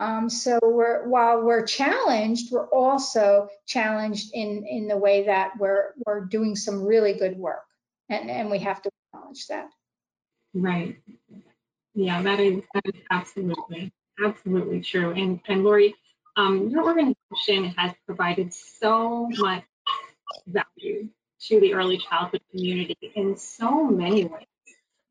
um, 0.00 0.30
so 0.30 0.58
we're, 0.62 1.06
while 1.06 1.42
we're 1.42 1.66
challenged, 1.66 2.50
we're 2.50 2.68
also 2.68 3.48
challenged 3.66 4.30
in, 4.32 4.64
in 4.66 4.88
the 4.88 4.96
way 4.96 5.26
that 5.26 5.52
we're, 5.58 5.92
we're 6.06 6.24
doing 6.24 6.56
some 6.56 6.82
really 6.82 7.12
good 7.12 7.36
work. 7.36 7.66
And, 8.08 8.30
and 8.30 8.50
we 8.50 8.60
have 8.60 8.80
to 8.80 8.90
acknowledge 9.12 9.46
that. 9.48 9.68
Right. 10.54 10.96
Yeah, 11.94 12.22
that 12.22 12.40
is, 12.40 12.62
that 12.72 12.82
is 12.86 13.00
absolutely, 13.10 13.92
absolutely 14.24 14.80
true. 14.80 15.12
And, 15.12 15.38
and 15.46 15.64
Lori, 15.64 15.94
um, 16.36 16.68
your 16.68 16.84
organization 16.84 17.74
has 17.76 17.92
provided 18.06 18.52
so 18.52 19.28
much 19.38 19.64
value 20.46 21.08
to 21.40 21.60
the 21.60 21.74
early 21.74 21.98
childhood 21.98 22.42
community 22.50 23.12
in 23.14 23.36
so 23.36 23.84
many 23.84 24.24
ways. 24.24 24.46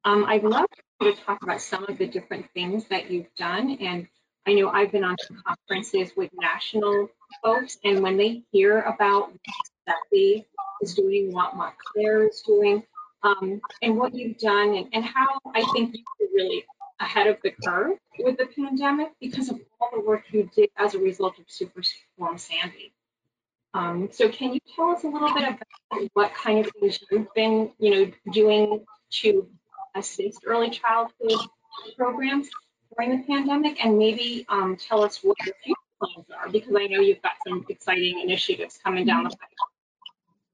Um, 0.06 0.26
I'd 0.26 0.44
love 0.44 0.68
to 1.02 1.14
talk 1.26 1.44
about 1.44 1.62
some 1.62 1.86
of 1.90 1.98
the 1.98 2.08
different 2.08 2.48
things 2.54 2.86
that 2.90 3.10
you've 3.10 3.34
done 3.36 3.78
and 3.82 4.08
I 4.50 4.54
know 4.54 4.70
I've 4.70 4.92
been 4.92 5.04
on 5.04 5.16
conferences 5.46 6.14
with 6.16 6.32
national 6.34 7.10
folks, 7.44 7.78
and 7.84 8.02
when 8.02 8.18
they 8.18 8.42
hear 8.52 8.82
about 8.82 9.32
what 9.32 9.96
SEFI 10.12 10.46
is 10.82 10.96
doing, 10.96 11.32
what 11.32 11.56
Montclair 11.56 12.28
is 12.28 12.42
doing, 12.48 12.82
um, 13.22 13.62
and 13.84 13.98
what 13.98 14.16
you've 14.16 14.40
done, 14.40 14.76
and, 14.76 14.88
and 14.94 15.06
how 15.06 15.40
I 15.54 15.64
think 15.74 15.96
you 15.96 16.04
were 16.20 16.28
really 16.34 16.66
ahead 17.00 17.28
of 17.28 17.38
the 17.44 17.52
curve 17.52 17.98
with 18.20 18.38
the 18.38 18.48
pandemic 18.48 19.10
because 19.20 19.50
of 19.50 19.60
all 19.80 19.90
the 19.94 20.02
work 20.02 20.24
you 20.32 20.50
did 20.56 20.70
as 20.78 20.96
a 20.96 21.00
result 21.00 21.40
of 21.40 21.46
Superstorm 21.48 22.40
Sandy. 22.40 22.94
Um, 23.74 24.10
so 24.12 24.30
can 24.30 24.54
you 24.54 24.60
tell 24.76 24.90
us 24.90 25.04
a 25.04 25.08
little 25.08 25.34
bit 25.34 25.44
about 25.44 26.10
what 26.14 26.34
kind 26.34 26.66
of 26.66 26.72
things 26.80 27.00
you've 27.12 27.34
been, 27.34 27.72
you 27.80 27.92
know, 27.92 28.12
doing 28.34 28.86
to 29.22 29.48
assist 29.96 30.42
early 30.46 30.70
childhood 30.70 31.40
programs? 31.96 32.50
during 32.98 33.18
the 33.18 33.24
pandemic 33.24 33.84
and 33.84 33.98
maybe 33.98 34.46
um, 34.50 34.76
tell 34.76 35.04
us 35.04 35.20
what 35.24 35.38
your 35.46 35.56
future 35.64 35.80
plans 36.02 36.28
are 36.38 36.50
because 36.50 36.74
I 36.76 36.88
know 36.88 37.02
you've 37.02 37.22
got 37.22 37.34
some 37.48 37.66
exciting 37.70 38.20
initiatives 38.22 38.80
coming 38.84 39.06
down 39.06 39.24
the 39.24 39.30
pipe. 39.30 39.40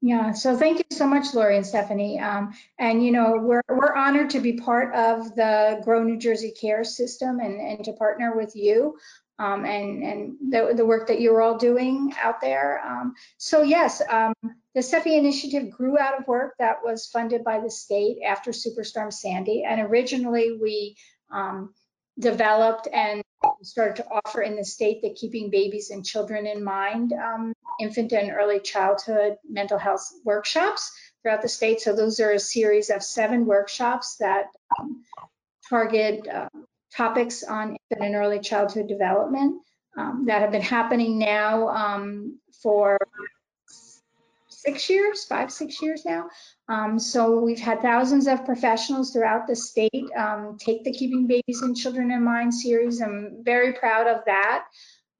Yeah, 0.05 0.33
so 0.33 0.55
thank 0.55 0.77
you 0.77 0.85
so 0.95 1.07
much, 1.07 1.33
Lori 1.33 1.57
and 1.57 1.65
Stephanie. 1.65 2.19
Um, 2.19 2.53
and 2.77 3.03
you 3.03 3.11
know, 3.11 3.39
we're 3.41 3.63
we're 3.67 3.95
honored 3.95 4.29
to 4.29 4.39
be 4.39 4.53
part 4.53 4.93
of 4.93 5.33
the 5.35 5.81
Grow 5.83 6.03
New 6.03 6.19
Jersey 6.19 6.51
Care 6.51 6.83
System 6.83 7.39
and, 7.39 7.59
and 7.59 7.83
to 7.85 7.93
partner 7.93 8.37
with 8.37 8.55
you 8.55 8.99
um, 9.39 9.65
and 9.65 10.03
and 10.03 10.35
the, 10.51 10.75
the 10.75 10.85
work 10.85 11.07
that 11.07 11.21
you're 11.21 11.41
all 11.41 11.57
doing 11.57 12.13
out 12.21 12.39
there. 12.39 12.85
Um, 12.85 13.15
so 13.39 13.63
yes, 13.63 13.99
um, 14.07 14.35
the 14.75 14.81
SEFI 14.81 15.17
initiative 15.17 15.71
grew 15.71 15.97
out 15.97 16.19
of 16.19 16.27
work 16.27 16.53
that 16.59 16.83
was 16.83 17.07
funded 17.07 17.43
by 17.43 17.59
the 17.59 17.71
state 17.71 18.17
after 18.23 18.51
Superstorm 18.51 19.11
Sandy, 19.11 19.63
and 19.63 19.81
originally 19.81 20.55
we 20.61 20.97
um, 21.31 21.73
developed 22.19 22.87
and 22.93 23.23
started 23.65 23.97
to 23.97 24.07
offer 24.09 24.41
in 24.41 24.55
the 24.55 24.63
state 24.63 25.01
the 25.01 25.13
Keeping 25.13 25.49
Babies 25.49 25.89
and 25.89 26.05
Children 26.05 26.47
in 26.47 26.63
Mind 26.63 27.13
um, 27.13 27.53
infant 27.79 28.13
and 28.13 28.31
early 28.31 28.59
childhood 28.59 29.37
mental 29.47 29.77
health 29.77 30.07
workshops 30.23 30.91
throughout 31.21 31.41
the 31.41 31.49
state. 31.49 31.81
So 31.81 31.95
those 31.95 32.19
are 32.19 32.31
a 32.31 32.39
series 32.39 32.89
of 32.89 33.03
seven 33.03 33.45
workshops 33.45 34.17
that 34.19 34.45
um, 34.79 35.03
target 35.69 36.27
uh, 36.27 36.49
topics 36.95 37.43
on 37.43 37.77
infant 37.91 38.07
and 38.07 38.15
early 38.15 38.39
childhood 38.39 38.87
development 38.87 39.61
um, 39.97 40.25
that 40.27 40.41
have 40.41 40.51
been 40.51 40.61
happening 40.61 41.17
now 41.17 41.69
um, 41.69 42.39
for 42.61 42.97
six 44.65 44.89
years, 44.89 45.25
five, 45.25 45.51
six 45.51 45.81
years 45.81 46.05
now. 46.05 46.27
Um, 46.67 46.97
so 46.97 47.39
we've 47.39 47.59
had 47.59 47.81
thousands 47.81 48.27
of 48.27 48.45
professionals 48.45 49.11
throughout 49.11 49.47
the 49.47 49.55
state 49.55 50.09
um, 50.17 50.57
take 50.59 50.83
the 50.83 50.91
Keeping 50.91 51.27
Babies 51.27 51.61
and 51.61 51.75
Children 51.75 52.11
in 52.11 52.23
Mind 52.23 52.53
series. 52.53 53.01
I'm 53.01 53.43
very 53.43 53.73
proud 53.73 54.07
of 54.07 54.25
that. 54.25 54.65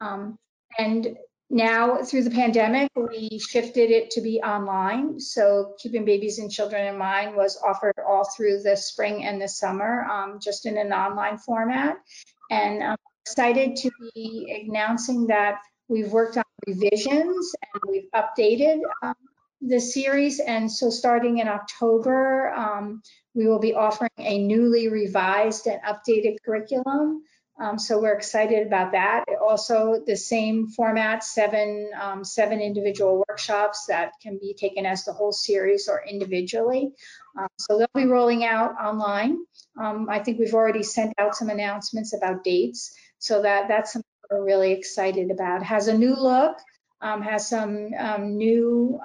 Um, 0.02 0.38
and 0.80 1.16
now 1.50 2.04
through 2.04 2.24
the 2.24 2.32
pandemic, 2.32 2.90
we 2.96 3.40
shifted 3.40 3.92
it 3.92 4.10
to 4.12 4.22
be 4.22 4.42
online. 4.42 5.20
So 5.20 5.74
Keeping 5.80 6.04
Babies 6.04 6.40
and 6.40 6.52
Children 6.52 6.88
in 6.88 6.98
Mind 6.98 7.36
was 7.36 7.62
offered 7.64 7.96
all 8.06 8.28
through 8.36 8.64
the 8.64 8.76
spring 8.76 9.26
and 9.26 9.40
the 9.40 9.48
summer, 9.48 10.06
um, 10.06 10.40
just 10.42 10.66
in 10.66 10.78
an 10.78 10.92
online 10.92 11.38
format. 11.38 11.98
And 12.50 12.84
I'm 12.84 12.98
excited 13.24 13.76
to 13.78 13.92
be 14.16 14.66
announcing 14.68 15.28
that 15.28 15.60
we've 15.88 16.12
worked 16.12 16.38
on 16.38 16.44
revisions 16.68 17.54
and 17.74 17.84
we've 17.88 18.10
updated 18.16 18.80
um, 19.04 19.14
the 19.68 19.80
series. 19.80 20.40
And 20.40 20.72
so 20.72 20.90
starting 20.90 21.40
in 21.40 21.48
October, 21.48 22.54
um, 22.54 23.02
we 23.34 23.48
will 23.48 23.60
be 23.60 23.74
offering 23.74 24.12
a 24.18 24.38
newly 24.38 24.88
revised 24.88 25.68
and 25.68 25.82
updated 25.82 26.38
curriculum. 26.46 27.24
Um, 27.58 27.80
so 27.80 28.02
we're 28.02 28.16
excited 28.16 28.68
about 28.68 28.92
that. 28.92 29.24
Also, 29.42 30.04
the 30.06 30.18
same 30.18 30.68
format, 30.68 31.24
seven, 31.24 31.90
um, 32.00 32.26
seven 32.26 32.60
individual 32.60 33.24
workshops 33.28 33.86
that 33.86 34.12
can 34.22 34.38
be 34.40 34.54
taken 34.54 34.86
as 34.86 35.06
the 35.06 35.14
whole 35.14 35.32
series 35.32 35.88
or 35.88 36.04
individually. 36.06 36.92
Um, 37.40 37.48
so 37.58 37.78
they'll 37.78 37.88
be 38.04 38.10
rolling 38.10 38.44
out 38.44 38.74
online. 38.74 39.38
Um, 39.80 40.08
I 40.10 40.20
think 40.20 40.40
we've 40.40 40.54
already 40.54 40.84
sent 40.84 41.14
out 41.18 41.36
some 41.36 41.50
announcements 41.50 42.14
about 42.14 42.44
dates. 42.44 42.94
So 43.20 43.42
that 43.42 43.70
that's 43.70 43.94
something 43.94 44.06
we're 44.30 44.44
really 44.44 44.74
excited 44.74 45.32
about. 45.32 45.64
Has 45.64 45.88
a 45.88 45.98
new 45.98 46.14
look 46.14 46.58
um, 47.02 47.22
has 47.22 47.48
some 47.48 47.94
um, 47.98 48.38
new 48.38 49.00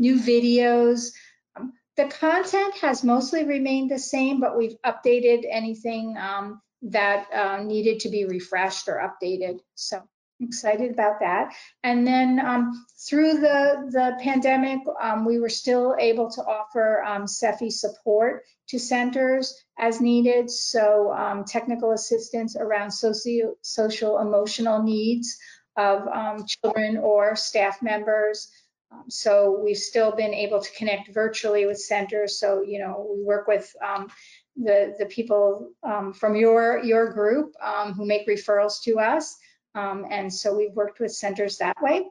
new 0.00 0.16
videos. 0.18 1.12
Um, 1.54 1.72
the 1.96 2.06
content 2.06 2.74
has 2.78 3.04
mostly 3.04 3.44
remained 3.44 3.90
the 3.90 3.98
same, 3.98 4.40
but 4.40 4.56
we've 4.58 4.76
updated 4.84 5.44
anything 5.48 6.16
um, 6.16 6.60
that 6.82 7.26
uh, 7.32 7.62
needed 7.62 8.00
to 8.00 8.08
be 8.08 8.24
refreshed 8.24 8.88
or 8.88 8.96
updated. 8.96 9.60
So 9.74 10.02
excited 10.40 10.90
about 10.90 11.20
that. 11.20 11.52
And 11.84 12.06
then 12.06 12.40
um, 12.40 12.86
through 13.08 13.34
the, 13.34 13.90
the 13.90 14.16
pandemic, 14.22 14.80
um, 15.00 15.26
we 15.26 15.38
were 15.38 15.50
still 15.50 15.94
able 15.98 16.30
to 16.30 16.42
offer 16.42 17.04
um, 17.04 17.26
SEFI 17.26 17.70
support 17.70 18.44
to 18.68 18.78
centers 18.78 19.54
as 19.78 20.00
needed. 20.00 20.50
So 20.50 21.12
um, 21.12 21.44
technical 21.44 21.92
assistance 21.92 22.56
around 22.56 22.90
socio, 22.90 23.54
social 23.62 24.18
emotional 24.18 24.82
needs 24.82 25.36
of 25.76 26.06
um, 26.08 26.46
children 26.46 26.96
or 26.96 27.36
staff 27.36 27.82
members. 27.82 28.48
Um, 28.92 29.04
so 29.08 29.60
we've 29.62 29.76
still 29.76 30.12
been 30.12 30.34
able 30.34 30.60
to 30.60 30.70
connect 30.72 31.12
virtually 31.12 31.66
with 31.66 31.78
centers. 31.78 32.38
So, 32.38 32.62
you 32.62 32.78
know, 32.78 33.06
we 33.14 33.22
work 33.22 33.46
with 33.46 33.74
um, 33.84 34.08
the, 34.56 34.94
the 34.98 35.06
people 35.06 35.70
um, 35.82 36.12
from 36.12 36.34
your, 36.34 36.82
your 36.82 37.12
group 37.12 37.54
um, 37.62 37.92
who 37.92 38.04
make 38.04 38.26
referrals 38.26 38.82
to 38.82 38.98
us. 38.98 39.36
Um, 39.74 40.06
and 40.10 40.32
so 40.32 40.56
we've 40.56 40.72
worked 40.72 40.98
with 40.98 41.12
centers 41.12 41.58
that 41.58 41.76
way. 41.80 42.06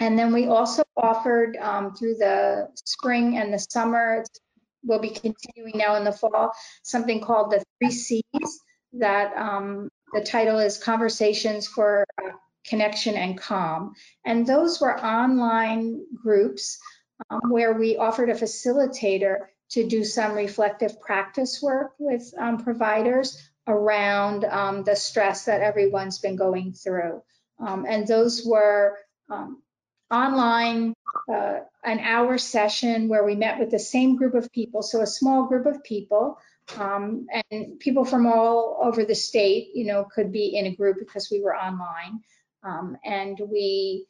And 0.00 0.18
then 0.18 0.32
we 0.32 0.46
also 0.46 0.84
offered 0.96 1.58
through 1.98 2.14
the 2.14 2.68
spring 2.84 3.36
and 3.36 3.52
the 3.52 3.58
summer, 3.58 4.24
we'll 4.84 5.00
be 5.00 5.10
continuing 5.10 5.76
now 5.76 5.96
in 5.96 6.04
the 6.04 6.12
fall, 6.12 6.52
something 6.82 7.20
called 7.20 7.50
the 7.50 7.62
three 7.78 7.90
C's 7.90 8.60
that 8.92 9.34
the 10.14 10.24
title 10.24 10.58
is 10.60 10.78
Conversations 10.78 11.66
for 11.66 12.06
connection 12.68 13.14
and 13.14 13.38
calm. 13.38 13.94
And 14.24 14.46
those 14.46 14.80
were 14.80 14.98
online 14.98 16.04
groups 16.14 16.78
um, 17.30 17.50
where 17.50 17.72
we 17.72 17.96
offered 17.96 18.30
a 18.30 18.34
facilitator 18.34 19.46
to 19.70 19.86
do 19.86 20.04
some 20.04 20.34
reflective 20.34 21.00
practice 21.00 21.60
work 21.62 21.92
with 21.98 22.32
um, 22.38 22.58
providers 22.58 23.36
around 23.66 24.44
um, 24.44 24.82
the 24.84 24.96
stress 24.96 25.44
that 25.44 25.60
everyone's 25.60 26.18
been 26.20 26.36
going 26.36 26.72
through. 26.72 27.22
Um, 27.60 27.84
and 27.86 28.06
those 28.06 28.44
were 28.46 28.96
um, 29.28 29.62
online, 30.10 30.94
uh, 31.30 31.58
an 31.84 32.00
hour 32.00 32.38
session 32.38 33.08
where 33.08 33.24
we 33.24 33.34
met 33.34 33.58
with 33.58 33.70
the 33.70 33.78
same 33.78 34.16
group 34.16 34.34
of 34.34 34.50
people, 34.52 34.82
so 34.82 35.02
a 35.02 35.06
small 35.06 35.46
group 35.46 35.66
of 35.66 35.84
people, 35.84 36.38
um, 36.78 37.26
and 37.50 37.78
people 37.78 38.04
from 38.04 38.26
all 38.26 38.78
over 38.82 39.04
the 39.04 39.14
state, 39.14 39.70
you 39.74 39.86
know, 39.86 40.04
could 40.04 40.32
be 40.32 40.56
in 40.56 40.66
a 40.66 40.74
group 40.74 40.96
because 40.98 41.28
we 41.30 41.42
were 41.42 41.54
online. 41.54 42.20
Um, 42.62 42.96
and 43.04 43.40
we 43.50 44.06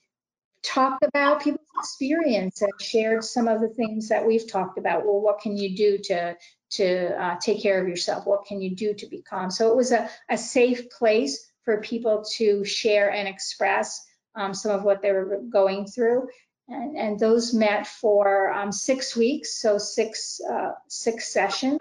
talked 0.63 1.05
about 1.05 1.43
people's 1.43 1.67
experience 1.79 2.63
and 2.63 2.73
shared 2.81 3.25
some 3.25 3.49
of 3.49 3.61
the 3.61 3.69
things 3.69 4.09
that 4.09 4.27
we've 4.27 4.51
talked 4.51 4.79
about. 4.79 5.05
Well, 5.05 5.21
what 5.21 5.41
can 5.41 5.57
you 5.57 5.77
do 5.77 5.99
to 6.05 6.37
to 6.71 7.23
uh, 7.23 7.37
take 7.41 7.63
care 7.63 7.81
of 7.81 7.89
yourself? 7.89 8.27
What 8.27 8.45
can 8.45 8.61
you 8.61 8.75
do 8.75 8.93
to 8.95 9.07
be 9.07 9.23
calm? 9.23 9.51
So 9.51 9.71
it 9.71 9.77
was 9.77 9.93
a, 9.93 10.11
a 10.29 10.37
safe 10.37 10.91
place 10.91 11.47
for 11.65 11.81
people 11.81 12.25
to 12.37 12.65
share 12.65 13.11
and 13.11 13.27
express 13.27 14.05
um, 14.35 14.53
some 14.53 14.73
of 14.73 14.85
what 14.85 15.01
they 15.01 15.13
were 15.13 15.41
going 15.49 15.87
through. 15.87 16.29
And, 16.69 16.97
and 16.99 17.19
those 17.19 17.55
met 17.55 17.87
for 17.87 18.53
um, 18.53 18.73
six 18.73 19.17
weeks, 19.17 19.61
so 19.61 19.79
six 19.79 20.41
uh, 20.51 20.73
six 20.89 21.33
sessions. 21.33 21.79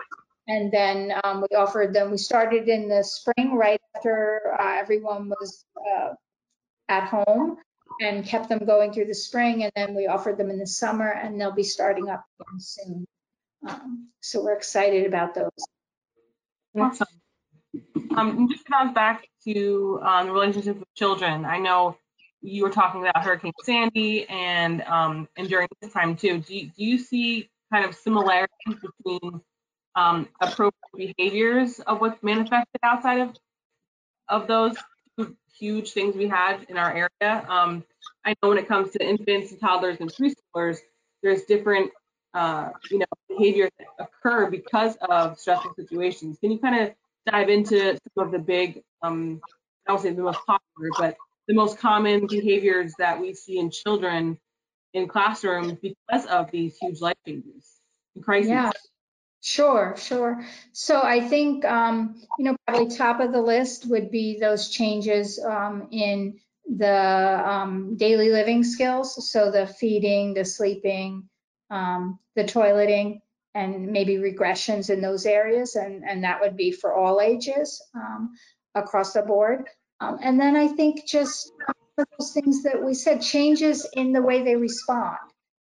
And 0.47 0.72
then 0.72 1.11
um, 1.26 1.41
we 1.41 1.57
offered 1.57 1.93
them, 1.93 2.11
we 2.11 2.18
started 2.18 2.70
in 2.70 2.88
the 2.88 3.03
spring 3.03 3.55
right 3.55 3.82
after 3.93 4.41
uh, 4.57 4.78
everyone 4.80 5.28
was 5.28 5.65
uh, 5.76 6.13
at 6.90 7.10
home 7.10 7.58
and 8.02 8.26
kept 8.26 8.50
them 8.50 8.66
going 8.66 8.94
through 8.94 9.06
the 9.06 9.16
spring. 9.16 9.64
And 9.64 9.72
then 9.76 9.96
we 9.96 10.08
offered 10.08 10.38
them 10.38 10.50
in 10.50 10.60
the 10.60 10.68
summer 10.68 11.10
and 11.10 11.40
they'll 11.40 11.52
be 11.52 11.64
starting 11.64 12.10
up 12.10 12.24
soon. 12.60 13.06
Um, 13.68 14.10
so 14.22 14.44
we're 14.44 14.56
excited 14.56 15.06
about 15.06 15.34
those. 15.34 15.52
Awesome. 16.78 17.08
Um, 18.16 18.48
just 18.50 18.66
to 18.66 18.72
bounce 18.72 18.94
back 18.94 19.28
to 19.46 20.00
um, 20.04 20.30
relationship 20.30 20.80
with 20.80 20.94
children, 20.96 21.46
I 21.46 21.58
know 21.58 21.98
you 22.42 22.64
were 22.64 22.70
talking 22.70 23.02
about 23.02 23.24
Hurricane 23.24 23.54
Sandy 23.64 24.28
and 24.30 24.82
um, 24.84 25.28
and 25.38 25.50
during 25.50 25.68
this 25.82 25.92
time 25.92 26.16
too. 26.16 26.40
Do 26.40 26.56
you, 26.56 26.68
do 26.68 26.84
you 26.84 26.98
see 26.98 27.50
kind 27.72 27.86
of 27.86 27.96
similarities 27.96 28.48
between 28.66 29.42
um, 29.96 30.28
appropriate 30.40 31.16
behaviors 31.18 31.80
of 31.80 32.00
what's 32.00 32.22
manifested 32.24 32.80
outside 32.84 33.20
of 33.20 33.36
of 34.30 34.48
those 34.48 34.76
huge 35.57 35.91
things 35.91 36.15
we 36.15 36.28
had 36.28 36.65
in 36.70 36.78
our 36.78 36.91
area? 36.91 37.45
Um, 37.47 37.84
I 38.26 38.36
know 38.41 38.49
when 38.49 38.57
it 38.57 38.68
comes 38.68 38.91
to 38.91 39.03
infants 39.03 39.51
and 39.51 39.59
toddlers 39.59 39.97
and 39.99 40.11
preschoolers, 40.11 40.78
there's 41.24 41.43
different 41.43 41.91
uh, 42.34 42.70
you 42.91 42.99
know 42.99 43.05
behaviors 43.30 43.72
that 43.80 43.88
occur 43.99 44.49
because 44.49 44.95
of 45.09 45.39
stressful 45.39 45.74
situations. 45.76 46.38
Can 46.39 46.51
you 46.51 46.59
kind 46.59 46.82
of 46.82 46.93
dive 47.26 47.49
into 47.49 47.97
some 48.15 48.26
of 48.26 48.32
the 48.32 48.39
big, 48.39 48.84
um, 49.01 49.41
I 49.88 49.91
don't 49.91 50.01
say 50.01 50.11
the 50.11 50.22
most 50.22 50.39
popular, 50.45 50.89
but 50.97 51.18
the 51.47 51.53
most 51.53 51.78
common 51.78 52.28
behaviors 52.28 52.93
that 52.99 53.20
we 53.20 53.34
see 53.34 53.57
in 53.57 53.72
children 53.72 54.38
in 54.93 55.07
classrooms 55.07 55.74
because 55.82 56.26
of 56.28 56.51
these 56.51 56.78
huge 56.78 57.01
life 57.01 57.18
changes 57.26 57.80
and 58.15 58.24
crises. 58.24 58.49
Yeah, 58.49 58.72
sure, 59.42 59.96
sure. 59.98 60.44
So 60.72 61.02
I 61.02 61.22
think, 61.22 61.66
um, 61.66 62.22
you 62.38 62.46
know, 62.46 62.56
probably 62.68 62.96
top 62.96 63.20
of 63.20 63.32
the 63.32 63.42
list 63.42 63.90
would 63.90 64.12
be 64.12 64.40
those 64.40 64.70
changes 64.70 65.40
um, 65.44 65.88
in 65.92 66.40
the 66.66 67.50
um, 67.50 67.96
daily 67.98 68.30
living 68.32 68.64
skills. 68.64 69.32
So 69.32 69.52
the 69.52 69.68
feeding, 69.68 70.34
the 70.34 70.46
sleeping, 70.46 71.30
um, 71.70 72.20
the 72.36 72.44
toileting, 72.44 73.22
and 73.56 73.88
maybe 73.88 74.18
regressions 74.18 74.90
in 74.90 75.02
those 75.02 75.26
areas. 75.26 75.76
And, 75.76 76.04
and 76.04 76.24
that 76.24 76.42
would 76.42 76.56
be 76.56 76.72
for 76.72 76.94
all 76.94 77.22
ages 77.22 77.82
um, 77.96 78.36
across 78.76 79.14
the 79.14 79.22
board. 79.22 79.68
Um, 80.00 80.20
and 80.22 80.40
then 80.40 80.56
I 80.56 80.68
think 80.68 81.08
just 81.08 81.52
those 81.98 82.32
things 82.34 82.64
that 82.64 82.84
we 82.84 82.94
said, 82.94 83.22
changes 83.22 83.88
in 83.94 84.14
the 84.14 84.22
way 84.22 84.44
they 84.44 84.56
respond. 84.56 85.18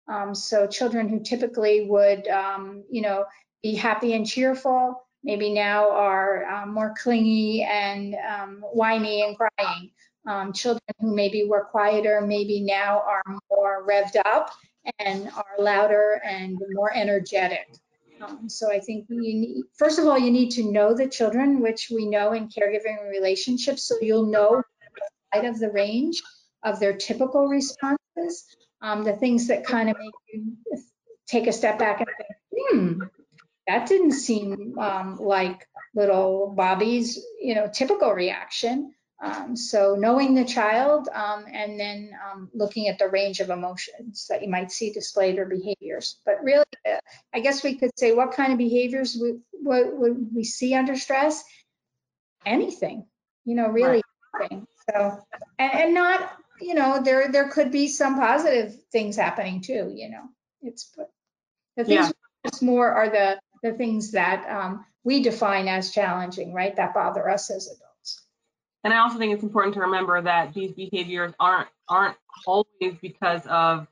Um, 0.08 0.34
so 0.34 0.66
children 0.66 1.08
who 1.08 1.20
typically 1.20 1.86
would, 1.88 2.26
um, 2.28 2.84
you 2.90 3.02
know, 3.02 3.24
be 3.62 3.74
happy 3.74 4.14
and 4.14 4.26
cheerful, 4.26 5.04
maybe 5.22 5.52
now 5.52 5.90
are 5.90 6.44
um, 6.46 6.74
more 6.74 6.94
clingy 7.00 7.62
and 7.62 8.14
um, 8.14 8.64
whiny 8.72 9.22
and 9.22 9.36
crying. 9.36 9.90
Um, 10.26 10.52
children 10.52 10.82
who 11.00 11.14
maybe 11.14 11.44
were 11.48 11.64
quieter, 11.64 12.20
maybe 12.20 12.60
now 12.60 13.00
are 13.00 13.22
more 13.50 13.84
revved 13.86 14.16
up 14.24 14.50
and 14.98 15.28
are 15.30 15.56
louder 15.58 16.20
and 16.24 16.58
more 16.70 16.94
energetic. 16.94 17.66
Um, 18.20 18.48
so 18.48 18.70
I 18.70 18.78
think 18.78 19.06
you 19.08 19.20
need, 19.20 19.64
first 19.76 19.98
of 19.98 20.06
all, 20.06 20.18
you 20.18 20.30
need 20.30 20.50
to 20.52 20.70
know 20.70 20.94
the 20.94 21.08
children, 21.08 21.60
which 21.60 21.90
we 21.92 22.06
know 22.06 22.32
in 22.32 22.48
caregiving 22.48 23.10
relationships. 23.10 23.82
So 23.82 23.96
you'll 24.00 24.26
know 24.26 24.62
out 25.34 25.44
of 25.44 25.58
the 25.58 25.70
range 25.70 26.22
of 26.62 26.78
their 26.78 26.92
typical 26.92 27.48
responses, 27.48 28.46
um, 28.80 29.02
the 29.02 29.14
things 29.14 29.48
that 29.48 29.64
kind 29.64 29.90
of 29.90 29.96
make 29.98 30.12
you 30.32 30.56
take 31.26 31.46
a 31.46 31.52
step 31.52 31.78
back 31.78 32.00
and 32.00 32.08
think, 32.16 32.30
hmm, 32.52 33.21
that 33.66 33.88
didn't 33.88 34.12
seem 34.12 34.76
um, 34.78 35.16
like 35.16 35.68
little 35.94 36.52
Bobby's, 36.56 37.24
you 37.40 37.54
know, 37.54 37.68
typical 37.72 38.12
reaction. 38.12 38.92
Um, 39.22 39.54
so 39.56 39.94
knowing 39.96 40.34
the 40.34 40.44
child 40.44 41.08
um, 41.14 41.44
and 41.52 41.78
then 41.78 42.10
um, 42.26 42.50
looking 42.54 42.88
at 42.88 42.98
the 42.98 43.08
range 43.08 43.38
of 43.38 43.50
emotions 43.50 44.26
that 44.28 44.42
you 44.42 44.48
might 44.48 44.72
see 44.72 44.92
displayed 44.92 45.38
or 45.38 45.44
behaviors. 45.44 46.18
But 46.26 46.42
really, 46.42 46.64
uh, 46.84 46.98
I 47.32 47.38
guess 47.38 47.62
we 47.62 47.76
could 47.76 47.96
say 47.96 48.12
what 48.12 48.32
kind 48.32 48.52
of 48.52 48.58
behaviors 48.58 49.16
we, 49.20 49.38
what 49.52 49.96
would 49.96 50.34
we 50.34 50.42
see 50.42 50.74
under 50.74 50.96
stress? 50.96 51.44
Anything, 52.44 53.06
you 53.44 53.54
know, 53.54 53.68
really 53.68 54.02
right. 54.34 54.50
anything. 54.50 54.66
So, 54.90 55.20
and, 55.56 55.72
and 55.72 55.94
not, 55.94 56.32
you 56.60 56.74
know, 56.74 57.00
there 57.00 57.30
there 57.30 57.48
could 57.48 57.70
be 57.70 57.86
some 57.86 58.16
positive 58.18 58.74
things 58.90 59.14
happening 59.14 59.60
too, 59.60 59.92
you 59.94 60.10
know. 60.10 60.24
It's 60.62 60.92
the 61.76 61.84
things 61.84 62.12
yeah. 62.44 62.50
more 62.60 62.90
are 62.90 63.08
the 63.08 63.38
the 63.62 63.72
things 63.72 64.12
that 64.12 64.48
um, 64.48 64.84
we 65.04 65.22
define 65.22 65.68
as 65.68 65.92
challenging, 65.92 66.52
right? 66.52 66.74
That 66.76 66.94
bother 66.94 67.28
us 67.28 67.50
as 67.50 67.66
adults. 67.66 68.22
And 68.84 68.92
I 68.92 68.98
also 68.98 69.18
think 69.18 69.32
it's 69.32 69.42
important 69.42 69.74
to 69.74 69.80
remember 69.80 70.20
that 70.20 70.54
these 70.54 70.72
behaviors 70.72 71.32
aren't 71.38 71.68
aren't 71.88 72.16
always 72.46 72.96
because 73.00 73.46
of 73.46 73.86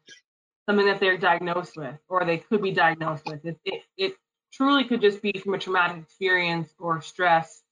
something 0.68 0.86
that 0.86 1.00
they're 1.00 1.18
diagnosed 1.18 1.76
with 1.76 1.96
or 2.08 2.24
they 2.24 2.38
could 2.38 2.62
be 2.62 2.72
diagnosed 2.72 3.24
with. 3.26 3.44
It, 3.44 3.58
it, 3.64 3.82
it 3.96 4.16
truly 4.52 4.84
could 4.84 5.00
just 5.00 5.22
be 5.22 5.32
from 5.32 5.54
a 5.54 5.58
traumatic 5.58 6.02
experience 6.02 6.72
or 6.78 7.00
stress 7.02 7.62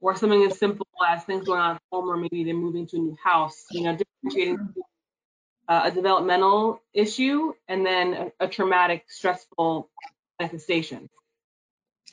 or 0.00 0.16
something 0.16 0.42
as 0.44 0.58
simple 0.58 0.86
as 1.06 1.24
things 1.24 1.46
going 1.46 1.60
on 1.60 1.76
at 1.76 1.82
home 1.90 2.08
or 2.08 2.16
maybe 2.16 2.44
they're 2.44 2.54
moving 2.54 2.86
to 2.88 2.96
a 2.96 3.00
new 3.00 3.16
house, 3.22 3.64
you 3.70 3.82
know, 3.82 3.96
differentiating 3.96 4.74
uh, 5.68 5.82
a 5.84 5.90
developmental 5.90 6.80
issue 6.94 7.52
and 7.66 7.84
then 7.84 8.32
a, 8.40 8.44
a 8.44 8.48
traumatic, 8.48 9.04
stressful 9.08 9.90
manifestation. 10.40 11.08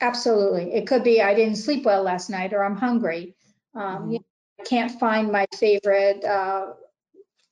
Absolutely. 0.00 0.74
It 0.74 0.86
could 0.86 1.02
be 1.02 1.22
I 1.22 1.34
didn't 1.34 1.56
sleep 1.56 1.84
well 1.84 2.02
last 2.02 2.28
night 2.28 2.52
or 2.52 2.64
I'm 2.64 2.76
hungry. 2.76 3.34
Um, 3.74 3.82
mm-hmm. 3.82 4.12
you 4.12 4.20
can't 4.64 4.98
find 4.98 5.30
my 5.30 5.46
favorite 5.58 6.24
uh, 6.24 6.72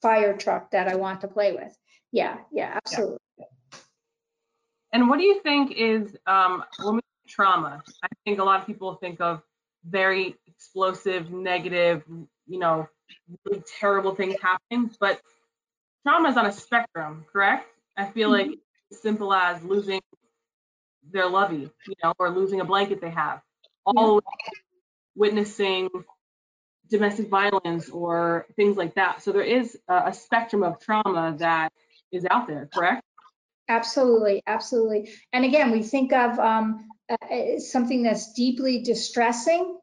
fire 0.03 0.37
truck 0.37 0.71
that 0.73 0.89
I 0.89 0.97
want 0.97 1.23
to 1.23 1.29
play 1.29 1.53
with. 1.53 1.77
Yeah, 2.13 2.39
yeah, 2.53 2.79
absolutely. 2.85 3.19
Yeah. 3.39 3.47
And 4.93 5.09
what 5.09 5.19
do 5.19 5.25
you 5.25 5.41
think 5.43 5.73
is 5.73 6.17
um, 6.27 6.65
trauma? 7.27 7.83
I 8.03 8.09
think 8.25 8.39
a 8.39 8.45
lot 8.45 8.61
of 8.61 8.67
people 8.67 8.95
think 8.95 9.21
of 9.21 9.43
very 9.85 10.37
explosive, 10.47 11.31
negative, 11.33 12.05
you 12.47 12.59
know, 12.59 12.89
really 13.45 13.63
terrible 13.81 14.15
things 14.15 14.37
happening, 14.41 14.91
but 15.01 15.21
trauma 16.07 16.29
is 16.29 16.37
on 16.37 16.47
a 16.47 16.53
spectrum, 16.53 17.25
correct? 17.33 17.67
I 17.97 18.07
feel 18.07 18.31
mm-hmm. 18.31 18.51
like 18.51 18.59
as 18.93 19.01
simple 19.01 19.33
as 19.33 19.63
losing 19.63 20.01
their 21.11 21.29
lovey, 21.29 21.71
you 21.87 21.95
know, 22.03 22.13
or 22.19 22.31
losing 22.31 22.61
a 22.61 22.65
blanket 22.65 23.01
they 23.01 23.11
have, 23.11 23.41
all 23.87 24.15
yeah. 24.15 24.51
witnessing 25.15 25.89
domestic 26.91 27.29
violence 27.29 27.89
or 27.89 28.47
things 28.57 28.77
like 28.77 28.95
that. 28.95 29.23
So 29.23 29.33
there 29.33 29.43
is 29.43 29.77
a, 29.89 30.13
spectrum 30.13 30.63
of 30.63 30.81
trauma 30.81 31.35
that 31.39 31.73
is 32.13 32.27
out 32.31 32.47
there, 32.47 32.69
correct? 32.73 33.03
Absolutely, 33.69 34.43
absolutely. 34.47 35.11
And 35.33 35.45
again, 35.45 35.71
we 35.71 35.83
think 35.83 36.13
of 36.13 36.39
um, 36.39 36.87
uh, 37.09 37.59
something 37.59 38.03
that's 38.03 38.33
deeply 38.35 38.83
distressing 38.83 39.79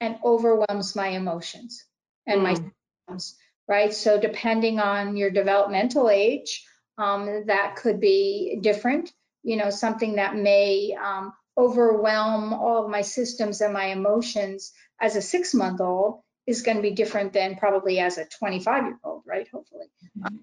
and 0.00 0.16
overwhelms 0.24 0.96
my 0.96 1.08
emotions 1.08 1.84
and 2.26 2.40
mm. 2.40 2.44
my 2.44 2.54
symptoms, 2.54 3.36
right? 3.68 3.92
So 3.92 4.18
depending 4.20 4.80
on 4.80 5.16
your 5.16 5.30
developmental 5.30 6.08
age, 6.08 6.64
um, 6.98 7.44
that 7.46 7.76
could 7.76 8.00
be 8.00 8.58
different. 8.62 9.12
You 9.46 9.56
know, 9.56 9.70
something 9.70 10.16
that 10.16 10.34
may 10.34 10.96
um, 11.00 11.32
overwhelm 11.56 12.52
all 12.52 12.84
of 12.84 12.90
my 12.90 13.02
systems 13.02 13.60
and 13.60 13.72
my 13.72 13.86
emotions 13.86 14.72
as 15.00 15.14
a 15.14 15.22
six 15.22 15.54
month 15.54 15.80
old 15.80 16.20
is 16.48 16.62
going 16.62 16.76
to 16.78 16.82
be 16.82 16.90
different 16.90 17.32
than 17.32 17.54
probably 17.54 18.00
as 18.00 18.18
a 18.18 18.24
25 18.24 18.84
year 18.84 18.98
old, 19.04 19.22
right? 19.24 19.46
Hopefully. 19.52 19.86
Um, 20.24 20.40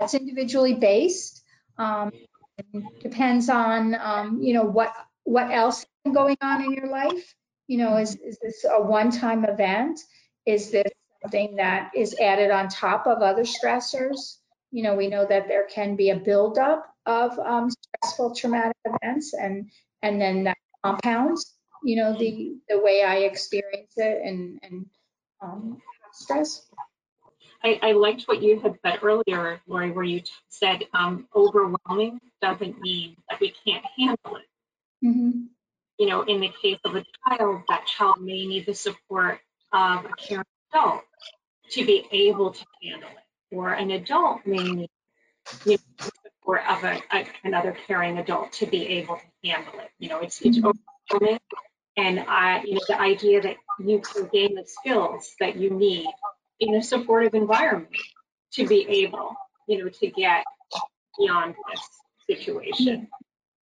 it's 0.00 0.14
individually 0.14 0.74
based. 0.74 1.42
Um, 1.76 2.12
depends 3.00 3.48
on, 3.48 3.96
um, 3.96 4.40
you 4.42 4.54
know, 4.54 4.64
what, 4.64 4.92
what 5.24 5.50
else 5.50 5.84
is 6.04 6.14
going 6.14 6.36
on 6.40 6.64
in 6.64 6.72
your 6.72 6.88
life. 6.88 7.34
You 7.66 7.78
know, 7.78 7.96
is, 7.96 8.14
is 8.14 8.38
this 8.40 8.64
a 8.64 8.80
one-time 8.80 9.44
event? 9.44 9.98
Is 10.46 10.70
this 10.70 10.90
something 11.22 11.56
that 11.56 11.90
is 11.96 12.16
added 12.20 12.52
on 12.52 12.68
top 12.68 13.08
of 13.08 13.22
other 13.22 13.42
stressors? 13.42 14.36
You 14.70 14.84
know, 14.84 14.94
we 14.94 15.08
know 15.08 15.26
that 15.26 15.48
there 15.48 15.66
can 15.66 15.96
be 15.96 16.10
a 16.10 16.16
buildup 16.16 16.86
of 17.04 17.38
um, 17.38 17.70
stressful 18.06 18.34
traumatic 18.34 18.76
events 18.84 19.34
and, 19.34 19.70
and 20.02 20.20
then 20.20 20.44
that 20.44 20.56
compounds, 20.84 21.54
you 21.82 21.96
know, 21.96 22.16
the, 22.16 22.56
the 22.68 22.78
way 22.78 23.02
I 23.02 23.16
experience 23.18 23.92
it 23.96 24.22
and, 24.24 24.58
and 24.62 24.86
um, 25.42 25.82
stress. 26.12 26.66
I, 27.64 27.80
I 27.82 27.92
liked 27.92 28.24
what 28.24 28.42
you 28.42 28.60
had 28.60 28.76
said 28.84 29.00
earlier, 29.02 29.60
Lori, 29.66 29.90
where 29.90 30.04
you 30.04 30.22
said 30.48 30.84
um, 30.94 31.26
overwhelming 31.34 32.20
doesn't 32.40 32.80
mean 32.80 33.16
that 33.28 33.40
we 33.40 33.54
can't 33.66 33.84
handle 33.98 34.36
it. 34.36 35.06
Mhm. 35.06 35.46
You 35.98 36.06
know, 36.06 36.22
in 36.22 36.40
the 36.40 36.50
case 36.62 36.78
of 36.84 36.94
a 36.94 37.04
child, 37.26 37.62
that 37.68 37.86
child 37.86 38.20
may 38.20 38.46
need 38.46 38.66
the 38.66 38.74
support 38.74 39.40
of 39.72 40.04
a 40.04 40.10
caring 40.18 40.44
adult 40.72 41.02
to 41.70 41.84
be 41.84 42.06
able 42.12 42.52
to 42.52 42.64
handle 42.82 43.08
it, 43.08 43.56
or 43.56 43.72
an 43.72 43.90
adult 43.90 44.46
may 44.46 44.62
need 44.62 44.90
you 45.64 45.78
know, 45.98 46.08
support 46.46 46.62
of 46.68 46.84
a, 46.84 47.02
a, 47.12 47.26
another 47.44 47.76
caring 47.86 48.18
adult 48.18 48.52
to 48.52 48.66
be 48.66 48.86
able 48.86 49.16
to 49.16 49.48
handle 49.48 49.78
it. 49.80 49.90
You 49.98 50.08
know, 50.08 50.20
it's 50.20 50.40
it's 50.40 50.58
overwhelming, 50.58 51.40
and 51.96 52.20
I, 52.20 52.62
you 52.64 52.74
know, 52.74 52.80
the 52.88 53.00
idea 53.00 53.42
that 53.42 53.56
you 53.80 54.00
can 54.00 54.28
gain 54.32 54.54
the 54.54 54.64
skills 54.66 55.34
that 55.40 55.56
you 55.56 55.70
need 55.70 56.06
in 56.60 56.74
a 56.74 56.82
supportive 56.82 57.34
environment 57.34 57.90
to 58.52 58.66
be 58.66 59.04
able, 59.04 59.34
you 59.68 59.84
know, 59.84 59.90
to 59.90 60.06
get 60.08 60.44
beyond 61.18 61.54
this 61.70 62.36
situation. 62.36 63.08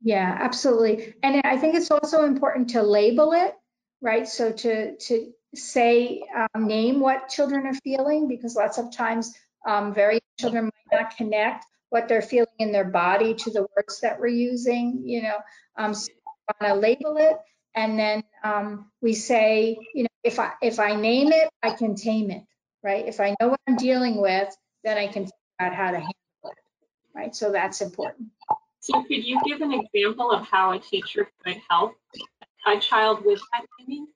Yeah, 0.03 0.37
absolutely. 0.41 1.15
And 1.23 1.43
I 1.45 1.59
think 1.59 1.75
it's 1.75 1.91
also 1.91 2.25
important 2.25 2.71
to 2.71 2.83
label 2.83 3.33
it, 3.33 3.55
right? 4.01 4.27
So 4.27 4.51
to, 4.51 4.97
to 4.97 5.33
say, 5.55 6.25
um, 6.35 6.67
name 6.67 7.01
what 7.01 7.29
children 7.29 7.67
are 7.67 7.75
feeling, 7.85 8.27
because 8.27 8.57
lots 8.57 8.79
of 8.79 8.93
times, 8.97 9.35
um, 9.69 9.93
very 9.93 10.21
children 10.41 10.65
might 10.65 11.01
not 11.01 11.17
connect 11.19 11.67
what 11.91 12.09
they're 12.09 12.23
feeling 12.23 12.47
in 12.59 12.73
their 12.73 12.85
body 12.85 13.35
to 13.35 13.51
the 13.51 13.67
words 13.77 14.01
that 14.01 14.19
we're 14.19 14.29
using, 14.29 15.03
you 15.05 15.23
know. 15.23 15.37
Um, 15.77 15.95
so 15.95 16.11
we 16.13 16.55
want 16.61 16.75
to 16.75 16.81
label 16.81 17.17
it. 17.19 17.37
And 17.75 17.99
then, 17.99 18.25
um, 18.43 18.91
we 19.01 19.13
say, 19.13 19.77
you 19.95 20.05
know, 20.05 20.09
if 20.25 20.39
I, 20.39 20.53
if 20.63 20.81
I 20.81 20.97
name 20.97 21.33
it, 21.33 21.49
I 21.63 21.71
can 21.71 21.95
tame 21.95 22.31
it, 22.31 22.43
right? 22.83 23.07
If 23.07 23.21
I 23.21 23.37
know 23.41 23.49
what 23.49 23.61
I'm 23.69 23.77
dealing 23.77 24.21
with, 24.21 24.49
then 24.83 24.99
I 24.99 25.07
can 25.07 25.25
figure 25.25 25.33
out 25.61 25.75
how 25.75 25.91
to 25.91 25.99
handle 25.99 26.15
it, 26.45 26.59
right? 27.15 27.35
So 27.35 27.53
that's 27.53 27.81
important. 27.81 28.29
So 28.81 29.03
could 29.03 29.25
you 29.25 29.39
give 29.47 29.61
an 29.61 29.73
example 29.73 30.33
of 30.33 30.47
how 30.47 30.73
a 30.73 30.79
teacher 30.79 31.29
could 31.45 31.59
help 31.69 31.93
a 32.67 32.79
child 32.81 33.25
with 33.25 33.41
that 33.53 33.67
naming? 33.79 34.07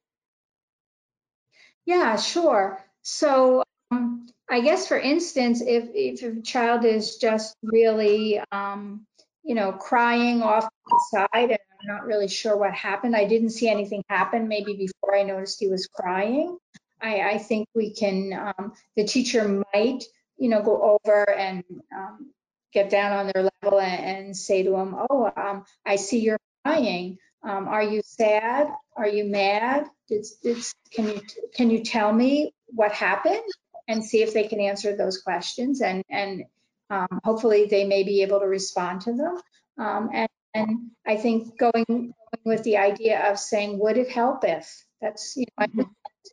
Yeah, 1.84 2.16
sure. 2.16 2.82
So 3.02 3.62
um, 3.90 4.26
I 4.50 4.60
guess, 4.60 4.86
for 4.86 4.98
instance, 4.98 5.62
if, 5.62 5.88
if 5.94 6.22
a 6.22 6.42
child 6.42 6.84
is 6.84 7.16
just 7.16 7.56
really, 7.62 8.40
um, 8.52 9.06
you 9.42 9.54
know, 9.54 9.72
crying 9.72 10.42
off 10.42 10.68
the 10.86 11.04
side 11.10 11.50
and 11.50 11.58
I'm 11.80 11.96
not 11.96 12.06
really 12.06 12.28
sure 12.28 12.56
what 12.56 12.74
happened, 12.74 13.16
I 13.16 13.24
didn't 13.24 13.50
see 13.50 13.68
anything 13.68 14.02
happen 14.08 14.48
maybe 14.48 14.74
before 14.74 15.16
I 15.16 15.22
noticed 15.22 15.60
he 15.60 15.68
was 15.68 15.86
crying. 15.86 16.58
I, 17.00 17.20
I 17.20 17.38
think 17.38 17.68
we 17.74 17.94
can, 17.94 18.32
um, 18.32 18.72
the 18.96 19.04
teacher 19.04 19.64
might, 19.74 20.04
you 20.36 20.48
know, 20.48 20.62
go 20.62 20.98
over 21.04 21.30
and 21.30 21.64
um, 21.94 22.30
get 22.72 22.90
down 22.90 23.12
on 23.12 23.30
their 23.32 23.50
level 23.62 23.80
and, 23.80 24.26
and 24.26 24.36
say 24.36 24.62
to 24.62 24.74
him, 24.76 24.94
oh, 25.10 25.30
um, 25.36 25.64
I 25.86 25.96
see 25.96 26.20
you're 26.20 26.38
crying. 26.64 27.18
Um, 27.42 27.68
are 27.68 27.82
you 27.82 28.02
sad? 28.04 28.68
Are 28.96 29.08
you 29.08 29.24
mad? 29.24 29.86
Can 30.08 31.08
you 31.08 31.20
can 31.54 31.70
you 31.70 31.82
tell 31.82 32.12
me 32.12 32.54
what 32.68 32.92
happened 32.92 33.42
and 33.88 34.04
see 34.04 34.22
if 34.22 34.32
they 34.32 34.48
can 34.48 34.60
answer 34.60 34.96
those 34.96 35.20
questions 35.22 35.80
and 35.80 36.02
and 36.10 36.44
um, 36.90 37.20
hopefully 37.24 37.66
they 37.66 37.84
may 37.84 38.02
be 38.02 38.22
able 38.22 38.40
to 38.40 38.46
respond 38.46 39.00
to 39.02 39.12
them. 39.12 39.38
Um, 39.78 40.10
and, 40.12 40.28
and 40.54 40.90
I 41.06 41.16
think 41.16 41.58
going, 41.58 41.84
going 41.88 42.14
with 42.44 42.62
the 42.62 42.76
idea 42.76 43.30
of 43.30 43.38
saying, 43.38 43.78
would 43.78 43.96
it 43.96 44.10
help 44.10 44.44
if? 44.44 44.84
That's 45.00 45.36
you 45.36 45.46
know 45.58 45.66
think 45.74 45.88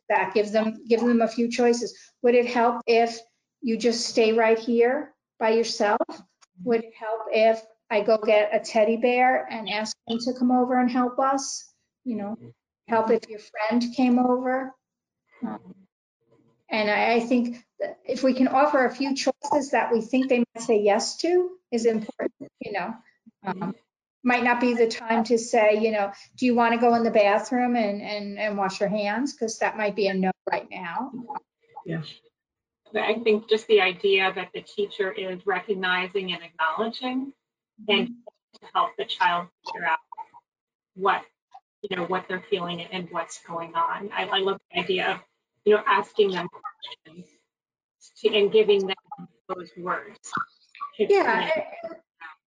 that 0.08 0.32
gives 0.34 0.52
them 0.52 0.84
give 0.88 1.00
them 1.00 1.20
a 1.20 1.28
few 1.28 1.50
choices. 1.50 1.96
Would 2.22 2.34
it 2.34 2.46
help 2.46 2.80
if 2.86 3.18
you 3.60 3.76
just 3.76 4.06
stay 4.06 4.32
right 4.32 4.58
here 4.58 5.12
by 5.38 5.50
yourself? 5.50 6.00
Would 6.64 6.84
it 6.84 6.94
help 6.98 7.22
if 7.30 7.60
I 7.90 8.00
go 8.00 8.16
get 8.18 8.54
a 8.54 8.60
teddy 8.60 8.96
bear 8.96 9.46
and 9.50 9.68
ask 9.68 9.94
them 10.08 10.18
to 10.20 10.32
come 10.38 10.50
over 10.50 10.80
and 10.80 10.90
help 10.90 11.18
us? 11.18 11.70
You 12.04 12.16
know, 12.16 12.36
help 12.88 13.10
if 13.10 13.28
your 13.28 13.40
friend 13.40 13.84
came 13.94 14.18
over. 14.18 14.74
Um, 15.46 15.74
and 16.72 16.90
I, 16.90 17.14
I 17.14 17.20
think 17.20 17.64
if 18.04 18.22
we 18.22 18.34
can 18.34 18.48
offer 18.48 18.84
a 18.84 18.94
few 18.94 19.14
choices 19.14 19.70
that 19.72 19.92
we 19.92 20.00
think 20.00 20.28
they 20.28 20.38
might 20.38 20.62
say 20.62 20.80
yes 20.80 21.18
to 21.18 21.50
is 21.70 21.86
important, 21.86 22.50
you 22.60 22.72
know. 22.72 22.94
Um, 23.44 23.74
might 24.24 24.44
not 24.44 24.60
be 24.60 24.74
the 24.74 24.86
time 24.86 25.24
to 25.24 25.36
say, 25.36 25.78
you 25.80 25.90
know, 25.90 26.12
do 26.36 26.46
you 26.46 26.54
want 26.54 26.74
to 26.74 26.80
go 26.80 26.94
in 26.94 27.02
the 27.02 27.10
bathroom 27.10 27.76
and, 27.76 28.00
and, 28.00 28.38
and 28.38 28.56
wash 28.56 28.80
your 28.80 28.88
hands? 28.88 29.32
Because 29.32 29.58
that 29.58 29.76
might 29.76 29.96
be 29.96 30.06
a 30.06 30.14
no 30.14 30.30
right 30.50 30.68
now. 30.70 31.10
But 32.92 33.02
I 33.02 33.14
think 33.14 33.48
just 33.48 33.66
the 33.66 33.80
idea 33.80 34.32
that 34.34 34.50
the 34.54 34.60
teacher 34.60 35.10
is 35.10 35.44
recognizing 35.44 36.32
and 36.32 36.42
acknowledging 36.42 37.32
and 37.88 38.08
to 38.08 38.66
help 38.72 38.90
the 38.96 39.04
child 39.06 39.48
figure 39.66 39.86
out 39.86 39.98
what, 40.94 41.22
you 41.82 41.96
know, 41.96 42.04
what 42.04 42.26
they're 42.28 42.44
feeling 42.48 42.80
and 42.80 43.08
what's 43.10 43.40
going 43.42 43.74
on. 43.74 44.10
I, 44.14 44.26
I 44.26 44.38
love 44.38 44.60
the 44.72 44.80
idea 44.80 45.12
of, 45.12 45.20
you 45.64 45.74
know, 45.74 45.82
asking 45.86 46.30
them 46.32 46.48
questions 46.48 47.26
to, 48.18 48.36
and 48.36 48.52
giving 48.52 48.86
them 48.86 49.28
those 49.48 49.70
words. 49.76 50.18
Yeah, 50.98 51.48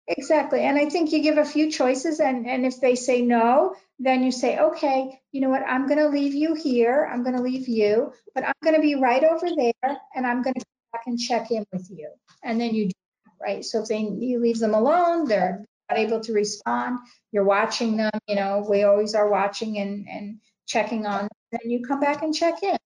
exactly. 0.08 0.62
And 0.62 0.78
I 0.78 0.90
think 0.90 1.12
you 1.12 1.22
give 1.22 1.38
a 1.38 1.46
few 1.46 1.72
choices 1.72 2.20
and, 2.20 2.48
and 2.48 2.66
if 2.66 2.82
they 2.82 2.96
say 2.96 3.22
no, 3.22 3.76
then 4.00 4.24
you 4.24 4.32
say, 4.32 4.60
okay, 4.60 5.20
you 5.32 5.42
know 5.42 5.50
what, 5.50 5.64
I'm 5.68 5.88
gonna 5.88 6.10
leave 6.10 6.34
you 6.34 6.56
here, 6.56 7.10
I'm 7.12 7.24
gonna 7.24 7.42
leave 7.42 7.68
you, 7.68 8.14
but 8.36 8.44
I'm 8.46 8.54
gonna 8.64 8.82
be 8.82 8.96
right 8.96 9.24
over 9.24 9.48
there 9.56 9.98
and 10.16 10.26
I'm 10.26 10.42
gonna 10.42 10.56
come 10.56 10.92
back 10.92 11.04
and 11.06 11.20
check 11.20 11.52
in 11.52 11.66
with 11.72 11.90
you. 11.90 12.10
And 12.44 12.60
then 12.60 12.74
you, 12.74 12.88
do 12.88 12.94
right? 13.42 13.64
So 13.64 13.82
if 13.82 13.88
they, 13.88 14.00
you 14.00 14.40
leave 14.40 14.60
them 14.60 14.74
alone, 14.74 15.28
they're 15.28 15.66
not 15.90 16.00
able 16.00 16.20
to 16.22 16.34
respond, 16.34 17.00
you're 17.32 17.44
watching 17.44 17.98
them, 17.98 18.12
you 18.28 18.36
know, 18.36 18.66
we 18.68 18.84
always 18.84 19.16
are 19.16 19.30
watching 19.30 19.78
and, 19.78 20.08
and 20.08 20.40
checking 20.68 21.06
on, 21.06 21.28
then 21.52 21.62
you 21.70 21.86
come 21.86 22.00
back 22.00 22.24
and 22.24 22.34
check 22.34 22.64
in. 22.64 22.78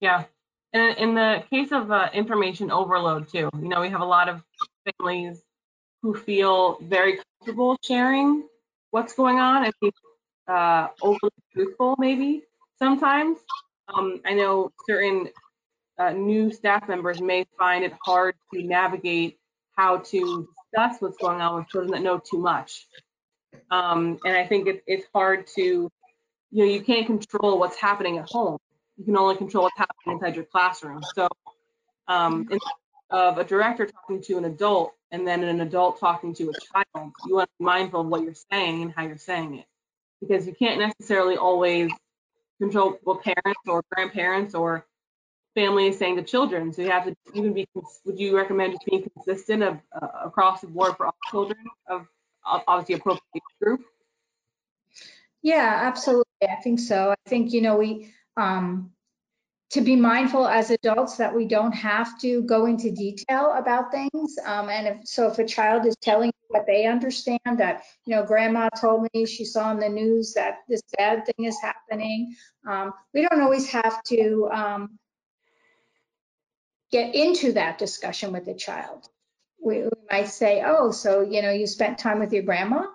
Yeah. 0.00 0.24
And 0.72 0.96
in 0.98 1.14
the 1.14 1.44
case 1.50 1.72
of 1.72 1.90
uh, 1.90 2.10
information 2.12 2.70
overload 2.70 3.28
too, 3.28 3.48
you 3.60 3.68
know, 3.68 3.80
we 3.80 3.88
have 3.90 4.00
a 4.00 4.04
lot 4.04 4.28
of 4.28 4.42
families 4.98 5.42
who 6.02 6.14
feel 6.14 6.78
very 6.82 7.18
comfortable 7.18 7.78
sharing 7.82 8.44
what's 8.90 9.14
going 9.14 9.38
on 9.38 9.64
and 9.64 9.74
be 9.80 9.92
uh, 10.48 10.88
overly 11.00 11.30
truthful 11.52 11.94
maybe 11.98 12.42
sometimes. 12.78 13.38
Um, 13.88 14.20
I 14.24 14.34
know 14.34 14.70
certain 14.86 15.28
uh, 15.98 16.10
new 16.10 16.52
staff 16.52 16.88
members 16.88 17.20
may 17.20 17.46
find 17.58 17.84
it 17.84 17.92
hard 18.04 18.34
to 18.52 18.62
navigate 18.62 19.38
how 19.76 19.98
to 19.98 20.48
discuss 20.72 21.00
what's 21.00 21.16
going 21.18 21.40
on 21.40 21.56
with 21.56 21.68
children 21.68 21.92
that 21.92 22.02
know 22.02 22.18
too 22.18 22.38
much. 22.38 22.86
Um, 23.70 24.18
and 24.24 24.36
I 24.36 24.46
think 24.46 24.68
it, 24.68 24.82
it's 24.86 25.06
hard 25.14 25.46
to, 25.56 25.90
you 26.54 26.64
know, 26.64 26.70
you 26.70 26.82
can't 26.82 27.04
control 27.04 27.58
what's 27.58 27.76
happening 27.76 28.18
at 28.18 28.30
home. 28.30 28.58
You 28.96 29.04
can 29.04 29.16
only 29.16 29.36
control 29.36 29.64
what's 29.64 29.76
happening 29.76 30.14
inside 30.14 30.36
your 30.36 30.44
classroom. 30.44 31.02
So 31.16 31.26
um, 32.06 32.48
of 33.10 33.38
a 33.38 33.44
director 33.44 33.86
talking 33.86 34.22
to 34.22 34.38
an 34.38 34.44
adult 34.44 34.92
and 35.10 35.26
then 35.26 35.42
an 35.42 35.60
adult 35.60 35.98
talking 35.98 36.32
to 36.36 36.50
a 36.50 36.52
child, 36.72 37.12
you 37.26 37.34
want 37.34 37.48
to 37.48 37.54
be 37.58 37.64
mindful 37.64 38.02
of 38.02 38.06
what 38.06 38.22
you're 38.22 38.36
saying 38.52 38.82
and 38.82 38.92
how 38.94 39.02
you're 39.02 39.18
saying 39.18 39.58
it. 39.58 39.66
Because 40.20 40.46
you 40.46 40.54
can't 40.54 40.78
necessarily 40.78 41.36
always 41.36 41.90
control 42.60 43.00
what 43.02 43.24
parents 43.24 43.60
or 43.66 43.82
grandparents 43.92 44.54
or 44.54 44.86
family 45.56 45.88
is 45.88 45.98
saying 45.98 46.16
to 46.16 46.22
children. 46.22 46.72
So 46.72 46.82
you 46.82 46.90
have 46.92 47.06
to 47.06 47.16
even 47.34 47.52
be, 47.52 47.66
would 48.04 48.20
you 48.20 48.36
recommend 48.36 48.74
just 48.74 48.86
being 48.86 49.02
consistent 49.02 49.64
of, 49.64 49.80
uh, 50.00 50.06
across 50.26 50.60
the 50.60 50.68
board 50.68 50.96
for 50.96 51.06
all 51.06 51.16
children 51.32 51.58
of 51.88 52.06
obviously 52.44 52.94
appropriate 52.94 53.42
group? 53.60 53.84
Yeah, 55.44 55.80
absolutely. 55.82 56.24
I 56.42 56.56
think 56.62 56.80
so. 56.80 57.12
I 57.12 57.28
think, 57.28 57.52
you 57.52 57.60
know, 57.62 57.76
we, 57.76 58.12
um, 58.36 58.90
to 59.70 59.82
be 59.82 59.96
mindful 59.96 60.46
as 60.46 60.70
adults 60.70 61.18
that 61.18 61.34
we 61.34 61.46
don't 61.46 61.72
have 61.72 62.18
to 62.20 62.42
go 62.44 62.66
into 62.66 62.90
detail 62.92 63.52
about 63.56 63.92
things. 63.92 64.36
Um, 64.44 64.70
and 64.70 64.88
if, 64.88 65.08
so 65.08 65.28
if 65.28 65.38
a 65.38 65.46
child 65.46 65.86
is 65.86 65.96
telling 66.02 66.28
you 66.28 66.46
what 66.48 66.66
they 66.66 66.86
understand 66.86 67.40
that, 67.58 67.82
you 68.06 68.16
know, 68.16 68.24
grandma 68.24 68.70
told 68.80 69.08
me 69.12 69.26
she 69.26 69.44
saw 69.44 69.70
in 69.72 69.80
the 69.80 69.88
news 69.88 70.34
that 70.34 70.60
this 70.68 70.82
bad 70.96 71.26
thing 71.26 71.44
is 71.46 71.58
happening. 71.60 72.36
Um, 72.66 72.94
we 73.12 73.22
don't 73.28 73.42
always 73.42 73.68
have 73.70 74.02
to 74.04 74.48
um, 74.52 74.98
get 76.90 77.14
into 77.14 77.52
that 77.54 77.78
discussion 77.78 78.32
with 78.32 78.46
the 78.46 78.54
child. 78.54 79.08
We, 79.62 79.82
we 79.82 79.90
might 80.10 80.28
say, 80.28 80.62
oh, 80.64 80.90
so, 80.92 81.22
you 81.22 81.42
know, 81.42 81.50
you 81.50 81.66
spent 81.66 81.98
time 81.98 82.20
with 82.20 82.32
your 82.32 82.44
grandma? 82.44 82.86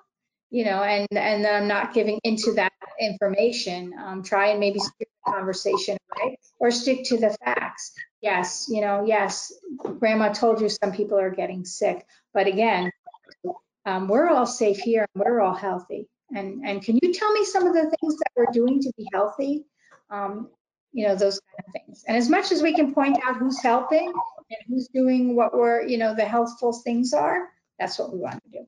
You 0.50 0.66
know, 0.66 0.82
and 0.82 1.08
and 1.12 1.46
I'm 1.46 1.68
not 1.68 1.94
giving 1.94 2.20
into 2.24 2.54
that 2.54 2.74
information. 3.00 3.94
Um, 4.00 4.24
try 4.24 4.48
and 4.48 4.60
maybe 4.60 4.80
steer 4.80 5.08
the 5.26 5.32
conversation 5.32 5.98
right, 6.18 6.38
or 6.60 6.72
stick 6.72 7.06
to 7.06 7.18
the 7.18 7.36
facts. 7.44 7.94
Yes, 8.22 8.68
you 8.70 8.82
know, 8.82 9.06
yes, 9.06 9.54
Grandma 9.78 10.34
told 10.34 10.62
you 10.62 10.70
some 10.70 10.92
people 10.92 11.20
are 11.20 11.30
getting 11.30 11.66
sick, 11.66 12.06
but 12.34 12.48
again, 12.48 12.92
um, 13.86 14.08
we're 14.08 14.28
all 14.28 14.46
safe 14.46 14.78
here 14.78 15.06
and 15.14 15.24
we're 15.24 15.40
all 15.40 15.56
healthy. 15.56 16.08
And 16.36 16.66
and 16.66 16.84
can 16.84 17.00
you 17.02 17.14
tell 17.14 17.32
me 17.32 17.46
some 17.46 17.68
of 17.68 17.74
the 17.74 17.90
things 18.00 18.18
that 18.18 18.32
we're 18.36 18.52
doing 18.52 18.82
to 18.82 18.92
be 18.98 19.08
healthy? 19.14 19.66
Um, 20.10 20.50
you 20.92 21.08
know, 21.08 21.16
those 21.16 21.40
kind 21.40 21.66
of 21.68 21.74
things. 21.74 22.04
And 22.08 22.18
as 22.18 22.30
much 22.30 22.52
as 22.52 22.64
we 22.64 22.74
can 22.74 22.94
point 22.94 23.20
out 23.26 23.38
who's 23.38 23.62
helping 23.62 24.08
and 24.08 24.60
who's 24.68 24.88
doing 24.88 25.36
what 25.36 25.54
we're, 25.54 25.84
you 25.84 26.00
know, 26.00 26.16
the 26.16 26.26
healthful 26.26 26.74
things 26.74 27.14
are, 27.14 27.50
that's 27.78 28.00
what 28.00 28.12
we 28.12 28.20
want 28.20 28.44
to 28.44 28.50
do. 28.50 28.68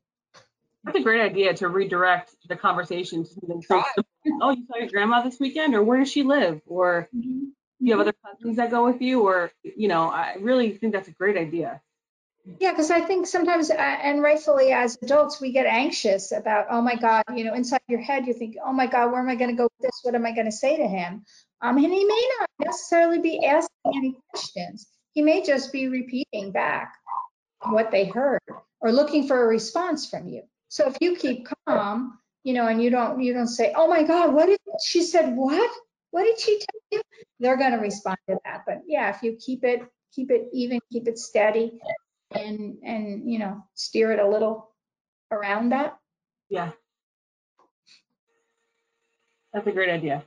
That's 0.84 0.98
a 0.98 1.04
great 1.04 1.22
idea 1.22 1.54
to 1.56 1.68
redirect 1.68 2.36
the 2.48 2.56
conversation 2.56 3.24
to 3.24 3.30
something 3.30 3.62
so. 3.62 3.84
Oh, 4.42 4.52
you 4.52 4.66
saw 4.68 4.78
your 4.78 4.90
grandma 4.90 5.22
this 5.22 5.40
weekend, 5.40 5.76
or 5.76 5.84
where 5.84 6.00
does 6.00 6.12
she 6.12 6.24
live? 6.24 6.62
Or 6.68 7.10
Mm-hmm. 7.16 7.46
you 7.80 7.92
have 7.94 8.02
other 8.02 8.14
cousins 8.26 8.58
that 8.58 8.72
go 8.72 8.86
with 8.86 9.02
you, 9.02 9.22
or 9.24 9.52
you 9.64 9.88
know, 9.88 10.10
I 10.10 10.38
really 10.40 10.72
think 10.78 10.94
that's 10.94 11.08
a 11.08 11.12
great 11.12 11.38
idea. 11.38 11.82
Yeah, 12.60 12.72
because 12.72 12.90
I 12.90 13.02
think 13.02 13.28
sometimes, 13.28 13.70
uh, 13.70 13.76
and 13.76 14.22
rightfully 14.22 14.72
as 14.72 14.98
adults, 15.02 15.40
we 15.40 15.52
get 15.52 15.68
anxious 15.68 16.32
about, 16.32 16.68
oh 16.72 16.82
my 16.82 16.96
God, 16.96 17.24
you 17.36 17.44
know, 17.44 17.54
inside 17.54 17.82
your 17.88 18.00
head, 18.02 18.26
you 18.26 18.34
think, 18.34 18.56
oh 18.64 18.74
my 18.74 18.88
God, 18.88 19.12
where 19.12 19.22
am 19.22 19.30
I 19.30 19.36
going 19.36 19.52
to 19.52 19.56
go 19.56 19.64
with 19.64 19.82
this? 19.82 20.00
What 20.02 20.16
am 20.16 20.26
I 20.26 20.32
going 20.32 20.46
to 20.48 20.52
say 20.52 20.78
to 20.78 20.88
him? 20.88 21.24
Um, 21.62 21.78
and 21.78 21.94
he 21.94 22.04
may 22.04 22.30
not 22.40 22.50
necessarily 22.66 23.20
be 23.20 23.46
asking 23.46 23.94
any 23.96 24.18
questions. 24.32 24.88
He 25.14 25.22
may 25.22 25.44
just 25.44 25.72
be 25.72 25.88
repeating 25.88 26.52
back 26.52 26.94
what 27.64 27.92
they 27.92 28.06
heard 28.06 28.42
or 28.80 28.92
looking 28.92 29.28
for 29.28 29.44
a 29.44 29.48
response 29.48 30.10
from 30.10 30.28
you. 30.28 30.42
So 30.72 30.88
if 30.88 30.95
you 31.01 31.17
keep 31.17 31.49
calm, 31.67 32.17
you 32.43 32.53
know, 32.53 32.65
and 32.65 32.82
you 32.82 32.89
don't, 32.89 33.22
you 33.22 33.34
don't 33.34 33.49
say, 33.49 33.74
oh 33.76 33.89
my 33.89 34.03
God, 34.03 34.34
what 34.34 34.45
did 34.45 34.57
she 34.82 35.03
said? 35.03 35.36
What? 35.36 35.69
What 36.11 36.24
did 36.24 36.39
she 36.39 36.59
tell 36.59 36.82
you? 36.91 37.01
They're 37.41 37.57
going 37.57 37.74
to 37.74 37.78
respond 37.78 38.17
to 38.30 38.38
that. 38.45 38.63
But 38.65 38.84
yeah, 38.88 39.13
if 39.13 39.22
you 39.22 39.36
keep 39.36 39.65
it, 39.65 39.82
keep 40.15 40.32
it 40.32 40.47
even, 40.53 40.80
keep 40.89 41.09
it 41.09 41.19
steady, 41.19 41.78
and 42.32 42.78
and 42.86 43.30
you 43.30 43.39
know 43.39 43.65
steer 43.74 44.13
it 44.13 44.19
a 44.19 44.28
little 44.30 44.69
around 45.30 45.69
that. 45.69 45.97
Yeah, 46.49 46.72
that's 49.51 49.67
a 49.67 49.72
great 49.74 49.89
idea. 49.89 50.24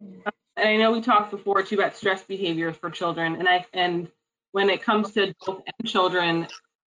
And 0.00 0.68
I 0.68 0.76
know 0.76 0.92
we 0.92 1.00
talked 1.00 1.32
before 1.32 1.64
too 1.64 1.80
about 1.80 1.96
stress 1.96 2.22
behaviors 2.22 2.76
for 2.76 2.90
children, 2.90 3.34
and 3.34 3.48
I 3.48 3.66
and 3.72 4.08
when 4.52 4.70
it 4.70 4.84
comes 4.84 5.10
to 5.14 5.22
adults 5.22 5.68
and 5.80 5.88
children, 5.88 6.46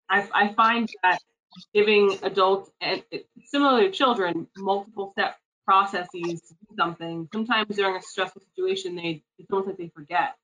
I, 0.09 0.25
I 0.33 0.53
find 0.53 0.89
that 1.03 1.19
giving 1.73 2.17
adults 2.23 2.69
and 2.81 3.03
similar 3.45 3.81
to 3.81 3.91
children 3.91 4.47
multiple 4.57 5.11
step 5.11 5.35
processes 5.65 6.41
to 6.41 6.53
do 6.53 6.75
something. 6.77 7.27
Sometimes 7.33 7.75
during 7.75 7.95
a 7.95 8.01
stressful 8.01 8.41
situation, 8.41 8.95
they 8.95 9.23
it's 9.37 9.49
almost 9.51 9.67
like 9.67 9.77
they 9.77 9.89
forget 9.89 10.35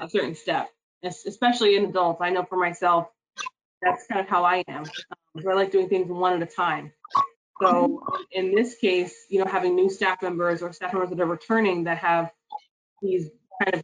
a 0.00 0.08
certain 0.08 0.34
step, 0.34 0.68
especially 1.02 1.76
in 1.76 1.86
adults. 1.86 2.20
I 2.20 2.30
know 2.30 2.44
for 2.44 2.56
myself, 2.58 3.08
that's 3.82 4.06
kind 4.06 4.20
of 4.20 4.28
how 4.28 4.44
I 4.44 4.64
am. 4.68 4.82
Um, 4.82 5.48
I 5.48 5.54
like 5.54 5.72
doing 5.72 5.88
things 5.88 6.08
one 6.08 6.34
at 6.34 6.42
a 6.42 6.50
time. 6.50 6.92
So 7.60 8.02
in 8.32 8.54
this 8.54 8.76
case, 8.76 9.26
you 9.28 9.38
know, 9.38 9.50
having 9.50 9.74
new 9.76 9.88
staff 9.88 10.22
members 10.22 10.62
or 10.62 10.72
staff 10.72 10.92
members 10.92 11.10
that 11.10 11.20
are 11.20 11.26
returning 11.26 11.84
that 11.84 11.98
have 11.98 12.30
these 13.00 13.30
kind 13.62 13.74
of 13.74 13.82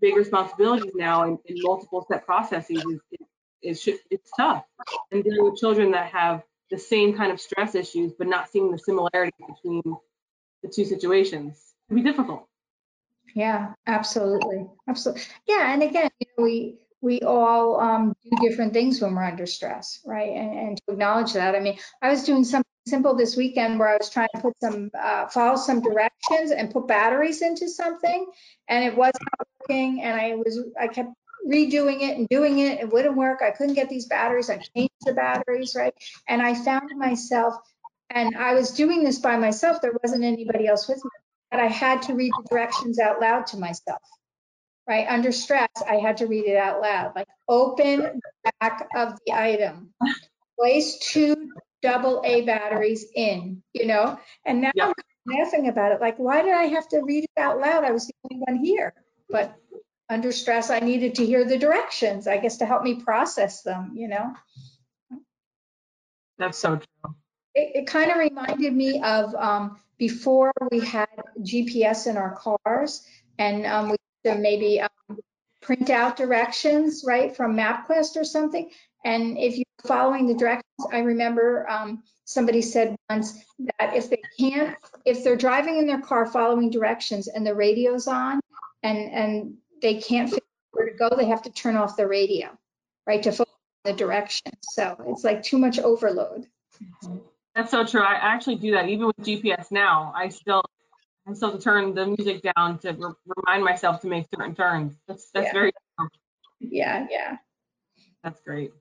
big 0.00 0.16
responsibilities 0.16 0.92
now 0.94 1.22
in, 1.24 1.38
multiple 1.62 2.02
step 2.02 2.26
processes 2.26 2.78
is, 2.78 3.00
is, 3.12 3.21
it's 3.62 4.30
tough. 4.36 4.64
And 5.10 5.22
dealing 5.24 5.44
with 5.44 5.56
children 5.56 5.90
that 5.92 6.06
have 6.12 6.42
the 6.70 6.78
same 6.78 7.16
kind 7.16 7.30
of 7.30 7.40
stress 7.40 7.74
issues, 7.74 8.12
but 8.18 8.26
not 8.26 8.48
seeing 8.48 8.70
the 8.70 8.78
similarities 8.78 9.46
between 9.46 9.82
the 10.62 10.68
two 10.68 10.84
situations 10.84 11.74
can 11.88 11.96
be 11.96 12.02
difficult. 12.02 12.48
Yeah, 13.34 13.74
absolutely, 13.86 14.66
absolutely. 14.88 15.22
Yeah, 15.46 15.72
and 15.72 15.82
again, 15.82 16.10
you 16.18 16.26
know, 16.36 16.44
we 16.44 16.78
we 17.00 17.20
all 17.22 17.80
um, 17.80 18.14
do 18.22 18.48
different 18.48 18.72
things 18.72 19.00
when 19.00 19.14
we're 19.14 19.24
under 19.24 19.44
stress, 19.44 20.00
right? 20.06 20.30
And, 20.30 20.58
and 20.58 20.76
to 20.76 20.92
acknowledge 20.92 21.32
that. 21.32 21.56
I 21.56 21.60
mean, 21.60 21.76
I 22.00 22.10
was 22.10 22.22
doing 22.22 22.44
something 22.44 22.64
simple 22.86 23.16
this 23.16 23.36
weekend 23.36 23.78
where 23.78 23.88
I 23.88 23.96
was 23.96 24.08
trying 24.08 24.28
to 24.36 24.40
put 24.40 24.54
some 24.62 24.90
uh, 24.98 25.26
follow 25.26 25.56
some 25.56 25.80
directions 25.80 26.52
and 26.52 26.72
put 26.72 26.86
batteries 26.86 27.42
into 27.42 27.68
something, 27.68 28.26
and 28.68 28.84
it 28.84 28.96
wasn't 28.96 29.28
working. 29.60 30.02
And 30.02 30.20
I 30.20 30.36
was 30.36 30.60
I 30.80 30.88
kept 30.88 31.10
redoing 31.46 32.02
it 32.02 32.16
and 32.18 32.28
doing 32.28 32.58
it. 32.58 32.80
It 32.80 32.92
wouldn't 32.92 33.16
work. 33.16 33.40
I 33.42 33.50
couldn't 33.50 33.74
get 33.74 33.88
these 33.88 34.06
batteries. 34.06 34.50
I 34.50 34.58
changed 34.58 34.92
the 35.04 35.14
batteries, 35.14 35.74
right? 35.76 35.94
And 36.28 36.42
I 36.42 36.54
found 36.54 36.90
myself, 36.96 37.54
and 38.10 38.36
I 38.36 38.54
was 38.54 38.70
doing 38.70 39.04
this 39.04 39.18
by 39.18 39.36
myself. 39.36 39.80
There 39.80 39.94
wasn't 40.02 40.24
anybody 40.24 40.66
else 40.66 40.88
with 40.88 41.02
me 41.02 41.10
but 41.52 41.60
I 41.60 41.66
had 41.66 42.02
to 42.02 42.14
read 42.14 42.32
the 42.32 42.48
directions 42.48 42.98
out 42.98 43.20
loud 43.20 43.46
to 43.48 43.58
myself. 43.58 44.00
Right 44.88 45.06
under 45.08 45.30
stress, 45.30 45.68
I 45.88 45.96
had 45.96 46.16
to 46.16 46.26
read 46.26 46.46
it 46.46 46.56
out 46.56 46.80
loud. 46.80 47.12
Like 47.14 47.28
open 47.46 48.00
the 48.00 48.52
back 48.58 48.88
of 48.96 49.16
the 49.24 49.34
item, 49.34 49.92
place 50.58 50.98
two 50.98 51.52
double 51.82 52.22
A 52.24 52.40
batteries 52.42 53.04
in, 53.14 53.62
you 53.74 53.86
know. 53.86 54.18
And 54.44 54.62
now 54.62 54.70
I'm 54.76 54.94
laughing 55.26 55.68
about 55.68 55.92
it. 55.92 56.00
Like, 56.00 56.16
why 56.16 56.42
did 56.42 56.54
I 56.54 56.64
have 56.64 56.88
to 56.88 57.02
read 57.04 57.24
it 57.24 57.40
out 57.40 57.60
loud? 57.60 57.84
I 57.84 57.92
was 57.92 58.06
the 58.06 58.14
only 58.24 58.42
one 58.48 58.64
here. 58.64 58.94
But 59.28 59.54
under 60.12 60.32
stress, 60.32 60.70
I 60.70 60.80
needed 60.80 61.16
to 61.16 61.26
hear 61.26 61.44
the 61.44 61.58
directions, 61.58 62.26
I 62.28 62.38
guess, 62.38 62.58
to 62.58 62.66
help 62.66 62.82
me 62.82 63.02
process 63.02 63.62
them, 63.62 63.92
you 63.94 64.08
know. 64.08 64.34
That's 66.38 66.58
so 66.58 66.76
true. 66.76 67.14
It, 67.54 67.82
it 67.82 67.86
kind 67.86 68.10
of 68.10 68.18
reminded 68.18 68.74
me 68.74 69.00
of 69.02 69.34
um, 69.34 69.78
before 69.98 70.52
we 70.70 70.80
had 70.80 71.08
GPS 71.40 72.06
in 72.06 72.16
our 72.16 72.36
cars, 72.36 73.06
and 73.38 73.66
um, 73.66 73.86
we 73.86 73.96
used 74.24 74.36
to 74.36 74.40
maybe 74.40 74.80
um, 74.80 75.18
print 75.60 75.90
out 75.90 76.16
directions, 76.16 77.04
right, 77.06 77.34
from 77.36 77.56
MapQuest 77.56 78.16
or 78.16 78.24
something. 78.24 78.70
And 79.04 79.38
if 79.38 79.56
you're 79.56 79.64
following 79.86 80.26
the 80.26 80.34
directions, 80.34 80.86
I 80.92 80.98
remember 81.00 81.68
um, 81.68 82.02
somebody 82.24 82.62
said 82.62 82.96
once 83.10 83.32
that 83.78 83.96
if 83.96 84.10
they 84.10 84.22
can't, 84.38 84.76
if 85.04 85.24
they're 85.24 85.36
driving 85.36 85.78
in 85.78 85.86
their 85.86 86.00
car 86.00 86.26
following 86.26 86.70
directions 86.70 87.28
and 87.28 87.46
the 87.46 87.54
radio's 87.54 88.06
on, 88.06 88.40
and 88.82 88.98
and 88.98 89.56
they 89.82 90.00
can't 90.00 90.30
figure 90.30 90.44
out 90.44 90.70
where 90.72 90.86
to 90.86 90.94
go, 90.94 91.10
they 91.16 91.26
have 91.26 91.42
to 91.42 91.50
turn 91.50 91.76
off 91.76 91.96
the 91.96 92.06
radio, 92.06 92.56
right, 93.06 93.22
to 93.22 93.32
focus 93.32 93.52
on 93.84 93.92
the 93.92 93.98
direction. 93.98 94.52
So 94.62 94.96
it's 95.08 95.24
like 95.24 95.42
too 95.42 95.58
much 95.58 95.78
overload. 95.78 96.46
That's 97.54 97.70
so 97.70 97.84
true. 97.84 98.00
I 98.00 98.14
actually 98.14 98.56
do 98.56 98.72
that 98.72 98.88
even 98.88 99.06
with 99.08 99.16
GPS 99.18 99.70
now. 99.70 100.12
I 100.16 100.28
still 100.30 100.62
I 101.28 101.34
still 101.34 101.58
turn 101.58 101.94
the 101.94 102.06
music 102.06 102.42
down 102.56 102.78
to 102.78 102.92
re- 102.92 103.12
remind 103.36 103.64
myself 103.64 104.00
to 104.00 104.08
make 104.08 104.26
certain 104.34 104.54
turns. 104.54 104.94
That's 105.06 105.30
that's 105.30 105.46
Yeah. 105.46 105.52
very 105.52 105.72
Yeah, 106.60 107.06
yeah. 107.10 107.36
that's 108.24 108.40
great. 108.40 108.72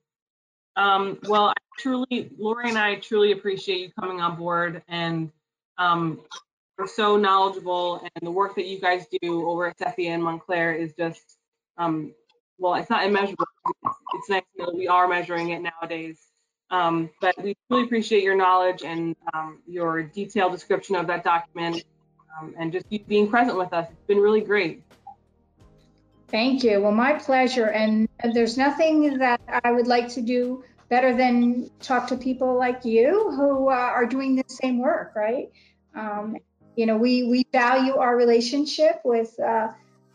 Um, 0.78 1.20
well, 1.28 1.50
I 1.50 1.54
truly, 1.80 2.32
Lori 2.38 2.70
and 2.70 2.78
I 2.78 2.96
truly 2.96 3.34
appreciate 3.34 3.80
you 3.82 3.92
coming 4.00 4.22
on 4.22 4.38
board 4.38 4.84
and 4.88 5.32
um, 5.78 6.22
you're 6.78 6.88
so 6.88 7.18
knowledgeable 7.18 8.02
and 8.02 8.12
the 8.22 8.32
work 8.32 8.56
that 8.56 8.66
you 8.66 8.80
guys 8.80 9.06
do 9.22 9.48
over 9.48 9.68
at 9.68 9.78
SEFI 9.78 10.08
and 10.08 10.24
Montclair 10.24 10.74
is 10.74 10.94
just, 10.94 11.38
um, 11.78 12.14
well, 12.58 12.76
it's 12.76 12.90
not 12.90 13.06
immeasurable. 13.06 13.46
It's, 13.68 13.96
it's 14.16 14.30
nice 14.30 14.44
to 14.56 14.64
know 14.64 14.66
that 14.72 14.76
we 14.76 14.88
are 14.88 15.08
measuring 15.08 15.50
it 15.50 15.62
nowadays. 15.62 16.18
Um, 16.70 17.10
but 17.20 17.36
we 17.44 17.56
really 17.70 17.84
appreciate 17.84 18.24
your 18.24 18.36
knowledge 18.36 18.84
and 18.84 19.16
um, 19.34 19.60
your 19.68 20.04
detailed 20.04 20.54
description 20.54 20.96
of 20.96 21.08
that 21.08 21.24
document 21.24 21.84
um, 22.40 22.56
and 22.58 22.72
just 22.72 22.86
you 22.90 23.00
being 23.00 23.30
present 23.30 23.58
with 23.58 23.74
us. 23.74 23.88
It's 23.90 24.08
been 24.08 24.20
really 24.20 24.42
great. 24.42 24.82
Thank 26.30 26.64
you. 26.64 26.80
Well, 26.80 26.94
my 26.94 27.14
pleasure. 27.14 27.68
And 27.68 28.08
there's 28.34 28.58
nothing 28.58 29.18
that 29.18 29.42
I 29.64 29.72
would 29.72 29.88
like 29.88 30.08
to 30.10 30.22
do 30.22 30.64
better 30.88 31.16
than 31.16 31.70
talk 31.82 32.08
to 32.08 32.18
people 32.18 32.58
like 32.58 32.86
you 32.86 33.32
who 33.32 33.70
uh, 33.70 33.74
are 33.74 34.06
doing 34.06 34.38
the 34.38 34.46
same 34.48 34.80
work, 34.80 35.14
right? 35.16 35.52
Um, 35.94 36.38
you 36.76 36.86
know, 36.86 36.98
we 36.98 37.24
we 37.24 37.46
value 37.52 37.98
our 37.98 38.16
relationship 38.16 39.02
with 39.04 39.38
uh, 39.40 39.70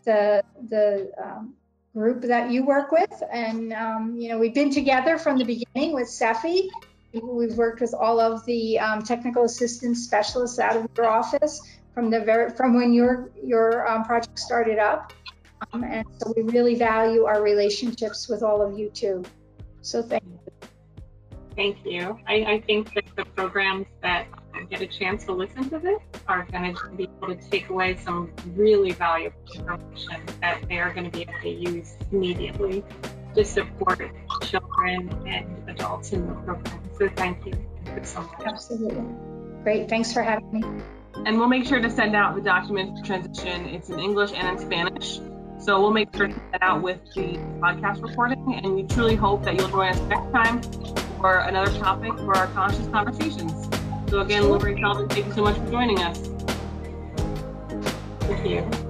the 0.05 0.43
the 0.69 1.13
um, 1.23 1.55
group 1.95 2.23
that 2.23 2.51
you 2.51 2.65
work 2.65 2.93
with, 2.93 3.23
and 3.33 3.73
um, 3.73 4.17
you 4.19 4.29
know, 4.29 4.39
we've 4.39 4.55
been 4.55 4.71
together 4.71 5.19
from 5.19 5.39
the 5.39 5.45
beginning 5.45 5.93
with 5.95 6.09
SEFI. 6.09 6.69
We've 7.13 7.57
worked 7.57 7.81
with 7.81 7.95
all 7.95 8.21
of 8.21 8.45
the 8.45 8.79
um, 8.79 9.03
technical 9.03 9.45
assistance 9.45 10.05
specialists 10.05 10.59
out 10.59 10.77
of 10.77 10.87
your 10.97 11.07
office 11.07 11.61
from 11.95 12.11
the 12.11 12.21
very 12.21 12.51
from 12.51 12.75
when 12.75 12.93
your 12.93 13.31
your 13.43 13.89
um, 13.89 14.05
project 14.05 14.39
started 14.39 14.79
up, 14.79 15.13
um, 15.73 15.85
and 15.85 16.07
so 16.19 16.33
we 16.37 16.43
really 16.43 16.75
value 16.75 17.25
our 17.25 17.43
relationships 17.43 18.29
with 18.29 18.43
all 18.43 18.63
of 18.63 18.79
you 18.79 18.91
too. 18.91 19.25
So 19.81 20.03
thank 20.03 20.25
you. 20.25 20.69
Thank 21.55 21.79
you. 21.87 22.19
I, 22.29 22.35
I 22.35 22.63
think 22.67 22.93
that 22.95 23.05
the 23.17 23.25
programs 23.25 23.87
that 24.03 24.27
get 24.65 24.81
a 24.81 24.87
chance 24.87 25.25
to 25.25 25.33
listen 25.33 25.69
to 25.71 25.79
this 25.79 26.01
are 26.29 26.47
going 26.51 26.75
to 26.75 26.89
be 26.97 27.05
able 27.05 27.35
to 27.35 27.51
take 27.51 27.69
away 27.69 27.97
some 27.97 28.33
really 28.55 28.93
valuable 28.93 29.37
information 29.55 30.23
that 30.41 30.61
they 30.69 30.79
are 30.79 30.93
going 30.93 31.05
to 31.05 31.11
be 31.11 31.23
able 31.23 31.41
to 31.43 31.49
use 31.49 31.97
immediately 32.13 32.85
to 33.35 33.45
support 33.45 34.01
children 34.43 35.11
and 35.27 35.69
adults 35.69 36.13
in 36.13 36.27
the 36.27 36.35
program. 36.35 36.81
So 36.99 37.09
thank 37.11 37.45
you. 37.47 37.53
Thank 37.85 37.99
you 37.99 38.05
so 38.05 38.21
much. 38.23 38.43
Absolutely. 38.47 39.05
Great. 39.63 39.89
Thanks 39.89 40.13
for 40.13 40.23
having 40.23 40.51
me. 40.53 40.65
And 41.27 41.39
we'll 41.39 41.49
make 41.49 41.67
sure 41.67 41.81
to 41.81 41.91
send 41.91 42.15
out 42.15 42.35
the 42.35 42.41
document 42.41 43.05
transition. 43.05 43.67
It's 43.67 43.91
in 43.91 43.99
English 43.99 44.33
and 44.35 44.49
in 44.49 44.59
Spanish. 44.59 45.21
So 45.59 45.81
we'll 45.81 45.91
make 45.91 46.15
sure 46.15 46.29
to 46.29 46.33
send 46.33 46.53
that 46.53 46.63
out 46.63 46.83
with 46.83 47.01
the 47.15 47.39
podcast 47.61 48.03
recording. 48.03 48.61
And 48.63 48.75
we 48.75 48.85
truly 48.85 49.17
hope 49.17 49.43
that 49.45 49.57
you'll 49.57 49.69
join 49.69 49.89
us 49.89 50.01
next 50.03 50.31
time 50.33 50.63
for 51.21 51.39
another 51.39 51.73
topic 51.79 52.15
for 52.19 52.37
our 52.37 52.47
conscious 52.49 52.87
conversations. 52.89 53.76
So 54.09 54.21
again, 54.21 54.45
Lorri 54.45 54.81
Sullivan, 54.81 55.09
thank 55.09 55.27
you 55.27 55.33
so 55.33 55.43
much 55.43 55.57
for 55.57 55.71
joining 55.71 55.99
us. 55.99 56.19
Thank 58.21 58.49
you. 58.49 58.86